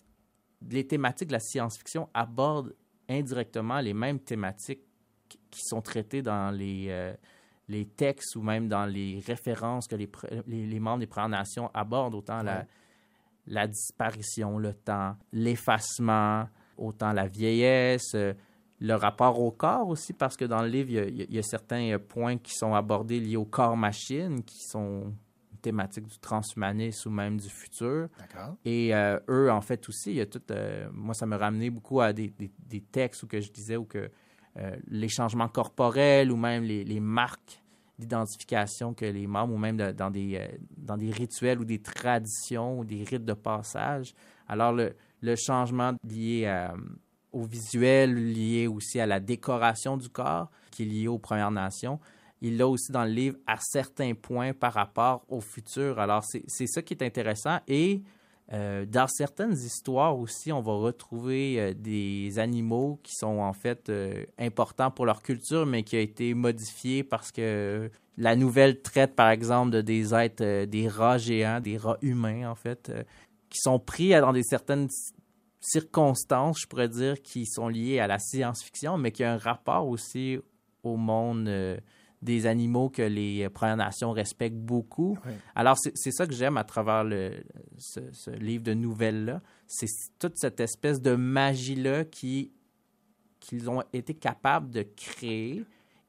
[0.71, 2.75] les thématiques de la science-fiction abordent
[3.09, 4.81] indirectement les mêmes thématiques
[5.29, 7.15] qui- sont traitées dans les, euh,
[7.69, 11.29] les textes ou même dans les références que les, pr- les, les membres des Premières
[11.41, 12.43] Nations abordent, autant
[13.47, 16.49] la disparition, le temps, l'effacement,
[16.79, 18.33] autant la vieillesse, euh,
[18.81, 21.43] le rapport au corps aussi, parce que dans le livre, il y a- il y
[21.45, 25.15] certains euh, points qui sont abordés liés au corps-machine, qui sont
[25.53, 28.09] une thématique du transhumanisme ou même du futur.
[28.65, 30.43] Et euh, eux, en fait, aussi, il y a tout.
[30.51, 33.77] euh, moi, ça me ramenait beaucoup à des, des- des textes où que je disais
[33.77, 34.11] où que
[34.57, 37.61] euh, les changements corporels ou même les, les marques
[37.99, 42.79] d'identification que les membres ou même de- dans, des, dans des rituels ou des traditions
[42.81, 44.15] ou des rites de passage.
[44.49, 46.75] Alors, le, le changement lié à,
[47.35, 51.99] au visuel, lié aussi à la décoration du corps, qui est lié aux Premières Nations,
[52.41, 55.99] il l'a aussi dans le livre à certains points par rapport au futur.
[55.99, 57.59] Alors, c'est ça qui est intéressant.
[57.69, 58.03] Et
[58.53, 63.89] euh, dans certaines histoires aussi, on va retrouver euh, des animaux qui sont en fait
[63.89, 69.17] euh, importants pour leur culture, mais qui ont été modifiés parce que la nouvelle traite,
[69.17, 72.93] par exemple, de des êtres, des rats géants, des rats humains, en fait,
[73.49, 74.89] qui sont pris dans des certaines
[75.65, 79.89] circonstances, je pourrais dire, qui sont liées à la science-fiction, mais qui ont un rapport
[79.89, 80.39] aussi
[80.83, 81.79] au monde euh,
[82.21, 85.19] des animaux que les Premières Nations respectent beaucoup.
[85.55, 87.33] Alors, c'est ça que j'aime à travers le,
[87.79, 89.43] ce, ce livre de nouvelles-là.
[89.67, 89.89] C'est
[90.19, 92.53] toute cette espèce de magie-là qui
[93.41, 95.65] qu'ils ont été capables de créer.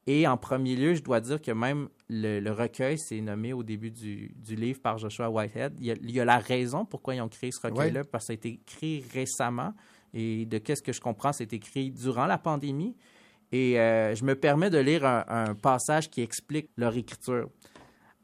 [0.06, 3.62] Et en premier lieu, je dois dire que même le, le recueil, c'est nommé au
[3.62, 5.74] début du, du livre par Joshua Whitehead.
[5.78, 8.24] Il y, a, il y a la raison pourquoi ils ont créé ce recueil-là, parce
[8.24, 9.74] que ça a été écrit récemment.
[10.14, 12.96] Et de qu'est-ce que je comprends, c'est écrit durant la pandémie.
[13.52, 17.48] Et euh, je me permets de lire un, un passage qui explique leur écriture.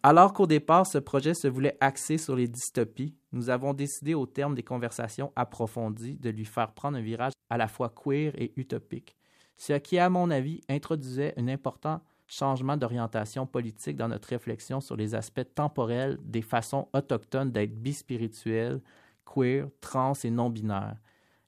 [0.05, 4.27] Alors qu'au départ, ce projet se voulait axer sur les dystopies, nous avons décidé, au
[4.27, 8.53] terme des conversations approfondies, de lui faire prendre un virage à la fois queer et
[8.57, 9.17] utopique,
[9.57, 12.01] ce qui, à mon avis, introduisait un important
[12.33, 18.81] changement d'orientation politique dans notre réflexion sur les aspects temporels des façons autochtones d'être bispirituels,
[19.27, 20.97] queer, trans et non-binaires.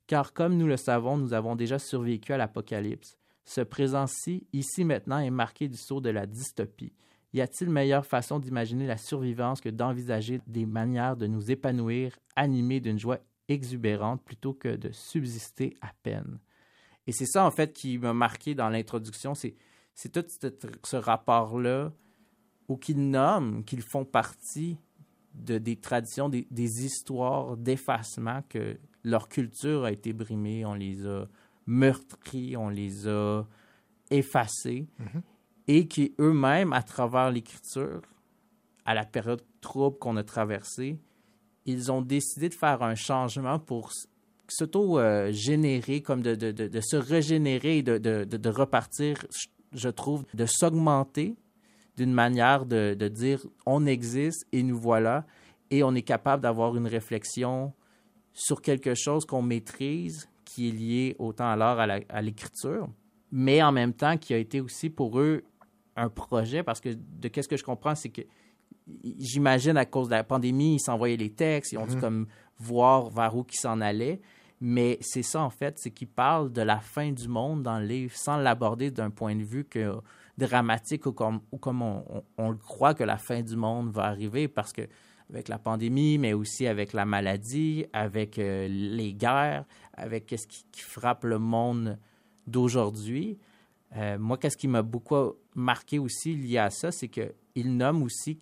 [0.06, 3.16] Car comme nous le savons, nous avons déjà survécu à l'apocalypse.
[3.46, 6.92] Ce présent-ci, ici maintenant, est marqué du sceau de la dystopie.
[7.32, 12.80] Y a-t-il meilleure façon d'imaginer la survivance que d'envisager des manières de nous épanouir, animés
[12.80, 16.38] d'une joie exubérante, plutôt que de subsister à peine?
[17.06, 19.54] Et c'est ça, en fait, qui m'a marqué dans l'introduction, c'est,
[19.94, 20.48] c'est tout ce,
[20.84, 21.92] ce rapport-là
[22.68, 24.76] ou qu'ils nomment qu'ils font partie
[25.34, 31.04] de, des traditions, des, des histoires d'effacement que leur culture a été brimée, on les
[31.06, 31.26] a
[31.66, 33.42] meurtris, on les a
[34.10, 35.22] effacés, Mhm.
[35.68, 38.00] et qui eux-mêmes, à travers l'écriture,
[38.84, 40.98] à la période trouble qu'on a traversée,
[41.66, 43.90] ils ont décidé de faire un changement pour
[44.48, 49.26] s'auto-générer, comme de, de- de- de se régénérer de- de repartir,
[49.74, 51.36] je- trouve, de s'augmenter
[51.96, 55.24] d'une manière de, de dire on existe et nous voilà,
[55.70, 57.72] et on est capable d'avoir une réflexion
[58.32, 62.88] sur quelque chose qu'on maîtrise, qui est lié autant à l'art à l'écriture,
[63.30, 65.42] mais en même temps qui a été aussi pour eux
[65.96, 68.22] un projet, parce que de qu'est-ce que je comprends, c'est que
[69.18, 72.00] j'imagine à cause de la pandémie, ils s'envoyaient les textes, ils ont dû Mhm.
[72.00, 72.26] comme
[72.58, 74.20] voir vers où ils s'en allaient.
[74.60, 77.86] Mais c'est ça, en fait, c'est qu'ils parlent de la fin du monde dans le
[77.86, 79.94] livre sans l'aborder d'un point de vue que,
[80.38, 82.04] dramatique ou comme, ou comme on,
[82.38, 84.82] on- le croit que la fin du monde va arriver parce que
[85.30, 89.64] avec la pandémie, mais aussi avec la maladie, avec euh, les guerres,
[89.94, 91.98] avec ce qui, frappe le monde
[92.46, 93.38] d'aujourd'hui.
[93.96, 98.38] Euh, moi, qu'est-ce qui m'a beaucoup marqué aussi lié à ça, c'est qu'ils nomment aussi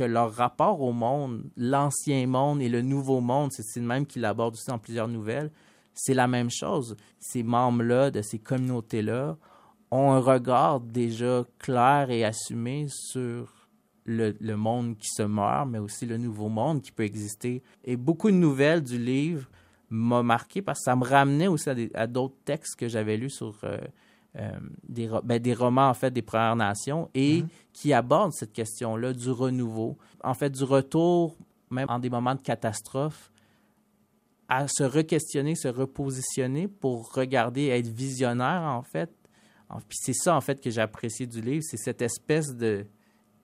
[0.00, 4.22] que leur rapport au monde, l'ancien monde et le nouveau monde, c'est le même qu'ils
[4.22, 5.50] l'abordent aussi dans plusieurs nouvelles,
[5.92, 6.96] c'est la même chose.
[7.18, 9.36] Ces membres-là, de ces communautés-là,
[9.90, 13.68] ont un regard déjà clair et assumé sur
[14.06, 17.62] le, monde qui se meurt, mais aussi le nouveau monde qui peut exister.
[17.84, 19.50] Et beaucoup de nouvelles du livre
[19.90, 23.54] m'ont marqué parce que ça me ramenait aussi à d'autres textes que j'avais lus sur
[23.64, 23.76] euh,
[24.38, 24.50] euh,
[24.88, 29.30] des, ben, des romans, en fait, des Premières Nations et qui abordent cette question-là du
[29.30, 31.36] renouveau, en fait, du retour,
[31.70, 33.30] même en des moments de catastrophe,
[34.48, 39.10] à se re-questionner, se repositionner pour regarder, être visionnaire, en fait.
[39.88, 42.86] Puis c'est ça, en fait, que j'ai apprécié du livre, c'est cette espèce de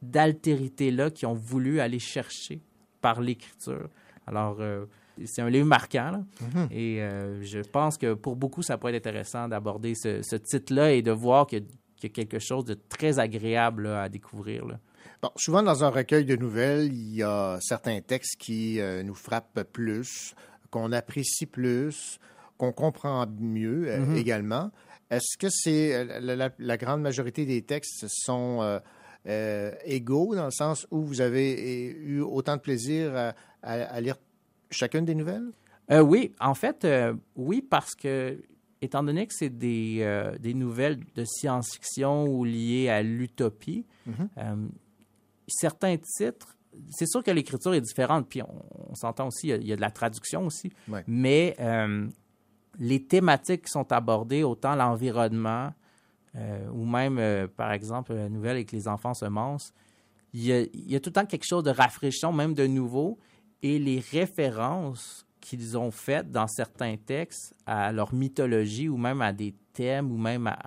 [0.03, 2.61] d'altérité-là qu'ils ont voulu aller chercher
[3.01, 3.89] par l'écriture.
[4.27, 4.85] Alors, euh,
[5.25, 6.21] c'est un livre marquant, là.
[6.41, 6.69] Mhm.
[6.71, 10.93] et euh, je pense que pour beaucoup, ça pourrait être intéressant d'aborder ce, ce titre-là
[10.93, 11.65] et de voir qu'il y, a-
[11.97, 14.67] qu'il y a quelque chose de très agréable là, à découvrir.
[14.67, 14.79] là.
[15.23, 19.15] Bon, souvent, dans un recueil de nouvelles, il y a certains textes qui euh, nous
[19.15, 20.35] frappent plus,
[20.71, 22.19] qu'on apprécie plus,
[22.59, 24.17] qu'on comprend mieux euh, Mhm.
[24.17, 24.71] également.
[25.11, 28.79] Est-ce que c'est la, la- la grande majorité des textes sont euh,
[29.29, 33.29] euh, égaux dans le sens où vous avez eu autant de plaisir à,
[33.63, 34.17] à- à lire
[34.71, 35.51] chacune des nouvelles?
[35.91, 38.43] Euh, oui, en fait, euh, oui, parce que,
[38.83, 44.71] étant donné que c'est des, euh, des nouvelles de science-fiction ou liées à l'utopie, Mhm.
[45.49, 46.57] certains titres,
[46.91, 49.67] c'est sûr que l'écriture est différente, puis on, on s'entend aussi, il y, a, il
[49.67, 51.05] y a de la traduction aussi, Ouais.
[51.07, 51.57] mais
[52.79, 55.73] les thématiques qui sont abordées, autant l'environnement,
[56.73, 59.73] ou même, par exemple, la nouvelle avec les enfants semences,
[60.35, 62.67] il y, a, il y a tout le temps quelque chose de rafraîchissant, même de
[62.67, 63.19] nouveau,
[63.63, 69.33] et les références qu'ils ont faites dans certains textes à leur mythologie ou même à
[69.33, 70.59] des thèmes ou même à-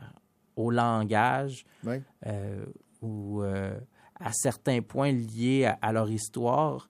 [0.56, 1.96] au langage Oui.
[2.28, 2.66] euh,
[3.02, 3.78] ou euh,
[4.20, 6.90] à certains points liés à, à leur histoire.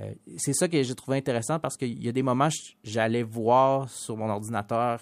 [0.00, 2.48] Euh, c'est ça que j'ai trouvé intéressant parce qu'il y a des moments,
[2.84, 5.00] j'allais voir sur mon ordinateur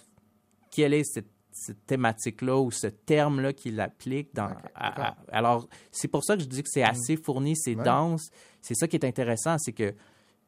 [0.70, 4.34] quelle est cette, cette thématique-là ou ce terme-là qu'il applique.
[4.34, 8.30] Dans, à- alors, c'est pour ça que je dis que c'est assez fourni, c'est dense.
[8.62, 9.94] C'est ça qui est intéressant, c'est que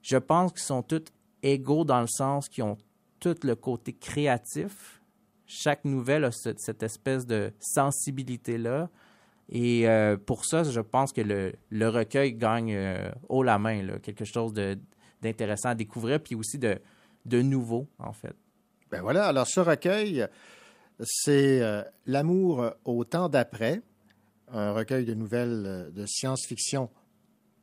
[0.03, 1.05] je pense qu'ils sont tous
[1.43, 2.77] égaux dans le sens qu'ils ont
[3.20, 5.03] tout le côté créatif.
[5.47, 8.91] Chaque nouvelle a cette, espèce de sensibilité-là.
[9.51, 14.27] Et euh, pour ça, je pense que le, recueil gagne euh, haut la main, quelque
[14.27, 14.53] chose
[15.23, 16.79] d'intéressant à découvrir, puis aussi de,
[17.43, 18.35] nouveau, en fait.
[18.91, 20.27] Ben voilà, alors ce recueil,
[21.03, 23.81] c'est euh, L'amour au temps d'après,
[24.51, 26.91] un recueil de nouvelles de science-fiction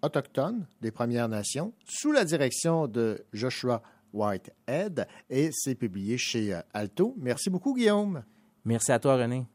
[0.06, 3.82] autochtone des Premières Nations, sous la direction de Joshua
[4.14, 7.16] Whitehead, et c'est publié chez euh, Alto.
[7.18, 8.24] Merci beaucoup, Guillaume.
[8.64, 9.46] Merci à toi, René.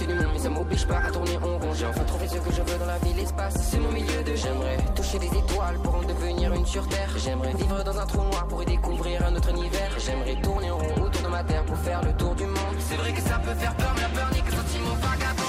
[0.00, 1.74] Mais ça m'oblige pas à tourner en rond.
[1.74, 4.34] J'ai enfin trouvé ce que je veux dans la vie L'espace c'est mon milieu de
[4.34, 7.10] J'aimerais toucher des étoiles Pour en devenir une sur terre.
[7.16, 9.90] J'aimerais vivre dans un trou noir Pour y découvrir un autre univers.
[9.98, 12.76] J'aimerais tourner en rond autour de ma terre Pour faire le tour du monde.
[12.78, 15.41] C'est vrai que ça peut faire peur Mais la peur n'est que sentiment vagabond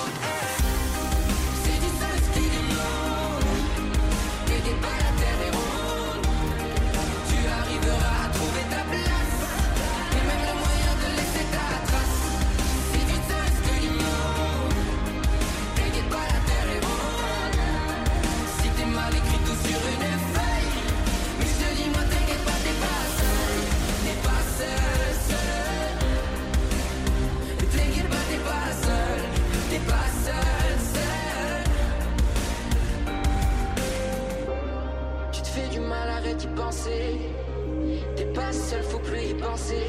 [38.16, 39.88] T'es pas seul, faut plus y penser.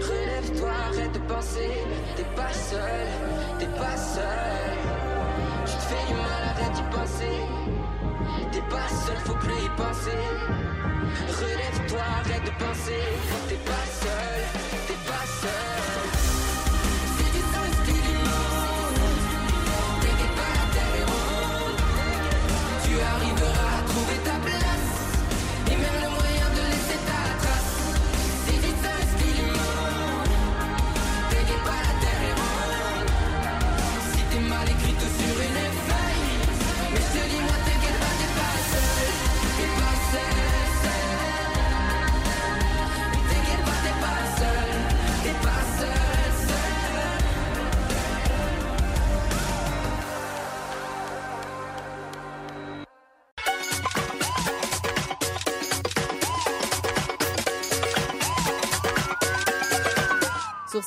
[0.00, 1.70] Relève-toi, arrête de penser.
[2.16, 3.06] T'es pas seul,
[3.58, 4.76] t'es pas seul.
[5.64, 7.36] Tu te fais du mal, arrête d'y penser.
[8.52, 10.20] T'es pas seul, faut plus y penser.
[11.40, 13.02] Relève-toi, arrête de penser.
[13.48, 14.59] T'es pas seul,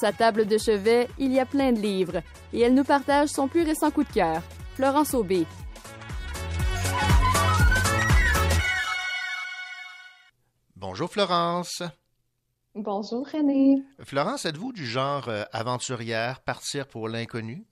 [0.04, 2.22] sa table de chevet, il y a plein de livres
[2.52, 4.42] et elle nous partage son plus récent coup de cœur,
[4.76, 5.46] Florence Aubé.
[10.76, 11.84] Bonjour Florence.
[12.76, 13.82] Bonjour René.
[14.02, 17.66] Florence, êtes-vous du genre euh, aventurière, partir pour l'inconnu?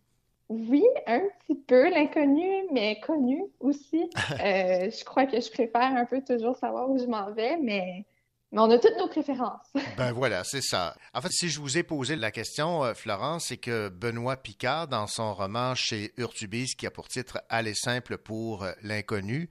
[0.48, 4.10] Oui, un petit peu l'inconnu, mais connu aussi.
[4.40, 8.06] Euh, je crois que je préfère un peu toujours savoir où je m'en vais, mais,
[8.52, 9.72] mais on a toutes nos préférences.
[9.98, 10.96] Ben voilà, c'est ça.
[11.14, 14.88] En fait, si je vous ai posé la question, euh, Florence, c'est que Benoît Picard,
[14.88, 19.50] dans son roman chez Urtubise, qui a pour titre Aller simple pour euh, l'inconnu,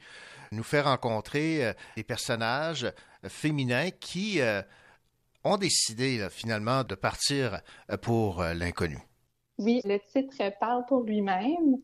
[0.52, 2.92] nous fait rencontrer euh, des personnages
[3.24, 4.62] féminins qui euh,
[5.44, 7.60] ont décidé là, finalement de partir
[8.02, 8.98] pour l'inconnu.
[9.58, 11.76] Oui, le titre parle pour lui-même.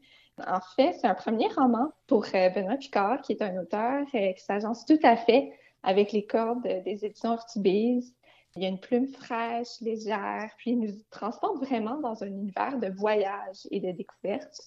[0.46, 4.84] En fait, c'est un premier roman pour Benoît Picard, qui est un auteur qui s'agence
[4.84, 5.52] tout à fait
[5.86, 8.12] avec les cordes des éditions Ortubise.
[8.56, 12.78] Il y a une plume fraîche, légère, puis il nous transporte vraiment dans un univers
[12.78, 14.60] de voyage et de découverte.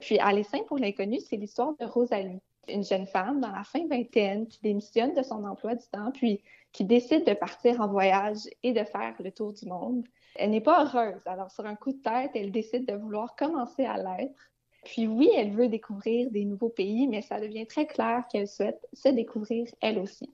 [0.00, 3.86] Puis Aller simple pour l'inconnu, c'est l'histoire de Rosalie, une jeune femme dans la fin
[3.86, 6.42] vingtaine qui démissionne de son emploi du temps, puis
[6.72, 10.06] qui décide de partir en voyage et de faire le tour du monde.
[10.36, 13.84] Elle n'est pas heureuse, alors sur un coup de tête, elle décide de vouloir commencer
[13.84, 14.50] à l'être.
[14.84, 18.80] Puis oui, elle veut découvrir des nouveaux pays, mais ça devient très clair qu'elle souhaite
[18.94, 20.32] se découvrir elle aussi.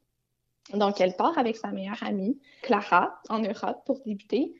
[0.74, 4.54] Donc, elle part avec sa meilleure amie, Clara, en Europe pour débuter.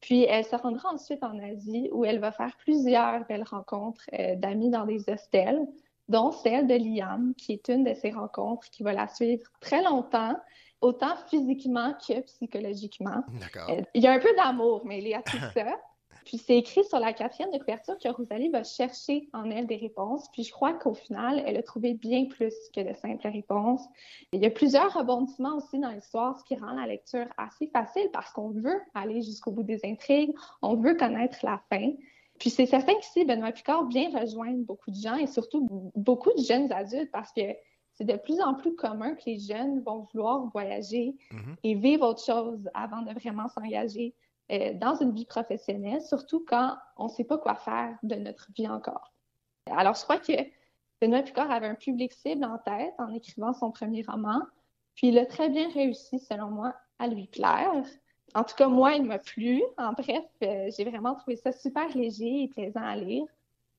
[0.00, 4.36] Puis, elle se rendra ensuite en Asie où elle va faire plusieurs belles rencontres euh,
[4.36, 5.66] d'amis dans des hostels,
[6.08, 9.82] dont celle de Liam, qui est une de ces rencontres qui va la suivre très
[9.82, 10.36] longtemps,
[10.82, 13.24] autant physiquement que psychologiquement.
[13.40, 13.70] D'accord.
[13.70, 15.80] Euh, Il y a un peu d'amour, mais il y a tout ça.
[16.24, 19.76] Puis c'est écrit sur la quatrième de couverture que Rosalie va chercher en elle des
[19.76, 20.28] réponses.
[20.32, 23.84] Puis je crois qu'au final, elle a trouvé bien plus que de simples réponses.
[24.32, 28.08] Il y a plusieurs rebondissements aussi dans l'histoire, ce qui rend la lecture assez facile
[28.12, 31.92] parce qu'on veut aller jusqu'au bout des intrigues, on veut connaître la fin.
[32.38, 36.42] Puis c'est certain qu'ici, Benoît Picard vient rejoindre beaucoup de gens et surtout beaucoup de
[36.42, 37.42] jeunes adultes parce que
[37.92, 41.14] c'est de plus en plus commun que les jeunes vont vouloir voyager
[41.62, 44.14] et vivre autre chose avant de vraiment s'engager
[44.52, 48.48] euh, dans une vie professionnelle, surtout quand on ne sait pas quoi faire de notre
[48.56, 49.12] vie encore.
[49.70, 50.32] Alors, je crois que
[51.00, 54.42] Benoît Picard avait un public cible en tête en écrivant son premier roman,
[54.94, 57.84] puis il a très bien réussi, selon moi, à lui plaire.
[58.34, 59.62] En tout cas, moi, il m'a plu.
[59.78, 63.24] En bref, euh, j'ai vraiment trouvé ça super léger et plaisant à lire.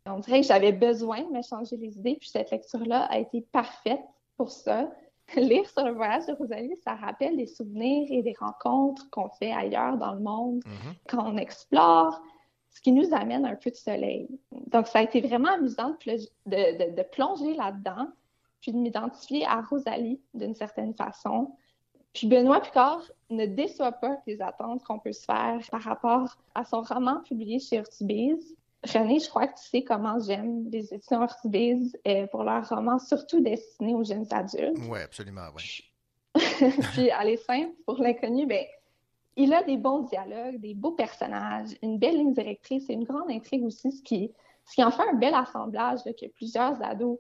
[0.08, 3.42] On dirait que j'avais besoin de me changer les idées, puis cette lecture-là a été
[3.42, 4.04] parfaite
[4.38, 4.90] pour ça.
[5.36, 9.52] Lire sur le voyage de Rosalie, ça rappelle des souvenirs et des rencontres qu'on fait
[9.52, 10.62] ailleurs dans le monde
[11.08, 12.22] quand on explore,
[12.70, 14.28] ce qui nous amène un peu de soleil.
[14.68, 18.08] Donc, ça a été vraiment amusant de, plo- de- de- de plonger là-dedans,
[18.62, 21.56] puis de m'identifier à Rosalie d'une certaine façon.
[22.14, 26.64] Puis Benoît Picard ne déçoit pas les attentes qu'on peut se faire par rapport à
[26.64, 28.56] son roman publié chez Urtubise.
[28.94, 33.00] René, je crois que tu sais comment j'aime les éditions Urtubise euh, pour leurs romans,
[33.00, 34.78] surtout destinés aux jeunes adultes.
[34.90, 35.92] Oui, absolument, oui.
[36.94, 38.66] Puis Aller simple, pour l'inconnu, ben,
[39.38, 43.30] il a des bons dialogues, des beaux personnages, une belle ligne directrice et une grande
[43.30, 44.32] intrigue aussi, ce qui,
[44.66, 47.20] ce qui en fait un bel assemblage là, que plusieurs ados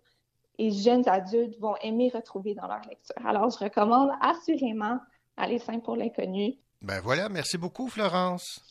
[0.58, 3.16] et jeunes adultes vont aimer retrouver dans leur lecture.
[3.26, 5.00] Alors, je recommande assurément
[5.38, 6.54] Aller simple pour l'inconnu.
[6.82, 8.62] Ben voilà, merci beaucoup, Florence.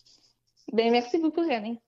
[0.72, 1.78] Ben merci beaucoup, René.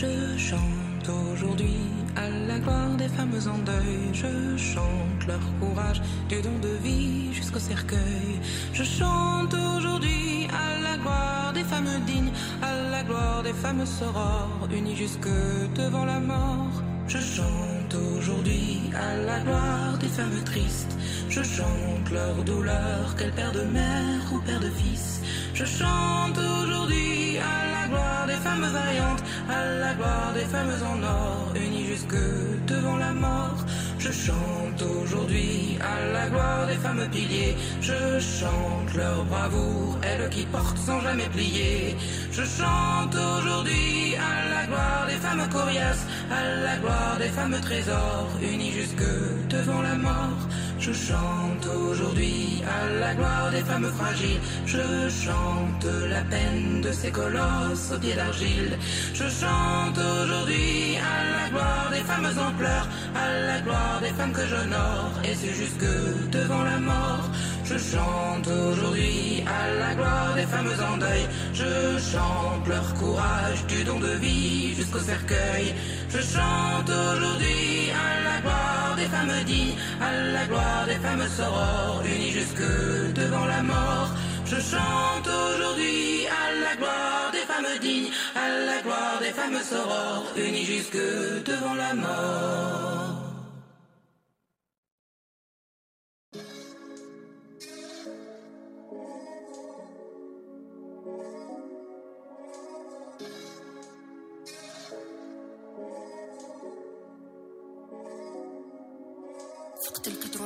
[0.00, 1.80] Je chante aujourd'hui
[2.14, 3.98] à la gloire des femmes en deuil.
[4.12, 8.38] Je chante leur courage du don de vie jusqu'au cercueil.
[8.72, 12.30] Je chante aujourd'hui à la gloire des femmes dignes,
[12.62, 15.34] à la gloire des femmes sorores, unies jusque
[15.74, 16.76] devant la mort.
[17.08, 20.96] Je chante aujourd'hui à la gloire des femmes tristes.
[21.28, 25.22] Je chante leur douleur, qu'elles père de mère ou père de fils.
[25.54, 31.02] Je chante aujourd'hui à la gloire des femmes vaillantes, à la gloire des femmes en
[31.02, 32.22] or, unies jusque
[32.66, 33.64] devant la mort.
[33.98, 37.56] Je chante aujourd'hui à la gloire des femmes piliers.
[37.80, 41.96] Je chante leur bravoure, elles qui portent sans jamais plier.
[42.30, 48.30] Je chante aujourd'hui à la gloire des femmes coriaces, à la gloire des femmes trésors,
[48.40, 49.10] unies jusque
[49.48, 50.42] devant la mort.
[50.80, 54.40] Je chante aujourd'hui à la gloire des femmes fragiles.
[54.64, 58.78] Je chante la peine de ces colosses aux pieds d'argile.
[59.12, 64.32] Je chante aujourd'hui à la gloire des femmes en pleurs, à la gloire des femmes
[64.32, 65.12] que j'honore.
[65.24, 67.28] Et c'est jusque devant la mort.
[67.70, 71.24] Je chante aujourd'hui à la gloire des femmes en deuil.
[71.52, 75.74] Je chante leur courage du don de vie jusqu'au cercueil.
[76.08, 82.02] Je chante aujourd'hui à la gloire des femmes dignes, à la gloire des femmes sorores,
[82.06, 82.68] unies jusque
[83.14, 84.12] devant la mort.
[84.46, 90.24] Je chante aujourd'hui à la gloire des femmes dignes, à la gloire des femmes sorores,
[90.38, 91.04] unies jusque
[91.44, 93.07] devant la mort.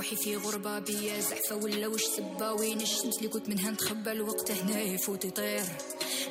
[0.03, 4.51] روحي في غربة بيا زعفة ولا وش سبا وين الشمس اللي كنت منها نتخبى؟ الوقت
[4.51, 5.63] هنا يفوت يطير.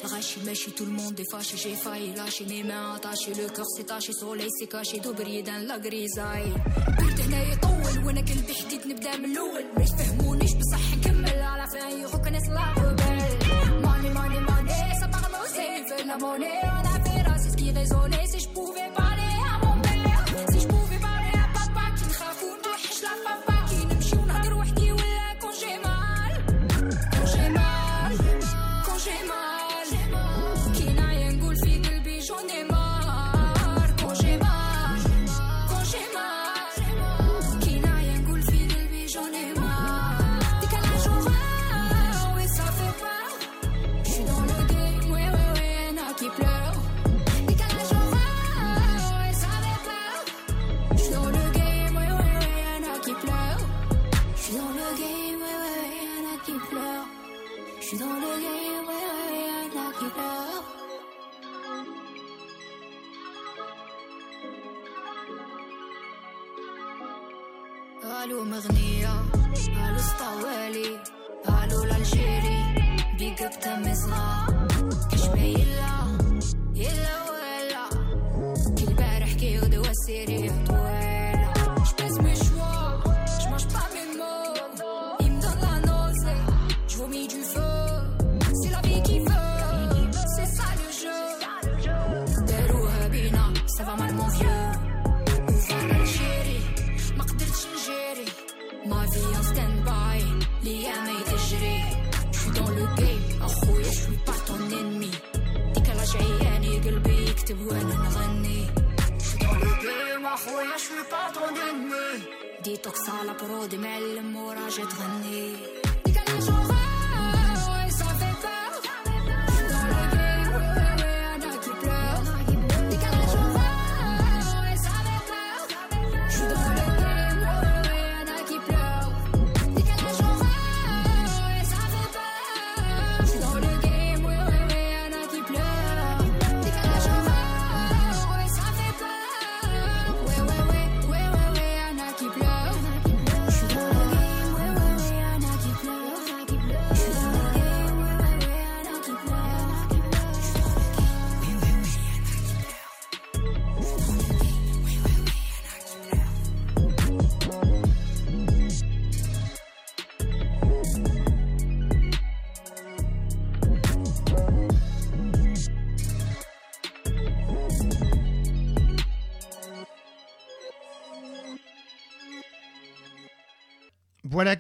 [0.04, 3.70] الغاشي ماشي tout le monde est fâché j'ai failli lâcher mes mains attachées le cœur
[3.76, 6.54] s'est taché soleil s'est caché دوبري دان لا غريزاي.
[7.00, 9.66] برد هنا يطول وأنا قلبي حديد نبدأ من الأول.
[9.78, 11.42] ما يفهمونيش بصح نكمل.
[11.42, 16.06] على فين يغوك لا rebelle money money money ça parle aussi fait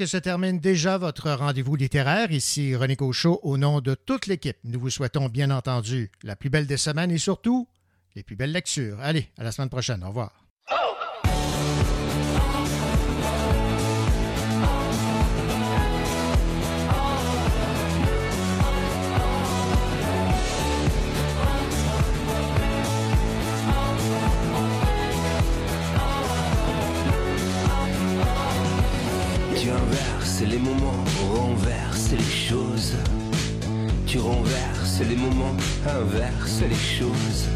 [0.01, 2.31] que se termine déjà votre rendez-vous littéraire.
[2.31, 4.57] Ici René Cochot au nom de toute l'équipe.
[4.63, 7.67] Nous vous souhaitons bien entendu la plus belle des semaines et surtout
[8.15, 8.99] les plus belles lectures.
[8.99, 10.03] Allez, à la semaine prochaine.
[10.03, 10.33] Au revoir.
[10.67, 10.73] Tu
[35.09, 35.55] les moments,
[35.87, 37.47] inverses les choses.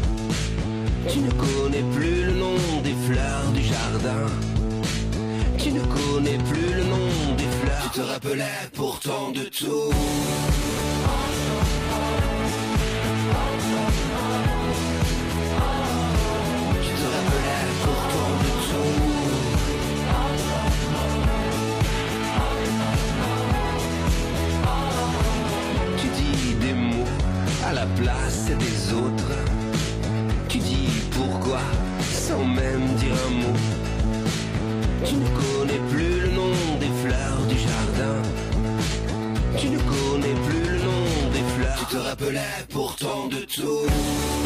[1.08, 4.26] Tu ne connais plus le nom des fleurs du jardin.
[5.58, 7.90] Tu ne connais plus le nom des fleurs.
[7.92, 9.92] Tu te rappelais pourtant de tout.
[27.96, 29.38] Place des autres.
[30.48, 31.60] Tu dis pourquoi
[32.00, 33.58] sans même dire un mot.
[35.04, 38.18] Tu ne connais plus le nom des fleurs du jardin.
[39.56, 41.76] Tu ne connais plus le nom des fleurs.
[41.78, 44.45] Tu te rappelais pourtant de tout.